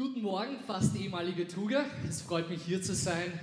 Guten 0.00 0.22
Morgen, 0.22 0.56
fast 0.66 0.96
ehemalige 0.96 1.46
Tuga. 1.46 1.84
Es 2.08 2.22
freut 2.22 2.48
mich 2.48 2.62
hier 2.62 2.80
zu 2.80 2.94
sein 2.94 3.38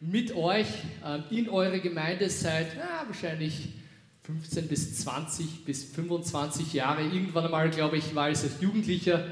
mit 0.00 0.34
euch 0.34 0.66
ähm, 1.04 1.22
in 1.28 1.50
eurer 1.50 1.80
Gemeinde 1.80 2.30
seit 2.30 2.74
ja, 2.78 3.04
wahrscheinlich 3.06 3.74
15 4.22 4.68
bis 4.68 5.02
20 5.02 5.66
bis 5.66 5.84
25 5.84 6.72
Jahre. 6.72 7.02
Irgendwann 7.02 7.44
einmal, 7.44 7.68
glaube 7.68 7.98
ich, 7.98 8.14
war 8.14 8.30
ich 8.30 8.38
als 8.38 8.58
Jugendlicher 8.58 9.22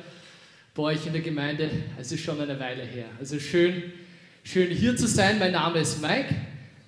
bei 0.75 0.83
euch 0.83 1.07
in 1.07 1.15
der 1.15 1.23
Gemeinde. 1.23 1.71
Es 1.99 2.13
ist 2.13 2.23
schon 2.23 2.39
eine 2.39 2.61
Weile 2.61 2.83
her. 2.83 3.07
Also 3.19 3.41
schön, 3.41 3.83
schön 4.45 4.69
hier 4.69 4.99
zu 4.99 5.07
sein. 5.09 5.39
Mein 5.39 5.53
Name 5.53 5.79
ist 5.79 6.03
Mike. 6.03 6.35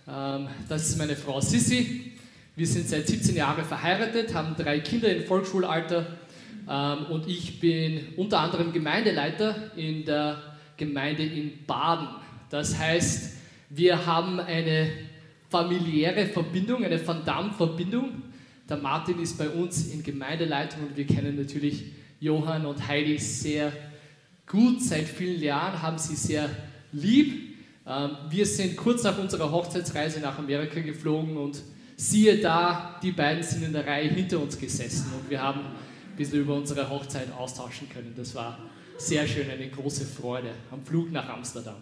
Ähm, 0.07 0.49
das 0.69 0.91
ist 0.91 0.99
meine 0.99 1.17
Frau 1.17 1.41
Sissi. 1.41 2.13
Wir 2.57 2.67
sind 2.67 2.91
seit 2.91 3.09
17 3.09 3.35
Jahren 3.35 3.65
verheiratet, 3.65 4.35
haben 4.35 4.55
drei 4.55 4.81
Kinder 4.81 5.09
im 5.09 5.25
Volksschulalter 5.25 6.19
und 6.69 7.27
ich 7.27 7.61
bin 7.61 8.09
unter 8.17 8.41
anderem 8.41 8.73
Gemeindeleiter 8.73 9.77
in 9.77 10.05
der 10.05 10.43
Gemeinde 10.77 11.25
in 11.25 11.65
Baden. 11.67 12.09
Das 12.51 12.79
heißt, 12.79 13.39
wir 13.71 14.07
haben 14.07 14.41
eine 14.41 14.91
familiäre 15.51 16.27
Verbindung, 16.27 16.85
eine 16.85 17.07
Van 17.07 17.25
Damme-Verbindung. 17.25 18.23
Der 18.69 18.77
Martin 18.77 19.21
ist 19.21 19.39
bei 19.39 19.49
uns 19.49 19.89
in 19.93 20.03
Gemeindeleitung 20.03 20.89
und 20.89 20.97
wir 20.97 21.07
kennen 21.07 21.37
natürlich 21.37 21.85
Johann 22.21 22.67
und 22.67 22.87
Heidi 22.87 23.19
sehr 23.19 23.73
gut 24.47 24.83
seit 24.83 25.05
vielen 25.05 25.41
Jahren, 25.41 25.81
haben 25.81 25.99
sie 25.99 26.17
sehr 26.17 26.49
lieb. 26.93 27.57
Ähm, 27.87 28.11
wir 28.29 28.45
sind 28.45 28.77
kurz 28.77 29.03
nach 29.05 29.19
unserer 29.19 29.51
Hochzeitsreise 29.51 30.21
nach 30.21 30.39
Amerika 30.39 30.81
geflogen 30.81 31.37
und 31.37 31.63
siehe 31.97 32.39
da, 32.39 32.99
die 33.03 33.13
beiden 33.13 33.43
sind 33.43 33.65
in 33.65 33.73
der 33.73 33.87
Reihe 33.87 34.09
hinter 34.09 34.41
uns 34.41 34.59
gesessen 34.59 35.13
und 35.19 35.31
wir 35.31 35.43
haben 35.43 35.61
bisschen 36.19 36.41
über 36.41 36.55
unsere 36.55 36.91
Hochzeit 36.91 37.33
austauschen 37.33 37.89
können. 37.89 38.13
Das 38.17 38.35
war 38.35 38.59
sehr 38.99 39.27
schön, 39.27 39.49
eine 39.49 39.69
große 39.69 40.05
Freude 40.05 40.51
am 40.71 40.85
Flug 40.85 41.11
nach 41.11 41.29
Amsterdam. 41.29 41.77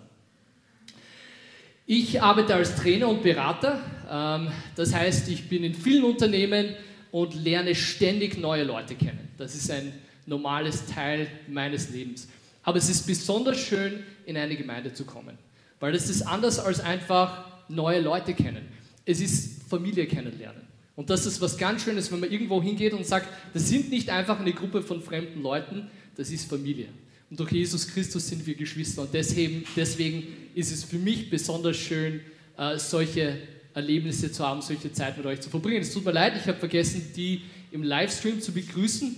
Ich 1.86 2.20
arbeite 2.20 2.54
als 2.54 2.76
Trainer 2.76 3.08
und 3.08 3.22
Berater. 3.22 3.80
Ähm, 4.10 4.48
das 4.74 4.94
heißt, 4.94 5.28
ich 5.28 5.48
bin 5.48 5.64
in 5.64 5.74
vielen 5.74 6.04
Unternehmen 6.04 6.74
und 7.12 7.34
lerne 7.34 7.74
ständig 7.74 8.38
neue 8.38 8.64
Leute 8.64 8.94
kennen. 8.94 9.28
Das 9.38 9.54
ist 9.54 9.70
ein 9.70 9.92
normales 10.26 10.86
Teil 10.86 11.28
meines 11.48 11.90
Lebens. 11.90 12.28
Aber 12.62 12.78
es 12.78 12.88
ist 12.88 13.06
besonders 13.06 13.58
schön, 13.58 14.02
in 14.26 14.36
eine 14.36 14.56
Gemeinde 14.56 14.92
zu 14.92 15.04
kommen, 15.04 15.38
weil 15.78 15.94
es 15.94 16.10
ist 16.10 16.22
anders 16.22 16.58
als 16.58 16.80
einfach 16.80 17.46
neue 17.68 18.00
Leute 18.00 18.34
kennen. 18.34 18.66
Es 19.04 19.20
ist 19.20 19.62
Familie 19.70 20.06
kennenlernen. 20.06 20.62
Und 20.96 21.10
das 21.10 21.26
ist 21.26 21.40
was 21.42 21.58
ganz 21.58 21.82
Schönes, 21.82 22.10
wenn 22.10 22.20
man 22.20 22.32
irgendwo 22.32 22.62
hingeht 22.62 22.94
und 22.94 23.06
sagt, 23.06 23.28
das 23.52 23.68
sind 23.68 23.90
nicht 23.90 24.08
einfach 24.08 24.40
eine 24.40 24.52
Gruppe 24.52 24.82
von 24.82 25.02
fremden 25.02 25.42
Leuten, 25.42 25.90
das 26.16 26.30
ist 26.30 26.48
Familie. 26.48 26.88
Und 27.28 27.38
durch 27.38 27.52
Jesus 27.52 27.86
Christus 27.86 28.28
sind 28.28 28.46
wir 28.46 28.54
Geschwister. 28.54 29.02
Und 29.02 29.12
deswegen, 29.12 29.64
deswegen 29.76 30.26
ist 30.54 30.72
es 30.72 30.84
für 30.84 30.96
mich 30.96 31.28
besonders 31.28 31.76
schön, 31.76 32.20
äh, 32.56 32.78
solche 32.78 33.36
Erlebnisse 33.74 34.32
zu 34.32 34.46
haben, 34.46 34.62
solche 34.62 34.90
Zeit 34.92 35.18
mit 35.18 35.26
euch 35.26 35.40
zu 35.40 35.50
verbringen. 35.50 35.82
Es 35.82 35.92
tut 35.92 36.04
mir 36.04 36.12
leid, 36.12 36.34
ich 36.36 36.48
habe 36.48 36.58
vergessen, 36.58 37.12
die 37.14 37.42
im 37.72 37.82
Livestream 37.82 38.40
zu 38.40 38.52
begrüßen. 38.52 39.14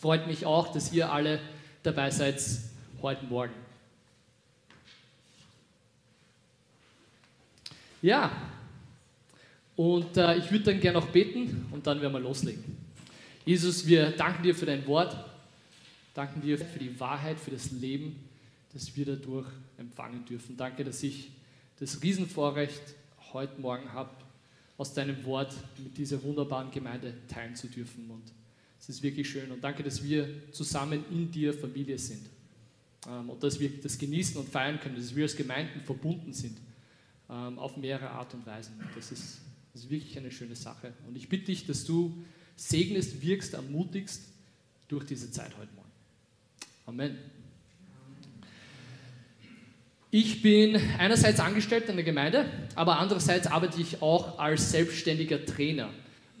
Freut 0.00 0.26
mich 0.26 0.46
auch, 0.46 0.72
dass 0.72 0.92
ihr 0.92 1.12
alle 1.12 1.38
dabei 1.84 2.10
seid 2.10 2.42
heute 3.02 3.24
Morgen. 3.26 3.52
Ja, 8.02 8.32
und 9.78 10.16
äh, 10.16 10.36
ich 10.38 10.50
würde 10.50 10.64
dann 10.64 10.80
gerne 10.80 10.98
noch 10.98 11.06
beten 11.06 11.66
und 11.70 11.86
dann 11.86 12.00
werden 12.00 12.12
wir 12.12 12.18
loslegen. 12.18 12.64
Jesus, 13.44 13.86
wir 13.86 14.10
danken 14.10 14.42
dir 14.42 14.52
für 14.52 14.66
dein 14.66 14.84
Wort, 14.88 15.16
danken 16.14 16.40
dir 16.42 16.58
für 16.58 16.80
die 16.80 16.98
Wahrheit, 16.98 17.38
für 17.38 17.52
das 17.52 17.70
Leben, 17.70 18.16
das 18.72 18.96
wir 18.96 19.06
dadurch 19.06 19.46
empfangen 19.78 20.24
dürfen. 20.24 20.56
Danke, 20.56 20.82
dass 20.82 21.00
ich 21.04 21.30
das 21.78 22.02
Riesenvorrecht 22.02 22.82
heute 23.32 23.60
Morgen 23.60 23.92
habe, 23.92 24.10
aus 24.76 24.94
deinem 24.94 25.24
Wort 25.24 25.54
mit 25.80 25.96
dieser 25.96 26.20
wunderbaren 26.24 26.72
Gemeinde 26.72 27.14
teilen 27.28 27.54
zu 27.54 27.68
dürfen. 27.68 28.10
Und 28.10 28.24
es 28.80 28.88
ist 28.88 29.00
wirklich 29.00 29.30
schön. 29.30 29.48
Und 29.52 29.62
danke, 29.62 29.84
dass 29.84 30.02
wir 30.02 30.28
zusammen 30.50 31.04
in 31.12 31.30
dir 31.30 31.54
Familie 31.54 31.98
sind. 31.98 32.26
Ähm, 33.06 33.30
und 33.30 33.40
dass 33.44 33.60
wir 33.60 33.70
das 33.80 33.96
genießen 33.96 34.38
und 34.38 34.48
feiern 34.48 34.80
können, 34.80 34.96
dass 34.96 35.14
wir 35.14 35.22
als 35.22 35.36
Gemeinden 35.36 35.82
verbunden 35.82 36.32
sind 36.32 36.58
ähm, 37.30 37.60
auf 37.60 37.76
mehrere 37.76 38.10
Art 38.10 38.34
und 38.34 38.44
Weisen. 38.44 38.74
Das 38.96 39.12
ist 39.12 39.38
das 39.78 39.84
ist 39.84 39.90
wirklich 39.92 40.18
eine 40.18 40.32
schöne 40.32 40.56
Sache. 40.56 40.92
Und 41.06 41.14
ich 41.14 41.28
bitte 41.28 41.44
dich, 41.46 41.64
dass 41.64 41.84
du 41.84 42.12
segnest, 42.56 43.22
wirkst, 43.22 43.54
ermutigst 43.54 44.22
durch 44.88 45.06
diese 45.06 45.30
Zeit 45.30 45.56
heute 45.56 45.72
Morgen. 45.76 45.90
Amen. 46.86 47.16
Ich 50.10 50.42
bin 50.42 50.80
einerseits 50.98 51.38
angestellt 51.38 51.88
an 51.88 51.94
der 51.94 52.04
Gemeinde, 52.04 52.50
aber 52.74 52.98
andererseits 52.98 53.46
arbeite 53.46 53.80
ich 53.80 54.02
auch 54.02 54.40
als 54.40 54.72
selbstständiger 54.72 55.46
Trainer 55.46 55.90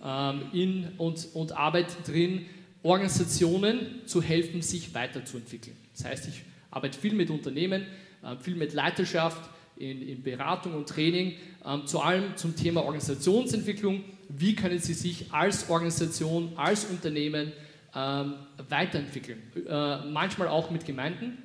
ähm, 0.02 0.46
in 0.52 0.88
und, 0.98 1.28
und 1.34 1.52
arbeite 1.52 1.94
drin, 2.10 2.46
Organisationen 2.82 4.00
zu 4.06 4.20
helfen, 4.20 4.62
sich 4.62 4.94
weiterzuentwickeln. 4.94 5.76
Das 5.96 6.06
heißt, 6.06 6.26
ich 6.26 6.42
arbeite 6.72 6.98
viel 6.98 7.14
mit 7.14 7.30
Unternehmen, 7.30 7.86
äh, 8.24 8.34
viel 8.40 8.56
mit 8.56 8.72
Leiterschaft, 8.72 9.48
in, 9.78 10.02
in 10.02 10.22
Beratung 10.22 10.74
und 10.74 10.88
Training, 10.88 11.34
ähm, 11.64 11.86
zu 11.86 12.00
allem 12.00 12.36
zum 12.36 12.56
Thema 12.56 12.82
Organisationsentwicklung. 12.82 14.04
Wie 14.28 14.54
können 14.54 14.78
Sie 14.78 14.94
sich 14.94 15.32
als 15.32 15.70
Organisation, 15.70 16.52
als 16.56 16.84
Unternehmen 16.84 17.52
ähm, 17.94 18.34
weiterentwickeln? 18.68 19.42
Äh, 19.66 20.06
manchmal 20.10 20.48
auch 20.48 20.70
mit 20.70 20.84
Gemeinden. 20.84 21.38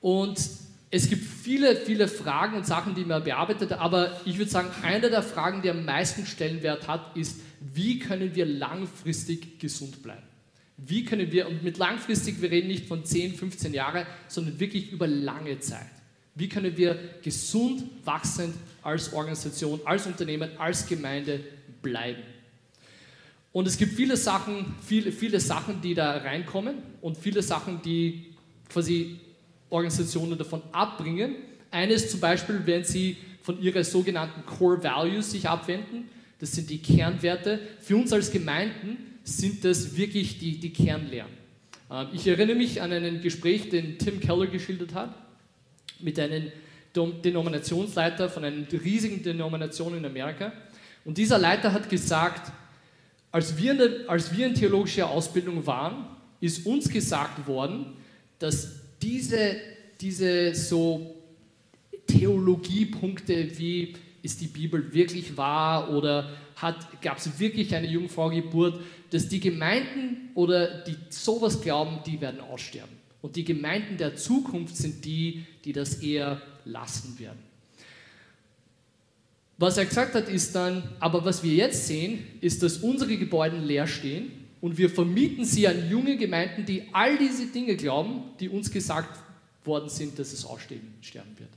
Und 0.00 0.38
es 0.90 1.08
gibt 1.08 1.24
viele, 1.24 1.76
viele 1.76 2.08
Fragen 2.08 2.56
und 2.56 2.66
Sachen, 2.66 2.94
die 2.94 3.04
man 3.04 3.24
bearbeitet, 3.24 3.72
aber 3.72 4.20
ich 4.26 4.36
würde 4.36 4.50
sagen, 4.50 4.68
eine 4.82 5.08
der 5.08 5.22
Fragen, 5.22 5.62
die 5.62 5.70
am 5.70 5.84
meisten 5.86 6.26
Stellenwert 6.26 6.86
hat, 6.86 7.16
ist, 7.16 7.40
wie 7.60 7.98
können 7.98 8.34
wir 8.34 8.44
langfristig 8.44 9.58
gesund 9.58 10.02
bleiben? 10.02 10.22
Wie 10.76 11.04
können 11.04 11.30
wir, 11.30 11.48
und 11.48 11.62
mit 11.62 11.78
langfristig, 11.78 12.42
wir 12.42 12.50
reden 12.50 12.68
nicht 12.68 12.86
von 12.86 13.04
10, 13.04 13.36
15 13.36 13.72
Jahren, 13.72 14.04
sondern 14.28 14.58
wirklich 14.58 14.90
über 14.90 15.06
lange 15.06 15.60
Zeit. 15.60 15.91
Wie 16.34 16.48
können 16.48 16.76
wir 16.76 16.98
gesund 17.22 17.84
wachsend 18.04 18.54
als 18.82 19.12
Organisation, 19.12 19.80
als 19.84 20.06
Unternehmen, 20.06 20.50
als 20.58 20.86
Gemeinde 20.86 21.40
bleiben? 21.82 22.22
Und 23.52 23.68
es 23.68 23.76
gibt 23.76 23.92
viele 23.92 24.16
Sachen, 24.16 24.74
viele, 24.82 25.12
viele 25.12 25.38
Sachen, 25.38 25.82
die 25.82 25.94
da 25.94 26.16
reinkommen 26.16 26.76
und 27.02 27.18
viele 27.18 27.42
Sachen, 27.42 27.82
die 27.82 28.32
quasi 28.70 29.20
Organisationen 29.68 30.38
davon 30.38 30.62
abbringen. 30.72 31.34
Eines 31.70 32.10
zum 32.10 32.20
Beispiel, 32.20 32.62
wenn 32.64 32.84
sie 32.84 33.18
von 33.42 33.60
ihren 33.60 33.84
sogenannten 33.84 34.46
Core 34.46 34.82
Values 34.82 35.32
sich 35.32 35.46
abwenden, 35.46 36.08
das 36.38 36.52
sind 36.52 36.70
die 36.70 36.78
Kernwerte. 36.78 37.60
Für 37.80 37.96
uns 37.96 38.12
als 38.12 38.30
Gemeinden 38.30 38.96
sind 39.22 39.64
das 39.66 39.96
wirklich 39.96 40.38
die, 40.38 40.58
die 40.58 40.72
Kernlehren. 40.72 41.30
Ähm, 41.90 42.08
ich 42.14 42.26
erinnere 42.26 42.56
mich 42.56 42.80
an 42.80 42.90
ein 42.90 43.20
Gespräch, 43.20 43.68
den 43.68 43.98
Tim 43.98 44.18
Keller 44.18 44.46
geschildert 44.46 44.94
hat 44.94 45.14
mit 46.02 46.18
einem 46.18 46.50
Denominationsleiter 46.94 48.28
von 48.28 48.44
einer 48.44 48.66
riesigen 48.72 49.22
Denomination 49.22 49.96
in 49.96 50.04
Amerika. 50.04 50.52
Und 51.04 51.18
dieser 51.18 51.38
Leiter 51.38 51.72
hat 51.72 51.88
gesagt, 51.88 52.52
als 53.30 53.56
wir, 53.56 53.72
in 53.72 53.78
der, 53.78 53.90
als 54.08 54.36
wir 54.36 54.46
in 54.46 54.54
theologischer 54.54 55.08
Ausbildung 55.08 55.66
waren, 55.66 56.04
ist 56.40 56.66
uns 56.66 56.88
gesagt 56.88 57.46
worden, 57.46 57.96
dass 58.38 58.80
diese, 59.00 59.56
diese 60.00 60.54
so 60.54 61.14
Theologiepunkte 62.06 63.58
wie 63.58 63.94
ist 64.22 64.40
die 64.40 64.46
Bibel 64.46 64.92
wirklich 64.92 65.36
wahr 65.36 65.90
oder 65.90 66.30
gab 67.00 67.18
es 67.18 67.38
wirklich 67.40 67.74
eine 67.74 67.88
Jungfraugeburt, 67.88 68.80
dass 69.10 69.28
die 69.28 69.40
Gemeinden 69.40 70.30
oder 70.34 70.84
die 70.84 70.96
sowas 71.08 71.60
glauben, 71.60 71.98
die 72.06 72.20
werden 72.20 72.40
aussterben. 72.40 73.01
Und 73.22 73.36
die 73.36 73.44
Gemeinden 73.44 73.96
der 73.96 74.16
Zukunft 74.16 74.76
sind 74.76 75.04
die, 75.04 75.46
die 75.64 75.72
das 75.72 76.02
eher 76.02 76.42
lassen 76.64 77.18
werden. 77.18 77.38
Was 79.58 79.78
er 79.78 79.86
gesagt 79.86 80.14
hat, 80.14 80.28
ist 80.28 80.54
dann, 80.56 80.82
aber 80.98 81.24
was 81.24 81.44
wir 81.44 81.54
jetzt 81.54 81.86
sehen, 81.86 82.26
ist, 82.40 82.64
dass 82.64 82.78
unsere 82.78 83.16
Gebäude 83.16 83.58
leer 83.58 83.86
stehen 83.86 84.32
und 84.60 84.76
wir 84.76 84.90
vermieten 84.90 85.44
sie 85.44 85.68
an 85.68 85.88
junge 85.88 86.16
Gemeinden, 86.16 86.66
die 86.66 86.82
all 86.92 87.16
diese 87.16 87.46
Dinge 87.46 87.76
glauben, 87.76 88.22
die 88.40 88.48
uns 88.48 88.70
gesagt 88.70 89.20
worden 89.64 89.88
sind, 89.88 90.18
dass 90.18 90.32
es 90.32 90.44
aussterben 90.44 90.92
wird. 91.04 91.50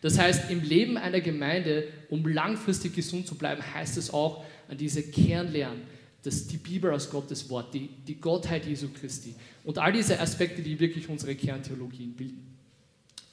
Das 0.00 0.18
heißt, 0.18 0.50
im 0.50 0.62
Leben 0.62 0.96
einer 0.96 1.20
Gemeinde, 1.20 1.88
um 2.08 2.26
langfristig 2.26 2.94
gesund 2.94 3.26
zu 3.26 3.34
bleiben, 3.34 3.62
heißt 3.74 3.98
es 3.98 4.12
auch 4.12 4.44
an 4.68 4.78
diese 4.78 5.02
Kernlehren, 5.02 5.82
dass 6.22 6.46
die 6.46 6.56
Bibel 6.56 6.92
aus 6.92 7.10
Gottes 7.10 7.48
Wort, 7.50 7.74
die, 7.74 7.88
die 8.06 8.20
Gottheit 8.20 8.66
Jesu 8.66 8.88
Christi 8.88 9.34
und 9.64 9.78
all 9.78 9.92
diese 9.92 10.20
Aspekte, 10.20 10.62
die 10.62 10.78
wirklich 10.78 11.08
unsere 11.08 11.34
Kerntheologien 11.34 12.12
bilden. 12.12 12.56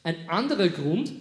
Ein 0.04 0.16
anderer 0.28 0.70
Grund, 0.70 1.12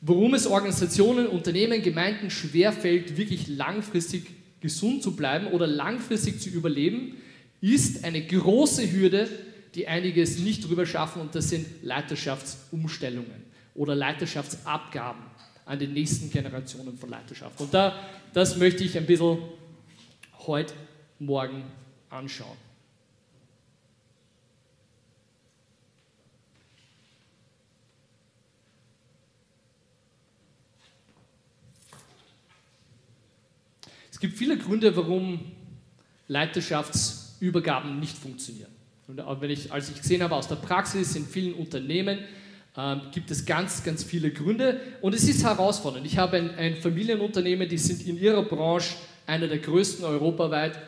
warum 0.00 0.34
es 0.34 0.46
Organisationen, 0.46 1.26
Unternehmen, 1.26 1.82
Gemeinden 1.82 2.30
schwerfällt, 2.30 3.16
wirklich 3.16 3.46
langfristig 3.48 4.24
gesund 4.60 5.02
zu 5.02 5.14
bleiben 5.14 5.46
oder 5.48 5.66
langfristig 5.66 6.40
zu 6.40 6.50
überleben, 6.50 7.16
ist 7.60 8.04
eine 8.04 8.24
große 8.24 8.90
Hürde, 8.90 9.28
die 9.74 9.86
einiges 9.86 10.38
nicht 10.38 10.68
drüber 10.68 10.86
schaffen 10.86 11.22
und 11.22 11.34
das 11.34 11.50
sind 11.50 11.66
Leiterschaftsumstellungen 11.82 13.44
oder 13.74 13.94
Leiterschaftsabgaben 13.94 15.22
an 15.66 15.78
die 15.78 15.86
nächsten 15.86 16.30
Generationen 16.30 16.98
von 16.98 17.10
Leiterschaft. 17.10 17.60
Und 17.60 17.72
da, 17.72 17.94
das 18.32 18.56
möchte 18.56 18.82
ich 18.82 18.96
ein 18.98 19.06
bisschen 19.06 19.38
heute 20.50 20.74
Morgen 21.20 21.62
anschauen. 22.08 22.56
Es 34.10 34.18
gibt 34.18 34.36
viele 34.36 34.58
Gründe, 34.58 34.96
warum 34.96 35.52
Leiterschaftsübergaben 36.26 38.00
nicht 38.00 38.18
funktionieren. 38.18 38.72
Und 39.06 39.40
wenn 39.40 39.50
ich, 39.50 39.70
als 39.70 39.88
ich 39.88 40.02
gesehen 40.02 40.20
habe 40.20 40.34
aus 40.34 40.48
der 40.48 40.56
Praxis 40.56 41.14
in 41.14 41.26
vielen 41.26 41.54
Unternehmen, 41.54 42.18
ähm, 42.76 43.02
gibt 43.12 43.30
es 43.30 43.46
ganz, 43.46 43.84
ganz 43.84 44.02
viele 44.02 44.32
Gründe 44.32 44.80
und 45.00 45.14
es 45.14 45.28
ist 45.28 45.44
herausfordernd. 45.44 46.06
Ich 46.06 46.18
habe 46.18 46.38
ein, 46.38 46.50
ein 46.56 46.76
Familienunternehmen, 46.76 47.68
die 47.68 47.78
sind 47.78 48.04
in 48.04 48.18
ihrer 48.18 48.42
Branche 48.42 48.94
einer 49.30 49.48
der 49.48 49.58
größten 49.58 50.04
europaweit 50.04 50.78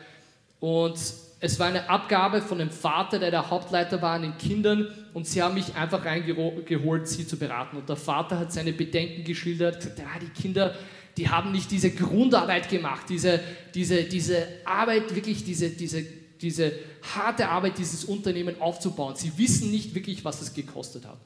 und 0.59 0.97
es 1.45 1.59
war 1.59 1.67
eine 1.67 1.89
Abgabe 1.89 2.41
von 2.41 2.59
dem 2.59 2.69
Vater, 2.69 3.19
der 3.19 3.29
der 3.29 3.49
Hauptleiter 3.49 4.01
war, 4.01 4.13
an 4.13 4.21
den 4.21 4.37
Kindern 4.37 4.87
und 5.13 5.27
sie 5.27 5.41
haben 5.41 5.55
mich 5.55 5.75
einfach 5.75 6.05
reingeholt, 6.05 7.07
sie 7.07 7.27
zu 7.27 7.37
beraten. 7.37 7.75
Und 7.75 7.89
der 7.89 7.97
Vater 7.97 8.39
hat 8.39 8.53
seine 8.53 8.71
Bedenken 8.71 9.25
geschildert, 9.25 9.77
gesagt, 9.77 9.99
ja, 9.99 10.05
die 10.21 10.41
Kinder, 10.41 10.73
die 11.17 11.27
haben 11.27 11.51
nicht 11.51 11.69
diese 11.69 11.91
Grundarbeit 11.91 12.69
gemacht, 12.69 13.07
diese, 13.09 13.41
diese, 13.75 14.03
diese 14.03 14.47
Arbeit, 14.63 15.13
wirklich 15.13 15.43
diese, 15.43 15.69
diese, 15.69 16.05
diese 16.41 16.71
harte 17.13 17.49
Arbeit, 17.49 17.77
dieses 17.77 18.05
Unternehmen 18.05 18.61
aufzubauen. 18.61 19.15
Sie 19.17 19.37
wissen 19.37 19.69
nicht 19.69 19.93
wirklich, 19.95 20.23
was 20.23 20.41
es 20.41 20.53
gekostet 20.53 21.05
hat. 21.05 21.17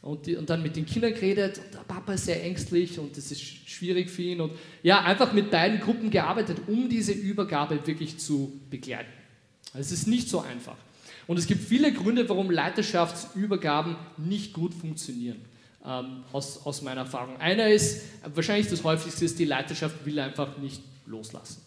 Und, 0.00 0.26
die, 0.26 0.36
und, 0.36 0.48
dann 0.48 0.62
mit 0.62 0.76
den 0.76 0.86
Kindern 0.86 1.12
geredet 1.12 1.58
und 1.58 1.87
Papa 1.88 2.12
ist 2.12 2.26
sehr 2.26 2.44
ängstlich 2.44 2.98
und 2.98 3.16
es 3.16 3.32
ist 3.32 3.42
schwierig 3.42 4.10
für 4.10 4.22
ihn 4.22 4.40
und 4.40 4.52
ja, 4.82 5.02
einfach 5.02 5.32
mit 5.32 5.50
beiden 5.50 5.80
Gruppen 5.80 6.10
gearbeitet, 6.10 6.58
um 6.66 6.88
diese 6.88 7.12
Übergabe 7.12 7.84
wirklich 7.86 8.18
zu 8.18 8.60
begleiten. 8.70 9.10
Es 9.74 9.90
ist 9.90 10.06
nicht 10.06 10.28
so 10.28 10.40
einfach. 10.40 10.76
Und 11.26 11.38
es 11.38 11.46
gibt 11.46 11.62
viele 11.62 11.92
Gründe, 11.92 12.28
warum 12.28 12.50
Leiterschaftsübergaben 12.50 13.96
nicht 14.16 14.52
gut 14.52 14.72
funktionieren, 14.72 15.40
ähm, 15.84 16.24
aus, 16.32 16.64
aus 16.64 16.82
meiner 16.82 17.02
Erfahrung. 17.02 17.36
Einer 17.38 17.68
ist, 17.68 18.02
wahrscheinlich 18.34 18.68
das 18.68 18.82
häufigste 18.84 19.24
ist, 19.24 19.38
die 19.38 19.44
Leiterschaft 19.44 20.06
will 20.06 20.18
einfach 20.18 20.56
nicht 20.58 20.82
loslassen. 21.06 21.62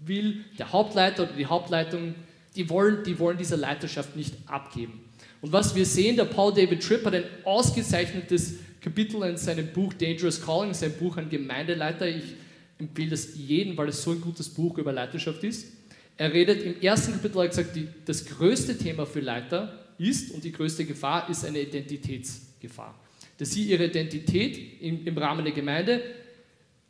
Will 0.00 0.44
der 0.58 0.72
Hauptleiter 0.72 1.22
oder 1.24 1.32
die 1.32 1.46
Hauptleitung, 1.46 2.14
die 2.56 2.68
wollen, 2.68 3.04
die 3.04 3.18
wollen 3.18 3.38
diese 3.38 3.56
Leiterschaft 3.56 4.16
nicht 4.16 4.34
abgeben. 4.46 5.00
Und 5.40 5.52
was 5.52 5.74
wir 5.74 5.86
sehen, 5.86 6.16
der 6.16 6.24
Paul 6.24 6.52
David 6.52 6.82
Tripp 6.82 7.04
hat 7.04 7.14
ein 7.14 7.24
ausgezeichnetes 7.44 8.54
Kapitel 8.80 9.22
in 9.24 9.36
seinem 9.36 9.72
Buch 9.72 9.92
Dangerous 9.94 10.40
Calling, 10.40 10.74
sein 10.74 10.92
Buch 10.98 11.16
an 11.16 11.28
Gemeindeleiter. 11.28 12.08
Ich 12.08 12.34
empfehle 12.78 13.10
das 13.10 13.36
jedem, 13.36 13.76
weil 13.76 13.88
es 13.88 14.02
so 14.02 14.12
ein 14.12 14.20
gutes 14.20 14.48
Buch 14.48 14.78
über 14.78 14.92
Leiterschaft 14.92 15.42
ist. 15.44 15.72
Er 16.16 16.32
redet 16.32 16.62
im 16.62 16.80
ersten 16.80 17.12
Kapitel, 17.12 17.42
hat 17.42 17.50
gesagt, 17.50 17.76
die, 17.76 17.88
das 18.04 18.24
größte 18.24 18.78
Thema 18.78 19.06
für 19.06 19.20
Leiter 19.20 19.86
ist 19.98 20.32
und 20.32 20.44
die 20.44 20.52
größte 20.52 20.84
Gefahr 20.84 21.28
ist 21.28 21.44
eine 21.44 21.60
Identitätsgefahr. 21.60 22.98
Dass 23.38 23.50
sie 23.50 23.64
ihre 23.64 23.86
Identität 23.86 24.80
im, 24.80 25.06
im 25.06 25.18
Rahmen 25.18 25.44
der 25.44 25.52
Gemeinde 25.52 26.02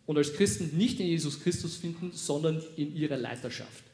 und 0.06 0.16
als 0.16 0.32
Christen 0.32 0.76
nicht 0.76 1.00
in 1.00 1.06
Jesus 1.06 1.42
Christus 1.42 1.76
finden, 1.76 2.12
sondern 2.12 2.62
in 2.76 2.94
ihrer 2.94 3.16
Leiterschaft. 3.16 3.84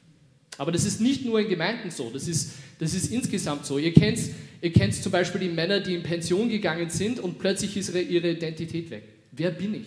Aber 0.59 0.71
das 0.71 0.85
ist 0.85 1.01
nicht 1.01 1.25
nur 1.25 1.41
in 1.41 1.49
Gemeinden 1.49 1.91
so, 1.91 2.11
das 2.11 2.29
ist, 2.29 2.53
das 2.83 2.95
ist 2.95 3.13
insgesamt 3.13 3.65
so. 3.65 3.79
Ihr 3.79 3.95
kennt, 3.95 4.19
ihr 4.61 4.73
kennt 4.73 4.93
zum 4.93 5.13
Beispiel 5.13 5.43
die 5.43 5.49
Männer, 5.49 5.79
die 5.79 5.95
in 5.95 6.03
Pension 6.03 6.49
gegangen 6.49 6.91
sind 6.91 7.21
und 7.21 7.39
plötzlich 7.39 7.77
ist 7.77 7.95
ihre, 7.95 8.31
Identität 8.31 8.91
weg. 8.91 9.05
Wer 9.31 9.53
bin 9.53 9.75
ich 9.75 9.87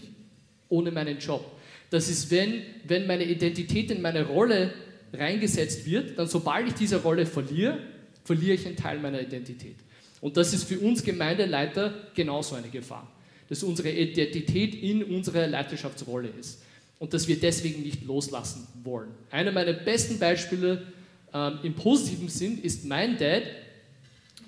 ohne 0.70 0.92
meinen 0.92 1.20
Job? 1.20 1.44
Das 1.90 2.08
ist, 2.08 2.32
wenn, 2.32 2.62
wenn 2.86 3.06
meine 3.06 3.26
Identität 3.26 3.92
in 3.92 4.02
meine 4.02 4.26
Rolle 4.26 4.74
reingesetzt 5.12 5.86
wird, 5.86 6.18
dann 6.18 6.30
sobald 6.30 6.70
ich 6.70 6.74
diese 6.76 7.02
Rolle 7.02 7.26
verliere, 7.26 7.80
verliere 8.24 8.54
ich 8.54 8.66
einen 8.66 8.78
Teil 8.78 8.98
meiner 9.00 9.20
Identität. 9.20 9.76
Und 10.22 10.38
das 10.38 10.54
ist 10.54 10.64
für 10.64 10.80
uns 10.80 11.04
Gemeindeleiter 11.04 11.94
genauso 12.16 12.56
eine 12.56 12.70
Gefahr, 12.70 13.12
dass 13.50 13.62
unsere 13.62 13.92
Identität 13.92 14.74
in 14.74 15.04
unserer 15.04 15.48
Leiterschaftsrolle 15.48 16.30
ist 16.40 16.62
und 17.00 17.14
dass 17.14 17.28
wir 17.28 17.38
deswegen 17.38 17.84
nicht 17.84 18.06
loslassen 18.06 18.66
wollen. 18.86 19.10
Einer 19.32 19.52
meiner 19.52 19.74
besten 19.74 20.18
Beispiele 20.18 20.95
ähm, 21.36 21.60
im 21.64 21.74
positiven 21.74 22.30
Sinn 22.30 22.62
ist 22.62 22.86
mein 22.86 23.18
Dad, 23.18 23.44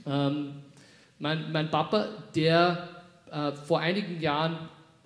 ähm, 0.06 0.54
mein, 1.20 1.52
mein, 1.52 1.70
Papa, 1.70 2.08
der 2.34 3.04
äh, 3.30 3.52
vor 3.52 3.82
einigen 3.82 4.22
Jahren 4.22 4.58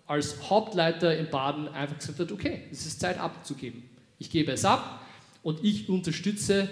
als 0.06 0.48
Hauptleiter 0.48 1.18
in 1.18 1.30
Baden 1.32 1.68
einfach 1.70 1.98
gesagt 1.98 2.20
hat, 2.20 2.32
okay, 2.32 2.62
es 2.72 2.86
ist 2.86 3.00
Zeit 3.00 3.18
abzugeben. 3.18 3.82
Ich 4.20 4.30
gebe 4.30 4.52
es 4.52 4.64
ab 4.64 5.02
und 5.42 5.64
ich 5.64 5.90
unterstütze 5.90 6.70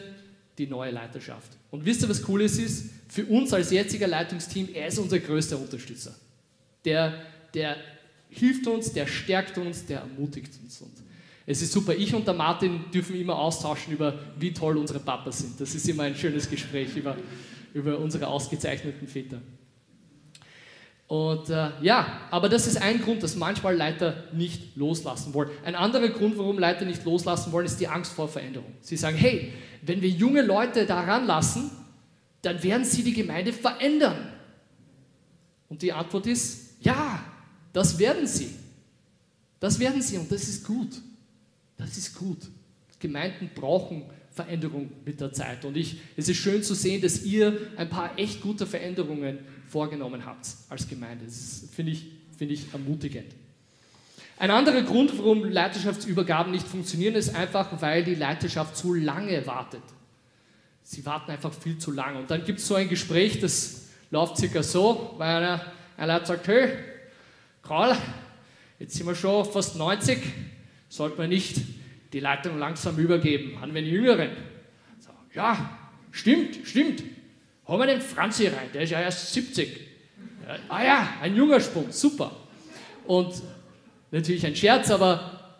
die 0.59 0.67
neue 0.67 0.91
Leiterschaft. 0.91 1.53
Und 1.71 1.85
wisst 1.85 2.03
ihr, 2.03 2.09
was 2.09 2.27
cool 2.27 2.41
ist? 2.41 2.91
Für 3.07 3.25
uns 3.25 3.51
als 3.51 3.71
jetziger 3.71 4.07
Leitungsteam, 4.07 4.69
er 4.73 4.87
ist 4.87 4.99
unser 4.99 5.17
größter 5.17 5.57
Unterstützer. 5.57 6.13
Der, 6.85 7.23
der 7.55 7.77
hilft 8.29 8.67
uns, 8.67 8.93
der 8.93 9.07
stärkt 9.07 9.57
uns, 9.57 9.85
der 9.85 10.01
ermutigt 10.01 10.53
uns. 10.61 10.81
Und 10.81 10.91
es 11.49 11.63
ist 11.63 11.73
super. 11.73 11.95
Ich 11.95 12.13
und 12.13 12.27
der 12.27 12.35
Martin 12.35 12.91
dürfen 12.93 13.19
immer 13.19 13.39
austauschen 13.39 13.91
über, 13.91 14.13
wie 14.37 14.53
toll 14.53 14.77
unsere 14.77 14.99
Papas 14.99 15.39
sind. 15.39 15.59
Das 15.59 15.73
ist 15.73 15.89
immer 15.89 16.03
ein 16.03 16.15
schönes 16.15 16.47
Gespräch 16.47 16.95
über, 16.95 17.17
über 17.73 17.97
unsere 17.97 18.27
ausgezeichneten 18.27 19.07
Väter. 19.07 19.41
Und 21.07 21.49
äh, 21.49 21.71
ja, 21.81 22.27
aber 22.29 22.49
das 22.49 22.67
ist 22.67 22.79
ein 22.79 23.01
Grund, 23.01 23.23
dass 23.23 23.35
manchmal 23.35 23.75
Leiter 23.75 24.25
nicht 24.31 24.75
loslassen 24.75 25.33
wollen. 25.33 25.49
Ein 25.65 25.73
anderer 25.73 26.09
Grund, 26.09 26.37
warum 26.37 26.59
Leiter 26.59 26.85
nicht 26.85 27.03
loslassen 27.03 27.51
wollen, 27.51 27.65
ist 27.65 27.79
die 27.79 27.87
Angst 27.87 28.13
vor 28.13 28.27
Veränderung. 28.27 28.71
Sie 28.81 28.95
sagen, 28.95 29.17
hey, 29.17 29.51
wenn 29.81 30.03
wir 30.03 30.09
junge 30.09 30.43
Leute 30.43 30.85
daran 30.85 31.25
lassen, 31.25 31.71
dann 32.43 32.61
werden 32.61 32.85
sie 32.85 33.01
die 33.01 33.13
Gemeinde 33.13 33.53
verändern. 33.53 34.33
Und 35.67 35.81
die 35.81 35.93
Antwort 35.93 36.27
ist, 36.27 36.75
ja, 36.81 37.23
das 37.73 37.97
werden 37.97 38.27
sie. 38.27 38.51
Das 39.59 39.79
werden 39.79 40.03
sie 40.03 40.19
und 40.19 40.31
das 40.31 40.43
ist 40.43 40.63
gut. 40.63 41.08
Das 41.79 41.97
ist 41.97 42.15
gut. 42.15 42.37
Gemeinden 42.99 43.49
brauchen 43.55 44.03
Veränderung 44.31 44.91
mit 45.05 45.19
der 45.19 45.33
Zeit. 45.33 45.65
Und 45.65 45.75
ich, 45.75 46.01
es 46.15 46.29
ist 46.29 46.37
schön 46.37 46.61
zu 46.61 46.75
sehen, 46.75 47.01
dass 47.01 47.23
ihr 47.23 47.57
ein 47.77 47.89
paar 47.89 48.17
echt 48.19 48.41
gute 48.41 48.67
Veränderungen 48.67 49.39
vorgenommen 49.67 50.25
habt 50.25 50.47
als 50.67 50.87
Gemeinde. 50.87 51.25
Das 51.25 51.63
finde 51.71 51.93
ich, 51.93 52.05
find 52.37 52.51
ich 52.51 52.71
ermutigend. 52.71 53.33
Ein 54.37 54.51
anderer 54.51 54.81
Grund, 54.83 55.17
warum 55.17 55.43
Leiterschaftsübergaben 55.43 56.51
nicht 56.51 56.67
funktionieren, 56.67 57.15
ist 57.15 57.35
einfach, 57.35 57.81
weil 57.81 58.03
die 58.03 58.15
Leiterschaft 58.15 58.77
zu 58.77 58.93
lange 58.93 59.45
wartet. 59.47 59.83
Sie 60.83 61.05
warten 61.05 61.31
einfach 61.31 61.53
viel 61.53 61.77
zu 61.77 61.91
lange. 61.91 62.19
Und 62.19 62.31
dann 62.31 62.43
gibt 62.45 62.59
es 62.59 62.67
so 62.67 62.75
ein 62.75 62.87
Gespräch, 62.87 63.39
das 63.39 63.87
läuft 64.11 64.37
circa 64.37 64.63
so, 64.63 65.15
weil 65.17 65.43
einer, 65.43 65.65
ein 65.97 66.07
Leiter 66.07 66.25
sagt, 66.25 66.47
hey, 66.47 66.69
Karl, 67.61 67.97
jetzt 68.79 68.95
sind 68.95 69.05
wir 69.05 69.15
schon 69.15 69.45
fast 69.45 69.75
90, 69.75 70.19
sollte 70.89 71.17
man 71.17 71.29
nicht 71.29 71.57
die 72.11 72.19
Leitung 72.19 72.57
langsam 72.57 72.97
übergeben 72.97 73.57
an 73.61 73.73
den 73.73 73.85
Jüngeren. 73.85 74.31
So, 74.99 75.11
ja, 75.33 75.77
stimmt, 76.11 76.59
stimmt. 76.65 77.03
Haben 77.65 77.79
wir 77.79 77.87
den 77.87 78.01
Franzi 78.01 78.47
rein, 78.47 78.69
der 78.73 78.81
ist 78.81 78.89
ja 78.89 78.99
erst 78.99 79.31
70. 79.31 79.79
Ja, 80.47 80.55
ah 80.67 80.83
ja, 80.83 81.09
ein 81.21 81.35
junger 81.35 81.59
Sprung, 81.59 81.91
super. 81.91 82.35
Und 83.05 83.41
natürlich 84.11 84.45
ein 84.45 84.55
Scherz, 84.55 84.89
aber 84.89 85.55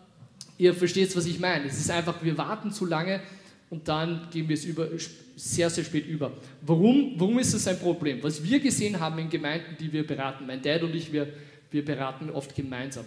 ihr 0.58 0.74
versteht, 0.74 1.16
was 1.16 1.26
ich 1.26 1.38
meine. 1.38 1.66
Es 1.66 1.78
ist 1.78 1.90
einfach, 1.90 2.22
wir 2.22 2.36
warten 2.36 2.72
zu 2.72 2.84
lange 2.84 3.20
und 3.70 3.86
dann 3.86 4.28
gehen 4.32 4.48
wir 4.48 4.54
es 4.54 4.64
über, 4.64 4.88
sehr, 5.36 5.70
sehr 5.70 5.84
spät 5.84 6.06
über. 6.06 6.32
Warum, 6.62 7.14
warum 7.16 7.38
ist 7.38 7.54
das 7.54 7.66
ein 7.68 7.78
Problem? 7.78 8.20
Was 8.22 8.42
wir 8.42 8.58
gesehen 8.58 8.98
haben 8.98 9.18
in 9.20 9.30
Gemeinden, 9.30 9.76
die 9.78 9.92
wir 9.92 10.04
beraten, 10.04 10.46
mein 10.46 10.60
Dad 10.60 10.82
und 10.82 10.94
ich, 10.94 11.12
wir 11.12 11.32
wir 11.70 11.84
beraten 11.84 12.30
oft 12.30 12.54
gemeinsam. 12.54 13.04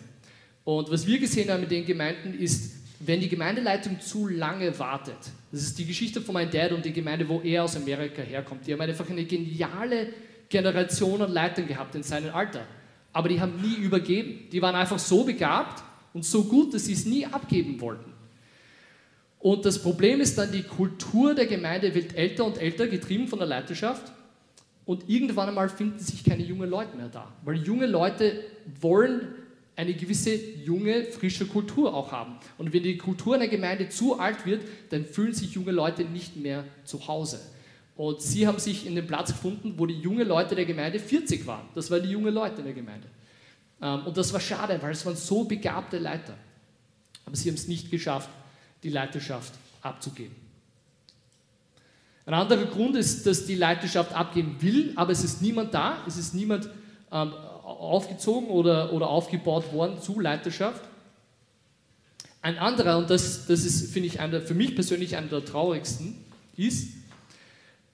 Und 0.64 0.90
was 0.92 1.06
wir 1.06 1.20
gesehen 1.20 1.50
haben 1.50 1.62
mit 1.62 1.72
den 1.72 1.86
Gemeinden 1.86 2.40
ist, 2.40 2.74
wenn 3.00 3.20
die 3.20 3.28
Gemeindeleitung 3.28 4.00
zu 4.00 4.28
lange 4.28 4.78
wartet, 4.80 5.18
das 5.52 5.62
ist 5.62 5.78
die 5.78 5.86
Geschichte 5.86 6.22
von 6.22 6.34
meinem 6.34 6.52
Dad 6.52 6.72
und 6.72 6.86
die 6.86 6.94
Gemeinde, 6.94 7.28
wo 7.28 7.42
er 7.42 7.64
aus 7.64 7.76
Amerika 7.76 8.22
herkommt, 8.22 8.66
die 8.66 8.74
haben 8.74 8.82
einfach 8.82 9.10
eine 9.10 9.26
geniale 9.26 10.08
Generation 10.50 11.22
an 11.22 11.32
Leitern 11.32 11.68
gehabt 11.68 11.96
in 11.96 12.04
seinem 12.04 12.34
Alter. 12.34 12.66
Aber 13.12 13.30
die 13.30 13.40
haben 13.40 13.62
nie 13.62 13.76
übergeben. 13.76 14.50
Die 14.52 14.62
waren 14.62 14.76
einfach 14.76 15.00
so 15.00 15.24
begabt 15.24 15.84
und 16.14 16.26
so 16.26 16.44
gut, 16.46 16.74
dass 16.74 16.86
sie 16.86 16.94
es 16.94 17.06
nie 17.06 17.26
abgeben 17.26 17.80
wollten. 17.82 18.12
Und 19.40 19.66
das 19.66 19.82
Problem 19.82 20.22
ist 20.22 20.38
dann, 20.38 20.52
die 20.52 20.64
Kultur 20.64 21.36
der 21.36 21.48
Gemeinde 21.48 21.94
wird 21.94 22.16
älter 22.16 22.46
und 22.46 22.58
älter, 22.58 22.88
getrieben 22.88 23.28
von 23.28 23.40
der 23.40 23.48
Leiterschaft. 23.48 24.12
Und 24.86 25.10
irgendwann 25.10 25.50
einmal 25.50 25.70
finden 25.70 26.00
sich 26.00 26.24
keine 26.24 26.44
jungen 26.44 26.70
Leute 26.70 26.96
mehr 26.96 27.10
da, 27.10 27.32
weil 27.44 27.58
junge 27.58 27.86
Leute 27.86 28.44
wollen 28.82 29.28
eine 29.76 29.94
gewisse 29.94 30.36
junge, 30.36 31.04
frische 31.06 31.46
Kultur 31.48 31.94
auch 31.94 32.12
haben. 32.12 32.36
Und 32.58 32.74
wenn 32.74 32.84
die 32.84 32.98
Kultur 32.98 33.36
einer 33.36 33.48
Gemeinde 33.48 33.90
zu 33.90 34.20
alt 34.20 34.46
wird, 34.46 34.62
dann 34.90 35.06
fühlen 35.06 35.34
sich 35.34 35.54
junge 35.54 35.72
Leute 35.72 36.04
nicht 36.04 36.36
mehr 36.36 36.64
zu 36.84 37.08
Hause. 37.08 37.40
Und 37.96 38.22
sie 38.22 38.48
haben 38.48 38.60
sich 38.60 38.86
in 38.86 38.96
den 38.96 39.08
Platz 39.08 39.30
gefunden, 39.30 39.74
wo 39.78 39.86
die 39.86 40.00
jungen 40.00 40.28
Leute 40.28 40.56
der 40.56 40.66
Gemeinde 40.66 41.00
40 41.00 41.46
waren. 41.46 41.68
Das 41.76 41.90
waren 41.92 42.04
die 42.04 42.10
jungen 42.10 42.34
Leute 42.34 42.60
in 42.60 42.66
der 42.66 42.74
Gemeinde. 42.74 43.08
Ähm, 43.82 44.06
und 44.06 44.18
das 44.18 44.32
war 44.34 44.40
schade, 44.40 44.80
weil 44.82 44.92
es 44.92 45.06
waren 45.06 45.16
so 45.16 45.44
begabte 45.44 45.98
Leiter. 45.98 46.36
Aber 47.26 47.36
sie 47.36 47.50
haben 47.50 47.56
es 47.56 47.68
nicht 47.68 47.92
geschafft, 47.92 48.30
die 48.82 48.90
Leiterschaft 48.90 49.54
abzugeben. 49.82 50.36
Ein 52.26 52.34
anderer 52.36 52.66
Grund 52.66 52.96
ist, 52.96 53.26
dass 53.28 53.46
die 53.46 53.56
Leiterschaft 53.56 54.14
abgeben 54.14 54.56
will, 54.62 54.94
aber 54.96 55.12
es 55.12 55.24
ist 55.24 55.42
niemand 55.42 55.74
da, 55.74 55.98
es 56.08 56.18
ist 56.18 56.34
niemand 56.34 56.70
ähm, 57.12 57.34
aufgezogen 57.80 58.50
oder, 58.50 58.94
oder 58.94 59.10
aufgebaut 59.10 59.74
worden 59.74 60.02
zu 60.02 60.20
Leiterschaft. 60.20 60.82
Ein 62.42 62.58
anderer, 62.58 62.98
und 62.98 63.10
das, 63.10 63.46
das 63.48 63.64
ist, 63.64 63.94
finde 63.94 64.08
ich, 64.08 64.20
einer, 64.20 64.42
für 64.42 64.54
mich 64.54 64.76
persönlich 64.76 65.16
einer 65.16 65.28
der 65.28 65.46
traurigsten, 65.46 66.16
ist, 66.58 66.94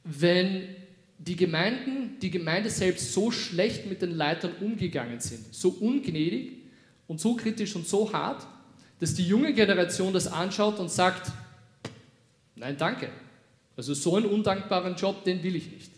wenn 0.03 0.75
die 1.19 1.35
Gemeinden, 1.35 2.17
die 2.21 2.31
Gemeinde 2.31 2.69
selbst 2.69 3.13
so 3.13 3.29
schlecht 3.29 3.85
mit 3.85 4.01
den 4.01 4.11
Leitern 4.11 4.53
umgegangen 4.61 5.19
sind, 5.19 5.53
so 5.53 5.69
ungnädig 5.69 6.53
und 7.07 7.19
so 7.19 7.35
kritisch 7.35 7.75
und 7.75 7.87
so 7.87 8.11
hart, 8.11 8.47
dass 8.99 9.13
die 9.13 9.27
junge 9.27 9.53
Generation 9.53 10.13
das 10.13 10.27
anschaut 10.27 10.79
und 10.79 10.89
sagt, 10.89 11.31
nein, 12.55 12.77
danke. 12.77 13.09
Also 13.75 13.93
so 13.93 14.15
einen 14.15 14.25
undankbaren 14.25 14.95
Job, 14.95 15.23
den 15.23 15.43
will 15.43 15.55
ich 15.55 15.71
nicht. 15.71 15.91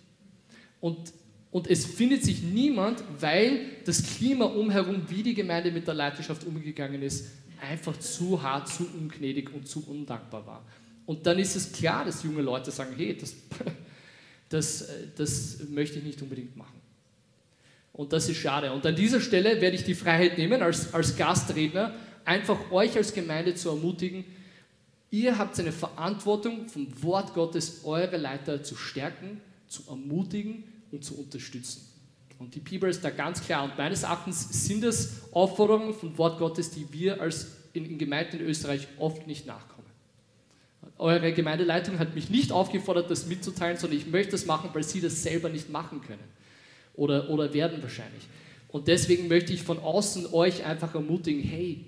Und, 0.80 1.14
und 1.52 1.68
es 1.68 1.86
findet 1.86 2.24
sich 2.24 2.42
niemand, 2.42 3.04
weil 3.20 3.66
das 3.86 4.02
Klima 4.04 4.46
umherum, 4.46 5.04
wie 5.10 5.22
die 5.22 5.34
Gemeinde 5.34 5.72
mit 5.72 5.86
der 5.86 5.94
Leiterschaft 5.94 6.46
umgegangen 6.46 7.02
ist, 7.02 7.28
einfach 7.62 7.98
zu 8.00 8.42
hart, 8.42 8.70
zu 8.70 8.88
ungnädig 8.98 9.54
und 9.54 9.68
zu 9.68 9.86
undankbar 9.86 10.48
war. 10.48 10.66
Und 11.06 11.28
dann 11.28 11.38
ist 11.40 11.56
es 11.58 11.74
klar, 11.74 12.06
dass 12.06 12.24
junge 12.24 12.42
Leute 12.42 12.72
sagen, 12.72 12.94
hey, 12.96 13.18
das, 13.18 13.36
das, 14.50 14.88
das 15.18 15.58
möchte 15.70 16.00
ich 16.00 16.06
nicht 16.06 16.22
unbedingt 16.22 16.56
machen. 16.56 16.80
Und 17.92 18.14
das 18.14 18.30
ist 18.30 18.38
schade. 18.38 18.72
Und 18.72 18.86
an 18.86 18.96
dieser 18.96 19.20
Stelle 19.20 19.60
werde 19.60 19.76
ich 19.76 19.84
die 19.84 19.94
Freiheit 19.94 20.38
nehmen, 20.38 20.62
als, 20.62 20.94
als 20.94 21.18
Gastredner, 21.18 21.94
einfach 22.24 22.72
euch 22.72 22.96
als 22.96 23.14
Gemeinde 23.14 23.56
zu 23.56 23.70
ermutigen, 23.70 24.24
ihr 25.10 25.38
habt 25.38 25.60
eine 25.60 25.74
Verantwortung, 25.74 26.70
vom 26.70 26.88
Wort 27.04 27.34
Gottes 27.34 27.82
eure 27.84 28.16
Leiter 28.16 28.64
zu 28.64 28.78
stärken, 28.78 29.42
zu 29.68 29.84
ermutigen 29.90 30.64
und 30.92 31.04
zu 31.04 31.18
unterstützen. 31.18 31.88
Und 32.40 32.56
die 32.56 32.60
Bibel 32.60 32.90
ist 32.90 33.04
da 33.04 33.12
ganz 33.12 33.44
klar. 33.44 33.64
Und 33.64 33.78
meines 33.78 34.04
Erachtens 34.04 34.66
sind 34.66 34.84
es 34.84 35.22
Aufforderungen 35.32 35.94
vom 35.94 36.18
Wort 36.18 36.40
Gottes, 36.40 36.72
die 36.72 36.92
wir 36.92 37.22
als 37.22 37.48
in, 37.74 37.86
in 37.86 37.98
Gemeinden 37.98 38.40
in 38.40 38.46
Österreich 38.46 38.88
oft 38.98 39.28
nicht 39.28 39.46
nachkommen. 39.46 39.82
Eure 40.98 41.34
Gemeindeleitung 41.34 42.00
hat 42.00 42.16
mich 42.16 42.30
nicht 42.30 42.52
aufgefordert, 42.52 43.10
das 43.12 43.28
mitzuteilen, 43.28 43.78
sondern 43.78 44.00
ich 44.00 44.08
möchte 44.08 44.32
das 44.32 44.46
machen, 44.46 44.72
weil 44.74 44.84
sie 44.84 45.02
das 45.02 45.22
selber 45.24 45.50
nicht 45.50 45.70
machen 45.70 46.02
können. 46.02 46.24
Oder, 46.96 47.30
oder 47.30 47.54
werden 47.54 47.82
wahrscheinlich. 47.82 48.24
Und 48.70 48.88
deswegen 48.88 49.28
möchte 49.28 49.54
ich 49.54 49.64
von 49.64 49.80
außen 49.80 50.34
euch 50.34 50.66
einfach 50.66 50.96
ermutigen, 50.96 51.44
hey, 51.44 51.86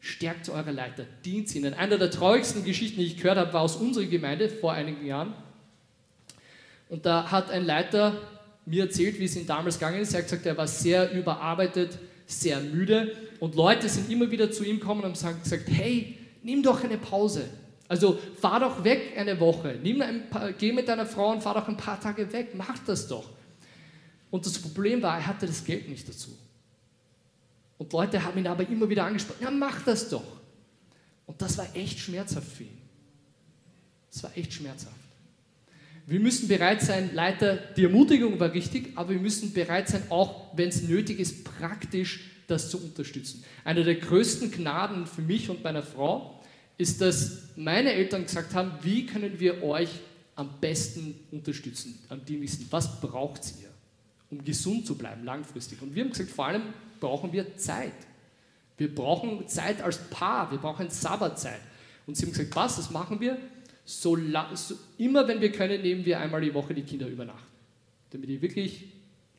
stärkt 0.00 0.48
eure 0.50 0.72
Leiter, 0.72 1.06
dient 1.24 1.54
ihnen. 1.54 1.72
Eine 1.72 1.98
der 1.98 2.10
traurigsten 2.10 2.64
Geschichten, 2.64 3.00
die 3.00 3.06
ich 3.06 3.16
gehört 3.16 3.38
habe, 3.38 3.52
war 3.52 3.62
aus 3.62 3.76
unserer 3.76 4.04
Gemeinde 4.04 4.48
vor 4.50 4.72
einigen 4.72 5.06
Jahren. 5.06 5.32
Und 6.88 7.06
da 7.06 7.30
hat 7.30 7.50
ein 7.50 7.64
Leiter 7.64 8.14
mir 8.66 8.84
erzählt, 8.84 9.18
wie 9.18 9.24
es 9.24 9.36
ihm 9.36 9.46
damals 9.46 9.78
gegangen 9.78 10.00
ist. 10.00 10.14
Er 10.14 10.18
hat 10.18 10.26
gesagt, 10.26 10.46
er 10.46 10.56
war 10.56 10.66
sehr 10.66 11.12
überarbeitet, 11.12 11.98
sehr 12.26 12.60
müde 12.60 13.14
und 13.40 13.54
Leute 13.54 13.88
sind 13.88 14.10
immer 14.10 14.30
wieder 14.30 14.50
zu 14.50 14.64
ihm 14.64 14.80
gekommen 14.80 15.04
und 15.04 15.22
haben 15.22 15.42
gesagt, 15.42 15.68
hey, 15.68 16.16
nimm 16.42 16.62
doch 16.62 16.82
eine 16.82 16.96
Pause. 16.96 17.44
Also 17.88 18.18
fahr 18.40 18.60
doch 18.60 18.82
weg 18.82 19.12
eine 19.16 19.38
Woche, 19.38 19.78
paar, 20.30 20.52
geh 20.52 20.72
mit 20.72 20.88
deiner 20.88 21.04
Frau 21.04 21.32
und 21.32 21.42
fahr 21.42 21.54
doch 21.54 21.68
ein 21.68 21.76
paar 21.76 22.00
Tage 22.00 22.32
weg, 22.32 22.54
mach 22.54 22.78
das 22.86 23.06
doch. 23.06 23.28
Und 24.30 24.46
das 24.46 24.58
Problem 24.58 25.02
war, 25.02 25.18
er 25.18 25.26
hatte 25.26 25.46
das 25.46 25.62
Geld 25.64 25.88
nicht 25.88 26.08
dazu. 26.08 26.30
Und 27.76 27.92
Leute 27.92 28.22
haben 28.22 28.38
ihn 28.38 28.46
aber 28.46 28.66
immer 28.68 28.88
wieder 28.88 29.04
angesprochen, 29.04 29.42
ja 29.42 29.50
mach 29.50 29.82
das 29.82 30.08
doch. 30.08 30.24
Und 31.26 31.40
das 31.42 31.58
war 31.58 31.66
echt 31.74 31.98
schmerzhaft 31.98 32.48
für 32.48 32.64
ihn. 32.64 32.78
Das 34.10 34.22
war 34.22 34.30
echt 34.36 34.52
schmerzhaft. 34.54 34.94
Wir 36.06 36.20
müssen 36.20 36.48
bereit 36.48 36.82
sein, 36.82 37.14
Leiter, 37.14 37.56
die 37.56 37.84
Ermutigung 37.84 38.38
war 38.38 38.52
richtig, 38.52 38.92
aber 38.94 39.10
wir 39.10 39.20
müssen 39.20 39.54
bereit 39.54 39.88
sein, 39.88 40.02
auch 40.10 40.54
wenn 40.54 40.68
es 40.68 40.82
nötig 40.82 41.18
ist, 41.18 41.44
praktisch 41.44 42.30
das 42.46 42.68
zu 42.68 42.78
unterstützen. 42.82 43.42
Eine 43.64 43.84
der 43.84 43.94
größten 43.94 44.50
Gnaden 44.50 45.06
für 45.06 45.22
mich 45.22 45.48
und 45.48 45.64
meine 45.64 45.82
Frau 45.82 46.42
ist, 46.76 47.00
dass 47.00 47.44
meine 47.56 47.92
Eltern 47.92 48.24
gesagt 48.24 48.54
haben, 48.54 48.72
wie 48.82 49.06
können 49.06 49.40
wir 49.40 49.62
euch 49.62 49.88
am 50.36 50.50
besten 50.60 51.14
unterstützen, 51.30 51.98
am 52.10 52.22
dienlichsten, 52.22 52.66
was 52.70 53.00
braucht 53.00 53.42
ihr, 53.62 53.70
um 54.30 54.44
gesund 54.44 54.86
zu 54.86 54.96
bleiben 54.96 55.24
langfristig. 55.24 55.80
Und 55.80 55.94
wir 55.94 56.04
haben 56.04 56.10
gesagt, 56.10 56.30
vor 56.30 56.46
allem 56.46 56.62
brauchen 57.00 57.32
wir 57.32 57.56
Zeit. 57.56 57.92
Wir 58.76 58.92
brauchen 58.92 59.46
Zeit 59.48 59.80
als 59.80 59.98
Paar, 60.10 60.50
wir 60.50 60.58
brauchen 60.58 60.90
Sabbatzeit. 60.90 61.60
Und 62.06 62.16
sie 62.16 62.26
haben 62.26 62.32
gesagt, 62.32 62.54
was, 62.54 62.76
das 62.76 62.90
machen 62.90 63.20
wir? 63.20 63.38
So, 63.84 64.16
so, 64.54 64.74
immer 64.98 65.28
wenn 65.28 65.40
wir 65.40 65.52
können, 65.52 65.82
nehmen 65.82 66.04
wir 66.04 66.20
einmal 66.20 66.40
die 66.40 66.54
Woche 66.54 66.74
die 66.74 66.82
Kinder 66.82 67.06
über 67.06 67.24
Nacht, 67.24 67.44
damit 68.10 68.28
ihr 68.30 68.40
wirklich 68.40 68.84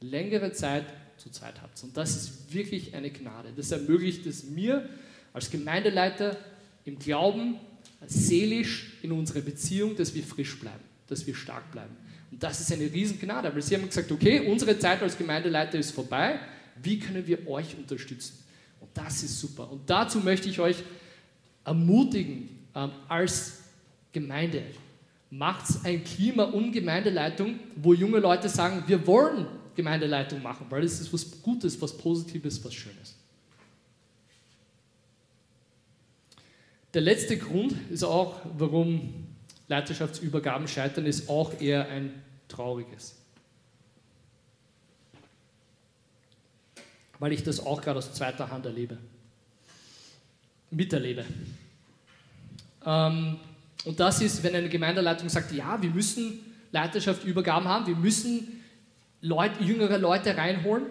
längere 0.01 0.51
Zeit 0.51 0.85
zu 1.17 1.29
zweit 1.29 1.61
habt. 1.61 1.81
Und 1.83 1.95
das 1.97 2.15
ist 2.15 2.53
wirklich 2.53 2.93
eine 2.93 3.09
Gnade. 3.09 3.49
Das 3.55 3.71
ermöglicht 3.71 4.25
es 4.25 4.43
mir 4.43 4.87
als 5.33 5.49
Gemeindeleiter 5.49 6.37
im 6.85 6.99
Glauben, 6.99 7.55
seelisch 8.05 8.93
in 9.01 9.11
unserer 9.11 9.41
Beziehung, 9.41 9.95
dass 9.95 10.13
wir 10.13 10.23
frisch 10.23 10.59
bleiben, 10.59 10.83
dass 11.07 11.25
wir 11.25 11.33
stark 11.33 11.71
bleiben. 11.71 11.95
Und 12.31 12.43
das 12.43 12.59
ist 12.59 12.71
eine 12.71 12.91
Riesengnade, 12.91 13.53
weil 13.53 13.61
sie 13.61 13.75
haben 13.75 13.87
gesagt, 13.87 14.11
okay, 14.11 14.41
unsere 14.47 14.77
Zeit 14.77 15.01
als 15.01 15.17
Gemeindeleiter 15.17 15.79
ist 15.79 15.91
vorbei, 15.91 16.39
wie 16.81 16.99
können 16.99 17.25
wir 17.25 17.47
euch 17.47 17.75
unterstützen? 17.77 18.37
Und 18.79 18.89
das 18.93 19.23
ist 19.23 19.39
super. 19.39 19.71
Und 19.71 19.89
dazu 19.89 20.19
möchte 20.19 20.49
ich 20.49 20.59
euch 20.59 20.83
ermutigen, 21.63 22.49
ähm, 22.75 22.91
als 23.07 23.64
Gemeinde. 24.15 24.63
Macht 25.29 25.65
ein 25.83 26.03
Klima 26.05 26.45
um 26.45 26.71
Gemeindeleitung, 26.71 27.59
wo 27.75 27.93
junge 27.93 28.19
Leute 28.19 28.47
sagen, 28.47 28.83
wir 28.87 29.05
wollen 29.05 29.45
Gemeindeleitung 29.75 30.41
machen, 30.41 30.67
weil 30.69 30.83
es 30.83 31.01
ist 31.01 31.11
was 31.11 31.41
Gutes, 31.41 31.79
was 31.81 31.95
Positives, 31.97 32.63
was 32.63 32.73
Schönes. 32.73 33.15
Der 36.93 37.01
letzte 37.01 37.37
Grund 37.37 37.75
ist 37.89 38.03
auch, 38.03 38.39
warum 38.57 39.27
Leiterschaftsübergaben 39.67 40.69
scheitern, 40.69 41.05
ist 41.05 41.27
auch 41.29 41.59
eher 41.59 41.89
ein 41.89 42.23
trauriges. 42.47 43.15
Weil 47.19 47.33
ich 47.33 47.43
das 47.43 47.59
auch 47.59 47.81
gerade 47.81 47.97
aus 47.97 48.13
zweiter 48.13 48.49
Hand 48.49 48.65
erlebe, 48.65 48.97
miterlebe. 50.71 51.25
Ähm, 52.85 53.39
und 53.83 53.99
das 53.99 54.21
ist, 54.21 54.43
wenn 54.43 54.55
eine 54.55 54.69
Gemeindeleitung 54.69 55.29
sagt, 55.29 55.51
ja, 55.51 55.81
wir 55.81 55.89
müssen 55.89 56.39
Leiterschaftsübergaben 56.71 57.67
haben, 57.67 57.87
wir 57.87 57.95
müssen 57.95 58.63
Leute, 59.21 59.63
jüngere 59.63 59.97
Leute 59.97 60.35
reinholen. 60.35 60.85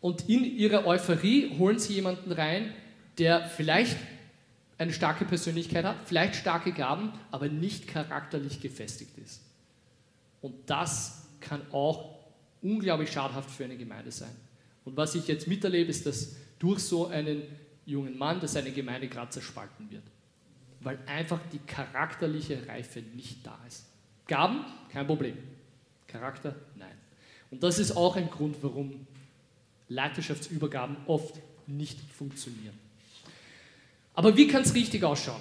Und 0.00 0.28
in 0.28 0.44
ihrer 0.44 0.86
Euphorie 0.86 1.56
holen 1.58 1.78
sie 1.78 1.94
jemanden 1.94 2.32
rein, 2.32 2.72
der 3.18 3.48
vielleicht 3.48 3.96
eine 4.78 4.92
starke 4.92 5.24
Persönlichkeit 5.24 5.84
hat, 5.84 5.96
vielleicht 6.06 6.34
starke 6.34 6.72
Gaben, 6.72 7.12
aber 7.30 7.48
nicht 7.48 7.86
charakterlich 7.86 8.60
gefestigt 8.60 9.16
ist. 9.18 9.42
Und 10.40 10.54
das 10.66 11.28
kann 11.40 11.60
auch 11.70 12.16
unglaublich 12.62 13.12
schadhaft 13.12 13.50
für 13.50 13.64
eine 13.64 13.76
Gemeinde 13.76 14.10
sein. 14.10 14.34
Und 14.84 14.96
was 14.96 15.14
ich 15.14 15.28
jetzt 15.28 15.46
miterlebe, 15.46 15.88
ist, 15.88 16.04
dass 16.04 16.34
durch 16.58 16.80
so 16.80 17.06
einen 17.06 17.42
jungen 17.86 18.18
Mann, 18.18 18.40
dass 18.40 18.56
eine 18.56 18.72
Gemeinde 18.72 19.06
gerade 19.06 19.30
zerspalten 19.30 19.88
wird 19.90 20.02
weil 20.84 20.98
einfach 21.06 21.40
die 21.52 21.58
charakterliche 21.58 22.66
Reife 22.68 23.00
nicht 23.14 23.46
da 23.46 23.58
ist. 23.66 23.84
Gaben, 24.26 24.64
kein 24.90 25.06
Problem. 25.06 25.36
Charakter, 26.06 26.54
nein. 26.76 26.94
Und 27.50 27.62
das 27.62 27.78
ist 27.78 27.96
auch 27.96 28.16
ein 28.16 28.30
Grund, 28.30 28.56
warum 28.62 29.06
Leiterschaftsübergaben 29.88 30.96
oft 31.06 31.36
nicht 31.66 31.98
funktionieren. 32.00 32.78
Aber 34.14 34.36
wie 34.36 34.46
kann 34.46 34.62
es 34.62 34.74
richtig 34.74 35.04
ausschauen? 35.04 35.40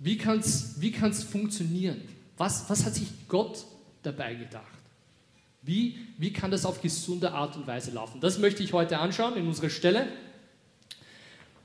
Wie 0.00 0.18
kann 0.18 0.38
es 0.38 0.80
wie 0.80 0.92
kann's 0.92 1.22
funktionieren? 1.22 2.00
Was, 2.36 2.68
was 2.68 2.84
hat 2.84 2.94
sich 2.94 3.08
Gott 3.28 3.64
dabei 4.02 4.34
gedacht? 4.34 4.66
Wie, 5.62 5.96
wie 6.18 6.32
kann 6.32 6.50
das 6.50 6.66
auf 6.66 6.82
gesunde 6.82 7.32
Art 7.32 7.56
und 7.56 7.66
Weise 7.66 7.90
laufen? 7.90 8.20
Das 8.20 8.38
möchte 8.38 8.62
ich 8.62 8.72
heute 8.72 8.98
anschauen 8.98 9.36
in 9.36 9.46
unserer 9.46 9.70
Stelle. 9.70 10.08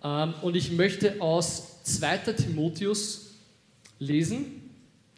Ähm, 0.03 0.33
und 0.41 0.55
ich 0.55 0.71
möchte 0.71 1.21
aus 1.21 1.83
2. 1.83 2.17
Timotheus 2.33 3.35
lesen, 3.99 4.69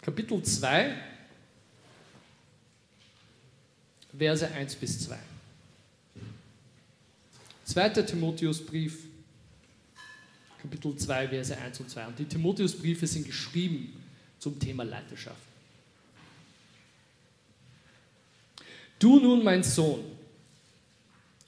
Kapitel 0.01 0.41
2, 0.41 0.95
Verse 4.17 4.47
1 4.47 4.75
bis 4.75 4.99
2. 5.05 5.17
2. 7.65 7.89
Timotheusbrief, 8.03 9.05
Kapitel 10.61 10.95
2, 10.95 11.29
Verse 11.29 11.57
1 11.57 11.79
und 11.79 11.89
2. 11.89 12.07
Und 12.07 12.19
die 12.19 12.25
Timotheusbriefe 12.25 13.07
sind 13.07 13.25
geschrieben 13.25 13.93
zum 14.39 14.59
Thema 14.59 14.83
Leiterschaft. 14.83 15.37
Du 18.99 19.19
nun, 19.19 19.43
mein 19.43 19.63
Sohn, 19.63 20.03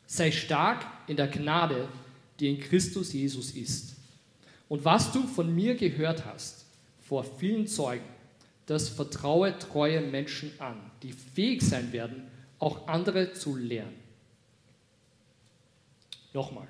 sei 0.07 0.31
stark 0.31 0.85
in 1.07 1.17
der 1.17 1.27
Gnade 1.27 1.87
die 2.39 2.49
in 2.49 2.59
Christus 2.59 3.13
Jesus 3.13 3.51
ist. 3.51 3.95
Und 4.69 4.85
was 4.85 5.11
du 5.11 5.27
von 5.27 5.53
mir 5.53 5.75
gehört 5.75 6.25
hast, 6.25 6.65
vor 7.01 7.23
vielen 7.23 7.67
Zeugen, 7.67 8.05
das 8.65 8.89
vertraue 8.89 9.57
treue 9.59 10.01
Menschen 10.01 10.51
an, 10.59 10.79
die 11.01 11.13
fähig 11.13 11.61
sein 11.61 11.91
werden, 11.91 12.23
auch 12.59 12.87
andere 12.87 13.33
zu 13.33 13.55
lehren. 13.55 13.93
Nochmal. 16.33 16.67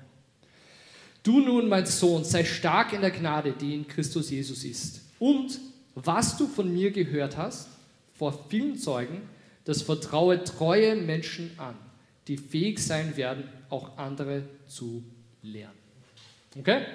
Du 1.22 1.40
nun, 1.40 1.68
mein 1.68 1.86
Sohn, 1.86 2.24
sei 2.24 2.44
stark 2.44 2.92
in 2.92 3.00
der 3.00 3.10
Gnade, 3.10 3.52
die 3.52 3.74
in 3.74 3.88
Christus 3.88 4.30
Jesus 4.30 4.64
ist. 4.64 5.00
Und 5.18 5.58
was 5.94 6.36
du 6.36 6.46
von 6.46 6.70
mir 6.70 6.90
gehört 6.90 7.36
hast, 7.36 7.68
vor 8.12 8.44
vielen 8.50 8.76
Zeugen, 8.76 9.22
das 9.64 9.80
vertraue 9.80 10.44
treue 10.44 10.96
Menschen 10.96 11.52
an, 11.56 11.76
die 12.28 12.36
fähig 12.36 12.78
sein 12.80 13.16
werden, 13.16 13.44
auch 13.70 13.96
andere 13.96 14.42
zu 14.66 15.02
lehren. 15.02 15.13
Okay? 16.58 16.86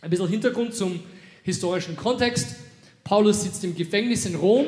Ein 0.00 0.10
bisschen 0.10 0.28
Hintergrund 0.28 0.74
zum 0.74 1.00
historischen 1.42 1.96
Kontext. 1.96 2.56
Paulus 3.04 3.42
sitzt 3.42 3.62
im 3.64 3.74
Gefängnis 3.74 4.24
in 4.24 4.36
Rom 4.36 4.66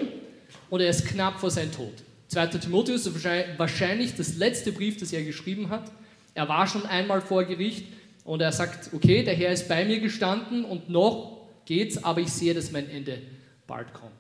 und 0.69 0.81
er 0.81 0.91
ist 0.91 1.07
knapp 1.07 1.41
vor 1.41 1.51
seinem 1.51 1.73
Tod. 1.73 1.93
2. 2.29 2.47
Timotheus 2.59 3.07
ist 3.07 3.25
wahrscheinlich 3.57 4.15
das 4.15 4.37
letzte 4.37 4.73
Brief, 4.73 4.99
das 4.99 5.13
er 5.13 5.23
geschrieben 5.23 5.71
hat. 5.71 5.91
Er 6.35 6.49
war 6.49 6.67
schon 6.67 6.85
einmal 6.85 7.23
vor 7.23 7.45
Gericht 7.45 7.87
und 8.25 8.43
er 8.43 8.53
sagt, 8.53 8.93
okay, 8.93 9.23
der 9.23 9.35
Herr 9.35 9.53
ist 9.53 9.69
bei 9.69 9.85
mir 9.85 10.01
gestanden 10.01 10.65
und 10.65 10.91
noch 10.91 11.47
geht's, 11.65 12.03
aber 12.03 12.21
ich 12.21 12.29
sehe, 12.29 12.53
dass 12.53 12.73
mein 12.73 12.91
Ende 12.91 13.23
bald 13.67 13.95
kommt. 13.95 14.13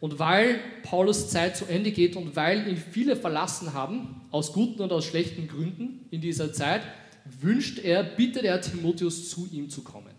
Und 0.00 0.18
weil 0.18 0.60
Paulus 0.82 1.30
Zeit 1.30 1.56
zu 1.56 1.64
Ende 1.64 1.90
geht 1.92 2.16
und 2.16 2.36
weil 2.36 2.68
ihn 2.68 2.76
viele 2.76 3.16
verlassen 3.16 3.72
haben, 3.72 4.20
aus 4.30 4.52
guten 4.52 4.82
und 4.82 4.92
aus 4.92 5.06
schlechten 5.06 5.48
Gründen 5.48 6.04
in 6.10 6.20
dieser 6.20 6.52
Zeit, 6.52 6.82
wünscht 7.40 7.78
er, 7.78 8.02
bittet 8.02 8.44
er 8.44 8.60
Timotheus 8.60 9.30
zu 9.30 9.48
ihm 9.50 9.70
zu 9.70 9.82
kommen. 9.82 10.12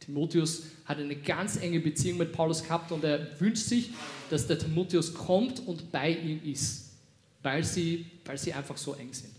Timotheus 0.00 0.62
hat 0.86 0.98
eine 0.98 1.16
ganz 1.16 1.56
enge 1.58 1.80
Beziehung 1.80 2.18
mit 2.18 2.32
Paulus 2.32 2.62
gehabt 2.62 2.90
und 2.92 3.04
er 3.04 3.28
wünscht 3.40 3.64
sich, 3.64 3.90
dass 4.30 4.46
der 4.46 4.58
Timotheus 4.58 5.12
kommt 5.12 5.66
und 5.66 5.92
bei 5.92 6.10
ihm 6.10 6.40
ist, 6.44 6.92
weil 7.42 7.62
sie, 7.62 8.06
weil 8.24 8.38
sie 8.38 8.52
einfach 8.52 8.76
so 8.76 8.94
eng 8.94 9.12
sind. 9.12 9.30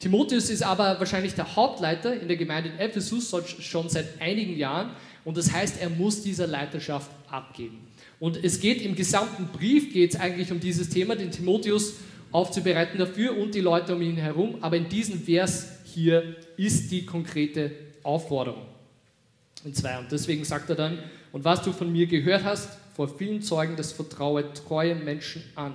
Timotheus 0.00 0.50
ist 0.50 0.64
aber 0.64 0.98
wahrscheinlich 0.98 1.34
der 1.34 1.54
Hauptleiter 1.54 2.20
in 2.20 2.26
der 2.26 2.36
Gemeinde 2.36 2.70
in 2.70 2.78
Ephesus 2.78 3.32
schon 3.60 3.88
seit 3.88 4.20
einigen 4.20 4.56
Jahren 4.56 4.90
und 5.24 5.36
das 5.36 5.52
heißt, 5.52 5.80
er 5.80 5.90
muss 5.90 6.22
dieser 6.22 6.48
Leiterschaft 6.48 7.08
abgeben. 7.30 7.78
Und 8.18 8.42
es 8.42 8.58
geht 8.58 8.82
im 8.82 8.96
gesamten 8.96 9.46
Brief 9.46 9.92
geht 9.92 10.14
es 10.14 10.20
eigentlich 10.20 10.50
um 10.50 10.58
dieses 10.58 10.88
Thema, 10.88 11.14
den 11.14 11.30
Timotheus 11.30 11.94
aufzubereiten 12.32 12.98
dafür 12.98 13.36
und 13.36 13.54
die 13.54 13.60
Leute 13.60 13.94
um 13.94 14.02
ihn 14.02 14.16
herum, 14.16 14.56
aber 14.60 14.76
in 14.76 14.88
diesem 14.88 15.22
Vers 15.22 15.68
hier 15.92 16.36
ist 16.56 16.90
die 16.90 17.06
konkrete 17.06 17.70
Aufforderung 18.02 18.66
in 19.64 19.74
zwei. 19.74 19.98
Und 19.98 20.10
deswegen 20.10 20.44
sagt 20.44 20.70
er 20.70 20.76
dann, 20.76 20.98
und 21.32 21.44
was 21.44 21.62
du 21.62 21.72
von 21.72 21.90
mir 21.90 22.06
gehört 22.06 22.44
hast, 22.44 22.68
vor 22.94 23.08
vielen 23.08 23.42
Zeugen, 23.42 23.76
das 23.76 23.92
vertraue 23.92 24.52
treue 24.52 24.94
Menschen 24.94 25.42
an, 25.54 25.72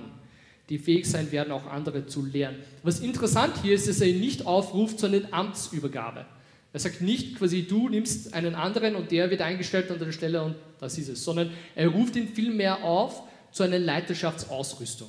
die 0.68 0.78
fähig 0.78 1.06
sein 1.06 1.32
werden, 1.32 1.52
auch 1.52 1.66
andere 1.66 2.06
zu 2.06 2.24
lehren. 2.24 2.56
Was 2.82 3.00
interessant 3.00 3.54
hier 3.62 3.74
ist, 3.74 3.88
dass 3.88 4.00
er 4.00 4.08
ihn 4.08 4.20
nicht 4.20 4.46
aufruft 4.46 5.00
zu 5.00 5.06
einer 5.06 5.22
Amtsübergabe. 5.32 6.26
Er 6.72 6.80
sagt 6.80 7.00
nicht 7.00 7.36
quasi, 7.36 7.66
du 7.66 7.88
nimmst 7.88 8.34
einen 8.34 8.54
anderen 8.54 8.94
und 8.94 9.10
der 9.10 9.30
wird 9.30 9.40
eingestellt 9.40 9.90
an 9.90 9.98
der 9.98 10.12
Stelle 10.12 10.42
und 10.42 10.54
das 10.78 10.98
ist 10.98 11.08
es, 11.08 11.24
sondern 11.24 11.50
er 11.74 11.88
ruft 11.88 12.14
ihn 12.14 12.28
vielmehr 12.28 12.84
auf 12.84 13.22
zu 13.50 13.62
einer 13.62 13.78
Leiterschaftsausrüstung. 13.78 15.08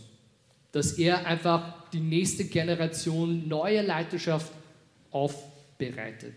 Dass 0.71 0.93
er 0.93 1.25
einfach 1.27 1.89
die 1.91 1.99
nächste 1.99 2.45
Generation 2.45 3.47
neue 3.47 3.81
Leiterschaft 3.81 4.51
aufbereitet. 5.11 6.33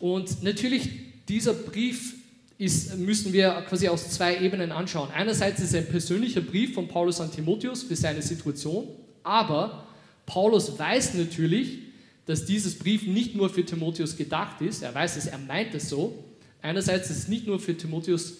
Und 0.00 0.42
natürlich, 0.42 0.90
dieser 1.28 1.54
Brief 1.54 2.14
ist, 2.56 2.96
müssen 2.96 3.32
wir 3.32 3.50
quasi 3.68 3.88
aus 3.88 4.10
zwei 4.10 4.38
Ebenen 4.38 4.72
anschauen. 4.72 5.10
Einerseits 5.10 5.60
ist 5.60 5.70
es 5.70 5.74
ein 5.74 5.88
persönlicher 5.88 6.40
Brief 6.40 6.74
von 6.74 6.88
Paulus 6.88 7.20
an 7.20 7.30
Timotheus 7.30 7.82
für 7.82 7.96
seine 7.96 8.22
Situation, 8.22 8.88
aber 9.22 9.86
Paulus 10.26 10.78
weiß 10.78 11.14
natürlich, 11.14 11.78
dass 12.26 12.44
dieses 12.44 12.78
Brief 12.78 13.06
nicht 13.06 13.34
nur 13.34 13.48
für 13.48 13.64
Timotheus 13.64 14.16
gedacht 14.16 14.60
ist. 14.60 14.82
Er 14.82 14.94
weiß 14.94 15.16
es, 15.16 15.26
er 15.26 15.38
meint 15.38 15.74
es 15.74 15.88
so. 15.88 16.22
Einerseits, 16.60 17.08
dass 17.08 17.16
es 17.16 17.28
nicht 17.28 17.46
nur 17.46 17.58
für 17.58 17.74
Timotheus 17.76 18.32
äh, 18.32 18.34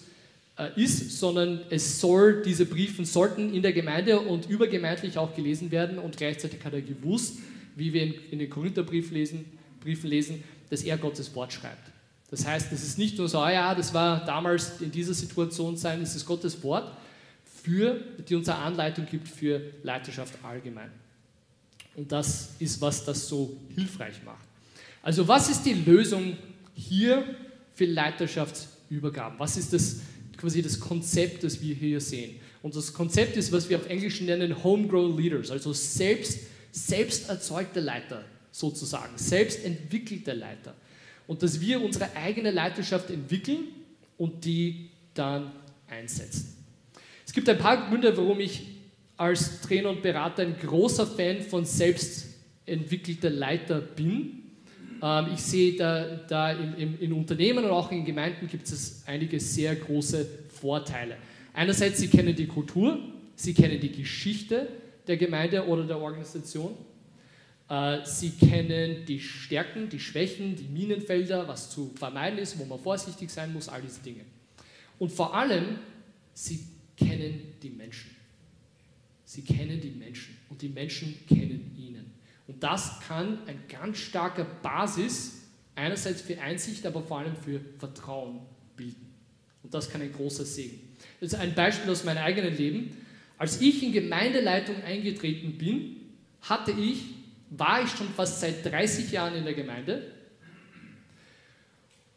ist, 0.67 1.19
sondern 1.19 1.61
es 1.69 1.99
soll, 1.99 2.41
diese 2.43 2.65
Briefe 2.65 3.05
sollten 3.05 3.53
in 3.53 3.61
der 3.61 3.73
Gemeinde 3.73 4.19
und 4.19 4.49
übergemeindlich 4.49 5.17
auch 5.17 5.33
gelesen 5.33 5.71
werden 5.71 5.99
und 5.99 6.17
gleichzeitig 6.17 6.63
hat 6.63 6.73
er 6.73 6.81
gewusst, 6.81 7.39
wie 7.75 7.93
wir 7.93 8.03
in, 8.03 8.13
in 8.31 8.39
den 8.39 8.49
Korintherbriefen 8.49 9.13
lesen, 9.13 9.45
Briefen 9.81 10.09
lesen, 10.09 10.43
dass 10.69 10.83
er 10.83 10.97
Gottes 10.97 11.33
Wort 11.35 11.53
schreibt. 11.53 11.91
Das 12.29 12.45
heißt, 12.45 12.71
es 12.71 12.83
ist 12.83 12.97
nicht 12.97 13.17
nur 13.17 13.27
so, 13.27 13.39
ah 13.39 13.51
ja, 13.51 13.73
das 13.73 13.93
war 13.93 14.23
damals 14.25 14.81
in 14.81 14.91
dieser 14.91 15.13
Situation 15.13 15.77
sein, 15.77 16.01
es 16.01 16.15
ist 16.15 16.25
Gottes 16.25 16.61
Wort, 16.63 16.95
für, 17.63 17.99
die 18.27 18.35
uns 18.35 18.47
eine 18.49 18.59
Anleitung 18.59 19.05
gibt 19.05 19.27
für 19.27 19.61
Leiterschaft 19.83 20.33
allgemein. 20.43 20.91
Und 21.95 22.11
das 22.11 22.51
ist, 22.59 22.79
was 22.81 23.03
das 23.03 23.27
so 23.27 23.57
hilfreich 23.75 24.15
macht. 24.23 24.45
Also 25.01 25.27
was 25.27 25.49
ist 25.49 25.63
die 25.63 25.73
Lösung 25.73 26.37
hier 26.73 27.23
für 27.73 27.85
Leiterschaftsübergaben? 27.85 29.39
Was 29.39 29.57
ist 29.57 29.73
das, 29.73 29.97
quasi 30.39 30.61
das 30.61 30.79
Konzept, 30.79 31.43
das 31.43 31.61
wir 31.61 31.75
hier 31.75 31.99
sehen? 31.99 32.39
Und 32.61 32.75
das 32.75 32.93
Konzept 32.93 33.37
ist, 33.37 33.51
was 33.51 33.69
wir 33.69 33.77
auf 33.77 33.87
Englisch 33.87 34.21
nennen 34.21 34.63
Homegrown 34.63 35.17
Leaders, 35.17 35.51
also 35.51 35.73
selbst, 35.73 36.39
selbst 36.71 37.29
erzeugte 37.29 37.79
Leiter 37.79 38.23
sozusagen, 38.51 39.17
selbst 39.17 39.63
entwickelte 39.63 40.33
Leiter. 40.33 40.73
Und 41.27 41.43
dass 41.43 41.61
wir 41.61 41.81
unsere 41.81 42.15
eigene 42.15 42.51
Leiterschaft 42.51 43.09
entwickeln 43.09 43.67
und 44.17 44.43
die 44.43 44.89
dann 45.13 45.51
einsetzen. 45.87 46.55
Es 47.25 47.33
gibt 47.33 47.47
ein 47.47 47.57
paar 47.57 47.89
Gründe, 47.89 48.15
warum 48.17 48.39
ich 48.39 48.65
als 49.17 49.61
Trainer 49.61 49.89
und 49.89 50.01
Berater 50.01 50.43
ein 50.43 50.57
großer 50.57 51.05
Fan 51.05 51.41
von 51.41 51.65
selbstentwickelter 51.65 53.29
Leiter 53.29 53.81
bin. 53.81 54.38
Ähm, 55.01 55.27
ich 55.33 55.41
sehe 55.41 55.75
da, 55.75 56.03
da 56.27 56.51
in, 56.51 56.99
in, 56.99 57.13
Unternehmen 57.13 57.63
und 57.63 57.71
auch 57.71 57.91
in 57.91 58.05
Gemeinden 58.05 58.47
gibt 58.47 58.67
es 58.67 59.03
einige 59.05 59.39
sehr 59.39 59.75
große 59.75 60.25
Vorteile. 60.49 61.17
Einerseits, 61.53 61.99
sie 61.99 62.07
kennen 62.07 62.35
die 62.35 62.47
Kultur, 62.47 62.99
sie 63.35 63.53
kennen 63.53 63.79
die 63.79 63.91
Geschichte 63.91 64.67
der 65.07 65.17
Gemeinde 65.17 65.65
oder 65.65 65.83
der 65.85 65.99
Organisation. 65.99 66.73
Äh, 67.69 67.99
sie 68.03 68.31
kennen 68.31 69.05
die 69.05 69.19
Stärken, 69.19 69.89
die 69.89 69.99
Schwächen, 69.99 70.55
die 70.55 70.67
Minenfelder, 70.67 71.47
was 71.47 71.69
zu 71.69 71.91
vermeiden 71.95 72.39
ist, 72.39 72.57
wo 72.59 72.65
man 72.65 72.79
vorsichtig 72.79 73.29
sein 73.29 73.53
muss, 73.53 73.69
all 73.69 73.81
diese 73.81 74.01
Dinge. 74.01 74.21
Und 74.97 75.11
vor 75.11 75.33
allem, 75.33 75.79
sie 76.33 76.59
kennen 76.97 77.53
die 77.61 77.69
Menschen. 77.69 78.15
Sie 79.23 79.43
kennen 79.43 79.79
die 79.79 79.91
Menschen 79.91 80.35
und 80.49 80.61
die 80.61 80.69
Menschen 80.69 81.15
kennen 81.27 81.71
ihnen. 81.77 81.88
Und 82.49 82.63
das 82.63 82.99
kann 83.07 83.37
ein 83.45 83.61
ganz 83.69 83.99
starker 83.99 84.43
Basis 84.43 85.43
einerseits 85.75 86.21
für 86.21 86.41
Einsicht, 86.41 86.83
aber 86.85 87.03
vor 87.03 87.19
allem 87.19 87.35
für 87.35 87.61
Vertrauen 87.77 88.41
bilden. 88.75 89.13
Und 89.61 89.71
das 89.73 89.89
kann 89.89 90.01
ein 90.01 90.11
großer 90.11 90.43
Segen. 90.43 90.79
Das 91.21 91.33
ist 91.33 91.39
ein 91.39 91.53
Beispiel 91.53 91.91
aus 91.91 92.03
meinem 92.03 92.23
eigenen 92.23 92.57
Leben. 92.57 92.97
Als 93.37 93.61
ich 93.61 93.83
in 93.83 93.93
Gemeindeleitung 93.93 94.81
eingetreten 94.83 95.59
bin, 95.59 95.97
hatte 96.41 96.71
ich 96.71 97.19
war 97.51 97.83
ich 97.83 97.89
schon 97.91 98.09
fast 98.09 98.41
seit 98.41 98.65
30 98.65 99.11
Jahren 99.11 99.35
in 99.35 99.43
der 99.43 99.53
Gemeinde. 99.53 100.11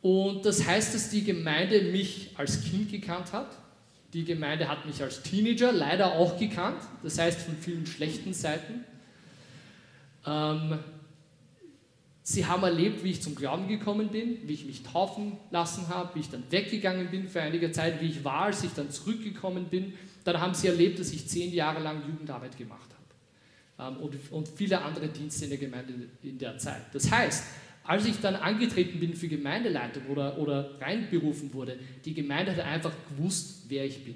Und 0.00 0.44
das 0.44 0.66
heißt, 0.66 0.94
dass 0.94 1.10
die 1.10 1.24
Gemeinde 1.24 1.82
mich 1.82 2.30
als 2.36 2.64
Kind 2.64 2.90
gekannt 2.90 3.32
hat. 3.32 3.56
Die 4.12 4.24
Gemeinde 4.24 4.68
hat 4.68 4.86
mich 4.86 5.02
als 5.02 5.22
Teenager 5.22 5.72
leider 5.72 6.12
auch 6.12 6.38
gekannt, 6.38 6.82
das 7.02 7.18
heißt 7.18 7.40
von 7.40 7.56
vielen 7.56 7.86
schlechten 7.86 8.34
Seiten. 8.34 8.84
Ähm, 10.26 10.78
sie 12.22 12.46
haben 12.46 12.62
erlebt, 12.62 13.04
wie 13.04 13.10
ich 13.10 13.22
zum 13.22 13.34
Glauben 13.34 13.68
gekommen 13.68 14.08
bin, 14.08 14.38
wie 14.46 14.52
ich 14.52 14.66
mich 14.66 14.82
taufen 14.82 15.38
lassen 15.50 15.88
habe, 15.88 16.14
wie 16.14 16.20
ich 16.20 16.30
dann 16.30 16.44
weggegangen 16.50 17.10
bin 17.10 17.28
für 17.28 17.42
einige 17.42 17.72
Zeit, 17.72 18.00
wie 18.00 18.06
ich 18.06 18.24
war, 18.24 18.42
als 18.42 18.62
ich 18.64 18.72
dann 18.72 18.90
zurückgekommen 18.90 19.66
bin. 19.66 19.94
Dann 20.24 20.40
haben 20.40 20.54
sie 20.54 20.68
erlebt, 20.68 20.98
dass 20.98 21.12
ich 21.12 21.26
zehn 21.26 21.52
Jahre 21.52 21.82
lang 21.82 22.02
Jugendarbeit 22.06 22.56
gemacht 22.56 22.88
habe 23.78 23.92
ähm, 23.94 24.00
und, 24.02 24.16
und 24.30 24.48
viele 24.48 24.80
andere 24.82 25.08
Dienste 25.08 25.44
in 25.44 25.50
der 25.50 25.58
Gemeinde 25.58 25.94
in 26.22 26.38
der 26.38 26.58
Zeit. 26.58 26.82
Das 26.92 27.10
heißt, 27.10 27.44
als 27.84 28.06
ich 28.06 28.20
dann 28.20 28.36
angetreten 28.36 29.00
bin 29.00 29.14
für 29.14 29.28
Gemeindeleitung 29.28 30.06
oder, 30.06 30.38
oder 30.38 30.80
reinberufen 30.80 31.52
wurde, 31.52 31.78
die 32.04 32.14
Gemeinde 32.14 32.54
hat 32.54 32.64
einfach 32.64 32.92
gewusst, 33.10 33.64
wer 33.68 33.84
ich 33.84 34.04
bin. 34.04 34.14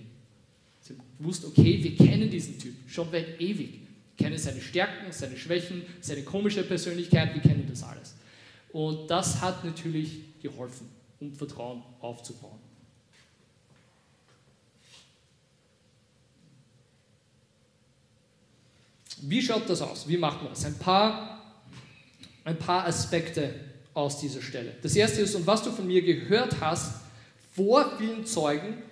Sie 0.80 0.94
haben 0.94 1.02
gewusst, 1.18 1.44
okay, 1.44 1.82
wir 1.82 1.96
kennen 1.96 2.30
diesen 2.30 2.58
Typ 2.58 2.74
schon 2.86 3.08
seit 3.10 3.40
ewig. 3.40 3.85
Wir 4.16 4.26
kennen 4.26 4.38
seine 4.38 4.60
Stärken, 4.60 5.12
seine 5.12 5.36
Schwächen, 5.36 5.82
seine 6.00 6.22
komische 6.22 6.62
Persönlichkeit, 6.62 7.34
wir 7.34 7.42
kennen 7.42 7.66
das 7.68 7.82
alles. 7.82 8.14
Und 8.72 9.10
das 9.10 9.40
hat 9.40 9.64
natürlich 9.64 10.40
geholfen, 10.40 10.88
um 11.20 11.34
Vertrauen 11.34 11.82
aufzubauen. 12.00 12.58
Wie 19.22 19.42
schaut 19.42 19.68
das 19.68 19.80
aus? 19.82 20.08
Wie 20.08 20.16
macht 20.16 20.42
man 20.42 20.52
das? 20.52 20.64
Ein 20.64 20.78
paar, 20.78 21.42
ein 22.44 22.58
paar 22.58 22.86
Aspekte 22.86 23.54
aus 23.94 24.20
dieser 24.20 24.42
Stelle. 24.42 24.74
Das 24.82 24.94
erste 24.94 25.22
ist, 25.22 25.34
und 25.34 25.46
was 25.46 25.62
du 25.62 25.72
von 25.72 25.86
mir 25.86 26.02
gehört 26.02 26.60
hast, 26.60 27.00
vor 27.54 27.96
vielen 27.96 28.26
Zeugen, 28.26 28.82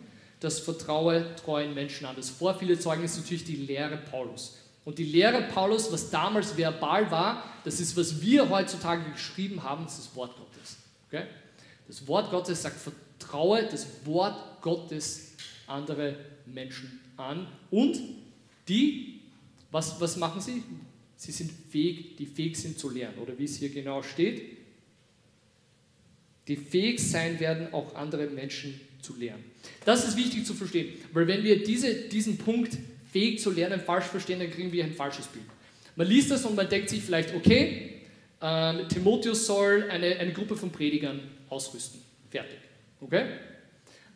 das 0.40 0.60
vertraue 0.60 1.34
treuen 1.36 1.74
Menschen 1.74 2.06
an. 2.06 2.16
Das 2.16 2.30
vor 2.30 2.54
viele 2.58 2.78
Zeugen 2.78 3.04
ist 3.04 3.16
natürlich 3.16 3.44
die 3.44 3.56
Lehre 3.56 3.98
Paulus. 3.98 4.56
Und 4.84 4.98
die 4.98 5.04
Lehre 5.04 5.42
Paulus, 5.42 5.90
was 5.90 6.10
damals 6.10 6.56
verbal 6.56 7.10
war, 7.10 7.42
das 7.64 7.80
ist, 7.80 7.96
was 7.96 8.20
wir 8.20 8.50
heutzutage 8.50 9.10
geschrieben 9.10 9.62
haben, 9.62 9.84
das 9.84 9.98
ist 9.98 10.08
das 10.08 10.16
Wort 10.16 10.36
Gottes. 10.36 10.76
Okay? 11.08 11.24
Das 11.88 12.06
Wort 12.06 12.30
Gottes 12.30 12.62
sagt, 12.62 12.78
vertraue 12.78 13.66
das 13.66 13.86
Wort 14.04 14.60
Gottes 14.60 15.32
andere 15.66 16.16
Menschen 16.46 17.00
an. 17.16 17.46
Und 17.70 17.98
die, 18.68 19.20
was, 19.70 20.00
was 20.00 20.16
machen 20.16 20.40
sie? 20.40 20.62
Sie 21.16 21.32
sind 21.32 21.50
fähig, 21.70 22.16
die 22.16 22.26
fähig 22.26 22.56
sind 22.56 22.78
zu 22.78 22.90
lernen. 22.90 23.18
Oder 23.18 23.38
wie 23.38 23.44
es 23.44 23.56
hier 23.56 23.70
genau 23.70 24.02
steht, 24.02 24.58
die 26.46 26.56
fähig 26.56 27.00
sein 27.00 27.40
werden, 27.40 27.72
auch 27.72 27.94
andere 27.94 28.26
Menschen 28.26 28.78
zu 29.00 29.16
lernen. 29.16 29.44
Das 29.84 30.06
ist 30.06 30.16
wichtig 30.16 30.44
zu 30.44 30.52
verstehen, 30.52 30.94
weil 31.12 31.26
wenn 31.26 31.42
wir 31.42 31.62
diese, 31.62 31.94
diesen 31.94 32.36
Punkt 32.36 32.76
fähig 33.14 33.38
zu 33.40 33.52
lernen 33.52 33.78
falsch 33.80 34.06
verstehen, 34.06 34.40
dann 34.40 34.50
kriegen 34.50 34.72
wir 34.72 34.82
ein 34.82 34.92
falsches 34.92 35.28
Bild. 35.28 35.44
Man 35.94 36.08
liest 36.08 36.32
das 36.32 36.44
und 36.44 36.56
man 36.56 36.68
denkt 36.68 36.90
sich 36.90 37.00
vielleicht, 37.00 37.32
okay, 37.32 38.00
ähm, 38.42 38.88
Timotheus 38.88 39.46
soll 39.46 39.88
eine, 39.88 40.16
eine 40.16 40.32
Gruppe 40.32 40.56
von 40.56 40.72
Predigern 40.72 41.20
ausrüsten. 41.48 42.00
Fertig. 42.28 42.58
Okay? 43.00 43.26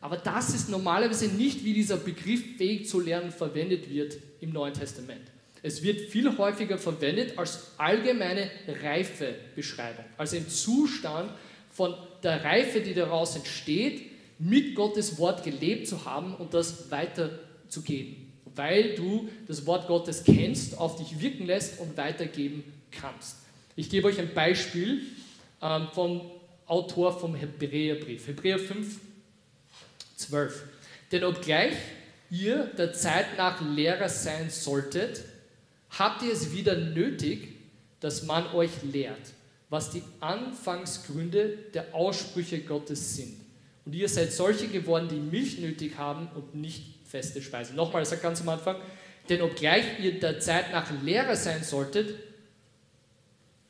Aber 0.01 0.17
das 0.17 0.53
ist 0.53 0.69
normalerweise 0.69 1.29
nicht, 1.29 1.65
wie 1.65 1.75
dieser 1.75 1.97
Begriff 1.97 2.57
fähig 2.57 2.89
zu 2.89 2.99
lernen 2.99 3.31
verwendet 3.31 3.89
wird 3.89 4.17
im 4.41 4.51
Neuen 4.51 4.75
Testament. 4.75 5.23
Es 5.63 5.81
wird 5.85 6.01
viel 6.11 6.37
häufiger 6.37 6.77
verwendet 6.77 7.39
als 7.39 7.73
allgemeine 7.79 8.51
Reifebeschreibung, 8.83 10.05
also 10.17 10.37
ein 10.37 10.49
Zustand 10.49 11.31
von 11.71 11.95
der 12.25 12.43
Reife, 12.43 12.81
die 12.81 12.95
daraus 12.95 13.37
entsteht, 13.37 14.11
mit 14.41 14.75
Gottes 14.75 15.19
Wort 15.19 15.45
gelebt 15.45 15.87
zu 15.87 16.05
haben 16.05 16.35
und 16.35 16.53
das 16.53 16.91
weiterzugeben, 16.91 18.28
weil 18.59 18.97
du 18.97 19.29
das 19.47 19.65
Wort 19.67 19.87
Gottes 19.87 20.25
kennst, 20.25 20.77
auf 20.77 20.97
dich 20.97 21.21
wirken 21.21 21.47
lässt 21.47 21.81
und 21.81 21.97
weitergeben 21.97 22.65
kannst. 22.91 23.37
Ich 23.77 23.89
gebe 23.89 24.09
euch 24.09 24.19
ein 24.19 24.35
Beispiel 24.35 25.03
ähm, 25.63 25.87
vom 25.93 26.23
Autor 26.67 27.19
vom 27.19 27.35
Hebräerbrief, 27.35 28.27
Hebräer 28.27 28.59
5, 28.59 28.99
12. 30.17 30.65
Denn 31.13 31.25
obgleich 31.25 31.75
ihr 32.31 32.65
der 32.77 32.93
Zeit 32.93 33.39
nach 33.39 33.61
Lehrer 33.61 34.09
sein 34.09 34.51
solltet, 34.51 35.23
habt 35.91 36.23
ihr 36.23 36.33
es 36.33 36.53
wieder 36.53 36.77
nötig, 36.77 37.55
dass 38.01 38.25
man 38.25 38.47
euch 38.49 38.71
lehrt, 38.83 39.33
was 39.71 39.91
die 39.91 40.03
Anfangsgründe 40.21 41.59
der 41.73 41.95
Aussprüche 41.95 42.61
Gottes 42.61 43.17
sind. 43.17 43.35
Und 43.85 43.95
ihr 43.95 44.09
seid 44.09 44.33
solche 44.33 44.69
geworden, 44.69 45.09
die 45.09 45.17
Milch 45.17 45.59
nötig 45.59 45.97
haben 45.97 46.29
und 46.35 46.55
nicht 46.55 46.98
feste 47.09 47.43
Speise. 47.43 47.75
Nochmal, 47.75 48.03
er 48.03 48.07
sagt 48.07 48.23
ganz 48.23 48.41
am 48.41 48.51
Anfang, 48.51 48.77
denn 49.29 49.43
obgleich 49.43 49.85
ihr 50.03 50.21
der 50.21 50.41
Zeit 50.41 50.73
nach 50.73 50.91
Lehrer 51.03 51.37
sein 51.37 51.63
solltet, 51.65 52.15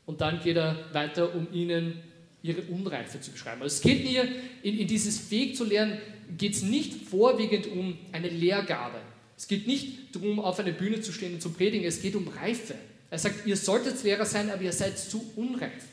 und 0.06 0.22
dann 0.22 0.40
geht 0.40 0.56
er 0.56 0.74
weiter, 0.94 1.34
um 1.34 1.52
ihnen 1.52 2.00
ihre 2.42 2.62
Unreife 2.62 3.20
zu 3.20 3.30
beschreiben. 3.30 3.60
Also 3.60 3.76
es 3.76 3.82
geht 3.82 4.04
mir, 4.04 4.26
in, 4.62 4.78
in 4.78 4.86
dieses 4.86 5.30
Weg 5.30 5.54
zu 5.54 5.64
lernen, 5.64 5.98
geht 6.38 6.54
es 6.54 6.62
nicht 6.62 7.08
vorwiegend 7.08 7.66
um 7.66 7.98
eine 8.10 8.28
Lehrgabe. 8.30 9.00
Es 9.36 9.46
geht 9.48 9.66
nicht 9.66 10.16
darum, 10.16 10.40
auf 10.40 10.58
einer 10.58 10.72
Bühne 10.72 11.02
zu 11.02 11.12
stehen 11.12 11.34
und 11.34 11.42
zu 11.42 11.50
predigen, 11.50 11.86
es 11.86 12.00
geht 12.00 12.16
um 12.16 12.26
Reife. 12.26 12.74
Er 13.10 13.18
sagt, 13.18 13.46
ihr 13.46 13.56
solltet 13.58 14.02
Lehrer 14.02 14.24
sein, 14.24 14.50
aber 14.50 14.62
ihr 14.62 14.72
seid 14.72 14.98
zu 14.98 15.30
unreif. 15.36 15.84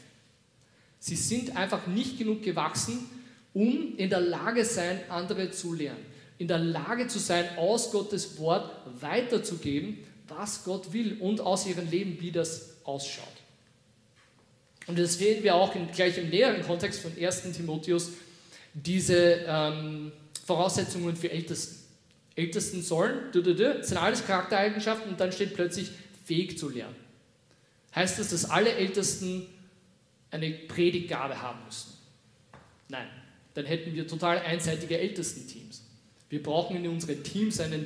Sie 1.00 1.18
sind 1.18 1.58
einfach 1.58 1.86
nicht 1.86 2.18
genug 2.18 2.42
gewachsen, 2.42 3.10
um 3.54 3.98
in 3.98 4.10
der 4.10 4.22
Lage 4.22 4.64
sein, 4.64 5.02
andere 5.10 5.52
zu 5.52 5.74
lernen. 5.74 6.15
In 6.38 6.48
der 6.48 6.60
Lage 6.60 7.08
zu 7.08 7.20
sein, 7.20 7.46
aus 7.58 7.92
Gottes 7.92 8.38
Wort 8.38 8.70
weiterzugeben, 9.00 10.00
was 10.28 10.64
Gott 10.64 10.92
will 10.92 11.18
und 11.20 11.42
aus 11.42 11.66
ihrem 11.66 11.90
Leben, 11.90 12.20
wie 12.20 12.32
das 12.32 12.78
ausschaut. 12.84 13.26
Und 14.88 15.00
das 15.00 15.18
sehen 15.18 15.44
wir 15.44 15.56
auch 15.56 15.76
in, 15.76 15.92
gleich 15.92 16.18
im 16.18 16.30
näheren 16.30 16.62
Kontext 16.62 17.02
von 17.02 17.12
1. 17.20 17.52
Timotheus, 17.54 18.12
diese 18.74 19.46
ähm, 19.48 20.12
Voraussetzungen 20.46 21.16
für 21.16 21.32
Ältesten. 21.32 21.84
Ältesten 22.36 22.82
sollen, 22.82 23.32
du, 23.32 23.42
du, 23.42 23.56
du, 23.56 23.84
sind 23.84 23.98
alles 23.98 24.26
Charaktereigenschaften 24.26 25.10
und 25.10 25.20
dann 25.20 25.32
steht 25.32 25.56
plötzlich 25.56 25.92
fähig 26.26 26.58
zu 26.58 26.70
lernen. 26.70 26.96
Heißt 27.96 28.20
das, 28.20 28.30
dass 28.30 28.50
alle 28.50 28.74
Ältesten 28.74 29.48
eine 30.32 30.52
Predigtgabe 30.52 31.42
haben 31.42 31.64
müssen? 31.64 31.94
Nein, 32.90 33.08
dann 33.54 33.66
hätten 33.66 33.94
wir 33.94 34.06
total 34.06 34.40
einseitige 34.40 35.00
Ältestenteams. 35.00 35.85
Wir 36.30 36.42
brauchen 36.42 36.78
in 36.78 36.88
unseren 36.88 37.24
Teams 37.24 37.60
einen 37.60 37.86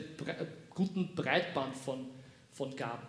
guten 0.74 1.14
Breitband 1.16 1.76
von, 1.76 2.08
von 2.54 2.76
Gaben. 2.76 3.08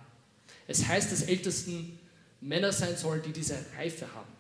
Es 0.67 0.87
heißt, 0.87 1.13
dass 1.13 1.23
Ältesten 1.23 1.99
Männer 2.41 2.73
sein 2.73 2.97
sollen, 2.97 3.23
die 3.23 3.33
diese 3.33 3.57
Reife 3.77 4.13
haben, 4.15 4.33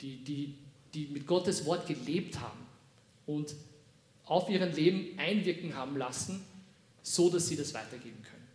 die, 0.00 0.16
die, 0.24 0.54
die 0.94 1.06
mit 1.06 1.26
Gottes 1.26 1.64
Wort 1.64 1.86
gelebt 1.86 2.40
haben 2.40 2.66
und 3.26 3.54
auf 4.26 4.48
ihren 4.48 4.72
Leben 4.74 5.18
einwirken 5.18 5.74
haben 5.74 5.96
lassen, 5.96 6.44
so 7.02 7.30
dass 7.30 7.48
sie 7.48 7.56
das 7.56 7.72
weitergeben 7.74 8.22
können. 8.22 8.48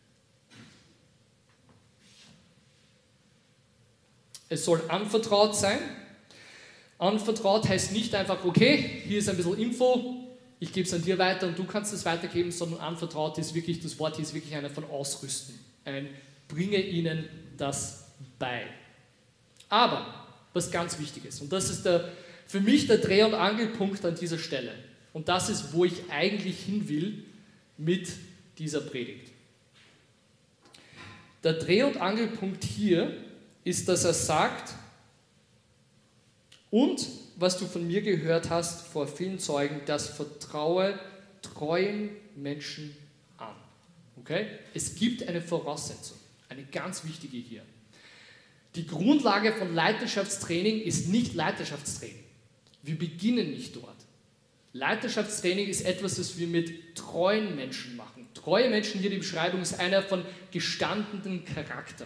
Es 4.47 4.63
soll 4.63 4.81
anvertraut 4.89 5.55
sein. 5.55 5.79
Anvertraut 6.97 7.67
heißt 7.67 7.91
nicht 7.91 8.13
einfach, 8.15 8.45
okay, 8.45 9.01
hier 9.05 9.19
ist 9.19 9.27
ein 9.27 9.35
bisschen 9.35 9.57
Info, 9.57 10.24
ich 10.59 10.71
gebe 10.71 10.87
es 10.87 10.93
an 10.93 11.01
dir 11.03 11.17
weiter 11.17 11.47
und 11.47 11.57
du 11.57 11.65
kannst 11.65 11.93
es 11.93 12.05
weitergeben, 12.05 12.51
sondern 12.51 12.79
anvertraut 12.79 13.37
ist 13.37 13.53
wirklich, 13.53 13.81
das 13.81 13.99
Wort 13.99 14.19
ist 14.19 14.33
wirklich 14.33 14.55
einer 14.55 14.69
von 14.69 14.85
Ausrüsten. 14.85 15.59
Ein 15.83 16.09
bringe 16.47 16.81
ihnen 16.81 17.25
das 17.57 18.05
bei. 18.39 18.65
Aber, 19.69 20.25
was 20.53 20.71
ganz 20.71 20.99
wichtig 20.99 21.25
ist, 21.25 21.41
und 21.41 21.51
das 21.51 21.69
ist 21.69 21.85
der, 21.85 22.11
für 22.45 22.61
mich 22.61 22.87
der 22.87 22.99
Dreh- 22.99 23.23
und 23.23 23.33
Angelpunkt 23.33 24.05
an 24.05 24.15
dieser 24.15 24.37
Stelle, 24.37 24.71
und 25.13 25.27
das 25.27 25.49
ist, 25.49 25.73
wo 25.73 25.85
ich 25.85 26.09
eigentlich 26.09 26.59
hin 26.59 26.87
will 26.87 27.23
mit 27.77 28.09
dieser 28.57 28.81
Predigt. 28.81 29.31
Der 31.43 31.53
Dreh- 31.53 31.83
und 31.83 31.97
Angelpunkt 31.97 32.63
hier 32.63 33.15
ist, 33.63 33.87
dass 33.87 34.03
er 34.03 34.13
sagt, 34.13 34.73
und 36.69 37.07
was 37.35 37.57
du 37.57 37.65
von 37.65 37.85
mir 37.85 38.01
gehört 38.01 38.49
hast 38.49 38.87
vor 38.87 39.07
vielen 39.07 39.39
Zeugen, 39.39 39.81
das 39.85 40.07
vertraue 40.09 40.99
treuen 41.41 42.09
Menschen 42.35 42.95
an. 43.37 43.55
Okay? 44.17 44.47
Es 44.73 44.95
gibt 44.95 45.27
eine 45.27 45.41
Voraussetzung, 45.41 46.17
eine 46.49 46.63
ganz 46.63 47.03
wichtige 47.03 47.37
hier. 47.37 47.61
Die 48.75 48.85
Grundlage 48.85 49.53
von 49.53 49.73
Leiterschaftstraining 49.73 50.81
ist 50.81 51.07
nicht 51.07 51.33
Leiterschaftstraining. 51.33 52.23
Wir 52.83 52.97
beginnen 52.97 53.51
nicht 53.51 53.75
dort. 53.75 53.95
Leiterschaftstraining 54.73 55.67
ist 55.69 55.85
etwas, 55.85 56.15
das 56.15 56.37
wir 56.37 56.47
mit 56.47 56.95
treuen 56.95 57.55
Menschen 57.55 57.95
machen. 57.95 58.27
Treue 58.33 58.69
Menschen, 58.69 58.99
hier 58.99 59.09
die 59.09 59.17
Beschreibung 59.17 59.61
ist 59.61 59.79
einer 59.79 60.03
von 60.03 60.25
gestandenem 60.51 61.45
Charakter. 61.45 62.05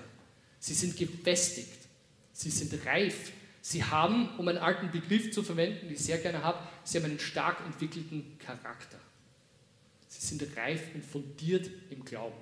Sie 0.60 0.76
sind 0.76 0.96
gefestigt. 0.96 1.80
Sie 2.34 2.52
sind 2.52 2.86
reif. 2.86 3.32
Sie 3.62 3.84
haben, 3.84 4.30
um 4.38 4.48
einen 4.48 4.58
alten 4.58 4.92
Begriff 4.92 5.32
zu 5.32 5.44
verwenden, 5.44 5.88
den 5.88 5.94
ich 5.94 6.00
sehr 6.00 6.18
gerne 6.18 6.44
habe, 6.44 6.60
sie 6.84 6.98
haben 6.98 7.06
einen 7.06 7.20
stark 7.20 7.58
entwickelten 7.66 8.38
Charakter. 8.40 9.00
Sie 10.08 10.26
sind 10.26 10.46
reif 10.58 10.82
und 10.96 11.06
fundiert 11.06 11.70
im 11.90 12.04
Glauben. 12.04 12.36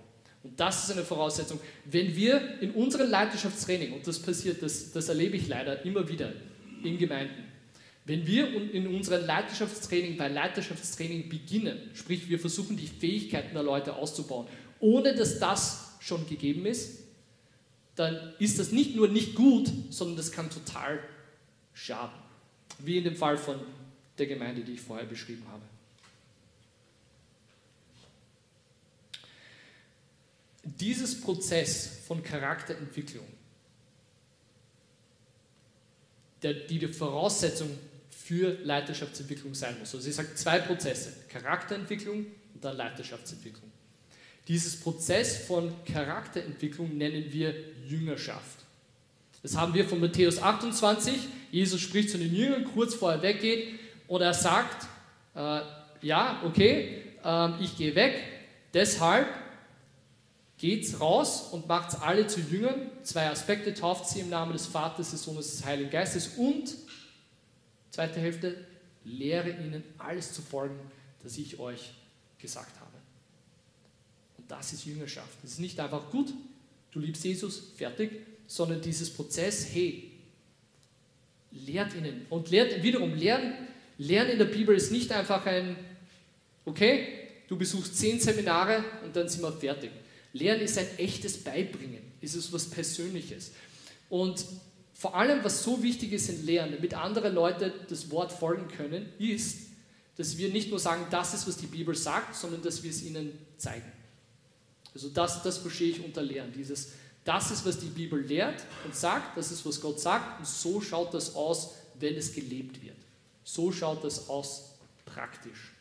Und 0.44 0.60
das 0.60 0.84
ist 0.84 0.92
eine 0.92 1.04
Voraussetzung. 1.04 1.60
Wenn 1.86 2.16
wir 2.16 2.62
in 2.62 2.72
unserem 2.72 3.10
Leiterschaftstraining, 3.10 3.94
und 3.94 4.08
das 4.08 4.22
passiert, 4.22 4.62
das, 4.62 4.92
das 4.92 5.10
erlebe 5.10 5.36
ich 5.36 5.48
leider 5.48 5.84
immer 5.84 6.08
wieder 6.08 6.32
in 6.84 6.98
Gemeinden, 6.98 7.44
wenn 8.06 8.26
wir 8.26 8.72
in 8.72 8.88
unserem 8.88 9.26
Leiterschaftstraining 9.26 10.16
bei 10.16 10.30
Leiterschaftstraining 10.30 11.28
beginnen, 11.28 11.78
sprich 11.94 12.30
wir 12.30 12.40
versuchen 12.40 12.78
die 12.78 12.88
Fähigkeiten 12.88 13.54
der 13.54 13.64
Leute 13.64 13.98
auszubauen, 13.98 14.48
ohne 14.80 15.14
dass 15.14 15.40
das 15.40 15.98
schon 16.00 16.26
gegeben 16.26 16.66
ist, 16.66 17.04
dann 17.98 18.34
ist 18.38 18.60
das 18.60 18.72
nicht 18.72 18.96
nur 18.96 19.08
nicht 19.08 19.36
gut, 19.36 19.70
sondern 19.90 20.18
das 20.18 20.32
kann 20.32 20.50
total 20.50 21.04
schaden. 21.74 22.16
Wie 22.80 22.98
in 22.98 23.04
dem 23.04 23.16
Fall 23.16 23.38
von 23.38 23.60
der 24.18 24.28
Gemeinde, 24.28 24.64
die 24.64 24.74
ich 24.74 24.82
vorher 24.82 25.06
beschrieben 25.06 25.44
habe. 25.52 25.64
Dieses 30.64 31.20
Prozess 31.22 32.02
von 32.08 32.22
Charakterentwicklung, 32.24 33.26
der, 36.44 36.54
die 36.54 36.78
die 36.78 36.88
Voraussetzung 36.88 37.70
für 38.12 38.60
Leiterschaftsentwicklung 38.64 39.56
sein 39.56 39.80
muss. 39.80 39.96
Also 39.96 40.08
ich 40.08 40.16
sage 40.16 40.36
zwei 40.36 40.60
Prozesse, 40.60 41.14
Charakterentwicklung 41.30 42.28
und 42.54 42.64
dann 42.64 42.78
Leiterschaftsentwicklung. 42.78 43.72
Dieses 44.48 44.80
Prozess 44.80 45.38
von 45.46 45.74
Charakterentwicklung 45.86 46.96
nennen 46.98 47.26
wir 47.32 47.54
Jüngerschaft. 47.86 48.60
Das 49.44 49.58
haben 49.58 49.74
wir 49.74 49.88
von 49.88 50.00
Matthäus 50.00 50.42
28. 50.42 51.14
Jesus 51.52 51.82
spricht 51.82 52.10
zu 52.10 52.18
den 52.18 52.34
Jüngern 52.34 52.66
kurz 52.74 52.96
vor 52.96 53.12
er 53.12 53.22
weggeht 53.22 53.80
und 54.08 54.22
er 54.22 54.34
sagt, 54.34 54.88
äh, 55.36 55.62
ja, 56.02 56.42
okay, 56.46 57.04
äh, 57.24 57.64
ich 57.64 57.78
gehe 57.78 57.96
weg, 57.96 58.22
deshalb 58.74 59.28
geht's 60.58 61.00
raus 61.00 61.50
und 61.52 61.68
macht 61.68 62.02
alle 62.02 62.28
zu 62.28 62.40
Jüngern. 62.40 62.90
Zwei 63.04 63.30
Aspekte, 63.30 63.74
tauft 63.74 64.08
sie 64.08 64.22
im 64.22 64.30
Namen 64.30 64.54
des 64.54 64.66
Vaters, 64.66 65.12
des 65.12 65.24
Sohnes, 65.24 65.52
des 65.52 65.66
Heiligen 65.66 65.90
Geistes 65.90 66.32
und, 66.38 66.74
zweite 67.92 68.20
Hälfte, 68.20 68.66
lehre 69.04 69.50
ihnen 69.50 69.84
alles 69.98 70.34
zu 70.34 70.42
folgen, 70.42 70.80
das 71.22 71.38
ich 71.38 71.60
euch 71.60 71.92
gesagt 72.40 72.76
habe. 72.77 72.77
Das 74.58 74.74
ist 74.74 74.86
Jüngerschaft. 74.86 75.38
Das 75.44 75.52
ist 75.52 75.60
nicht 75.60 75.80
einfach 75.80 76.10
gut, 76.10 76.34
du 76.92 77.00
liebst 77.00 77.24
Jesus, 77.24 77.62
fertig, 77.76 78.12
sondern 78.48 78.82
dieses 78.82 79.10
Prozess, 79.10 79.68
hey, 79.72 80.12
lehrt 81.52 81.94
ihnen. 81.96 82.26
Und 82.30 82.50
lehrt, 82.50 82.82
wiederum, 82.82 83.14
lernen, 83.14 83.54
lernen 83.98 84.32
in 84.32 84.38
der 84.40 84.46
Bibel 84.46 84.76
ist 84.76 84.92
nicht 84.92 85.12
einfach 85.12 85.46
ein, 85.46 85.76
okay, 86.66 87.08
du 87.48 87.58
besuchst 87.58 87.98
zehn 87.98 88.20
Seminare 88.20 88.84
und 89.06 89.16
dann 89.16 89.30
sind 89.30 89.42
wir 89.42 89.52
fertig. 89.52 89.92
Lernen 90.34 90.62
ist 90.62 90.78
ein 90.78 90.88
echtes 90.98 91.44
Beibringen, 91.44 92.02
ist 92.22 92.36
es 92.36 92.52
was 92.52 92.70
Persönliches. 92.70 93.52
Und 94.10 94.46
vor 94.94 95.16
allem, 95.16 95.44
was 95.44 95.64
so 95.64 95.84
wichtig 95.84 96.14
ist 96.14 96.30
in 96.30 96.46
Lernen, 96.46 96.74
damit 96.76 96.94
andere 96.96 97.30
Leute 97.30 97.74
das 97.88 98.10
Wort 98.10 98.32
folgen 98.32 98.68
können, 98.68 99.08
ist, 99.20 99.68
dass 100.16 100.38
wir 100.38 100.50
nicht 100.50 100.70
nur 100.72 100.80
sagen, 100.80 101.06
das 101.12 101.36
ist, 101.36 101.48
was 101.48 101.58
die 101.58 101.68
Bibel 101.68 101.94
sagt, 101.96 102.36
sondern 102.36 102.64
dass 102.64 102.82
wir 102.82 102.90
es 102.90 103.04
ihnen 103.04 103.38
zeigen. 103.58 103.92
Also 104.98 105.10
das, 105.10 105.44
das 105.44 105.60
verstehe 105.60 105.92
ich 105.92 106.04
unter 106.04 106.24
Lehren, 106.24 106.52
dieses 106.52 106.94
das 107.24 107.52
ist, 107.52 107.66
was 107.68 107.78
die 107.78 107.88
Bibel 107.88 108.20
lehrt 108.20 108.64
und 108.84 108.96
sagt, 108.96 109.38
das 109.38 109.52
ist, 109.52 109.64
was 109.64 109.80
Gott 109.80 110.00
sagt 110.00 110.40
und 110.40 110.48
so 110.48 110.82
schaut 110.82 111.14
das 111.14 111.36
aus, 111.36 111.76
wenn 112.00 112.16
es 112.16 112.34
gelebt 112.34 112.82
wird. 112.82 112.96
So 113.44 113.72
schaut 113.72 114.04
das 114.04 114.28
aus 114.28 114.72
praktisch. 115.06 115.72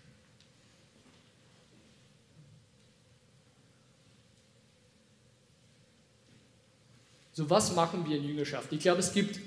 So, 7.32 7.48
was 7.48 7.74
machen 7.74 8.06
wir 8.06 8.18
in 8.18 8.24
Jüngerschaft? 8.24 8.70
Ich 8.72 8.80
glaube, 8.80 9.00
es 9.00 9.12
gibt 9.14 9.40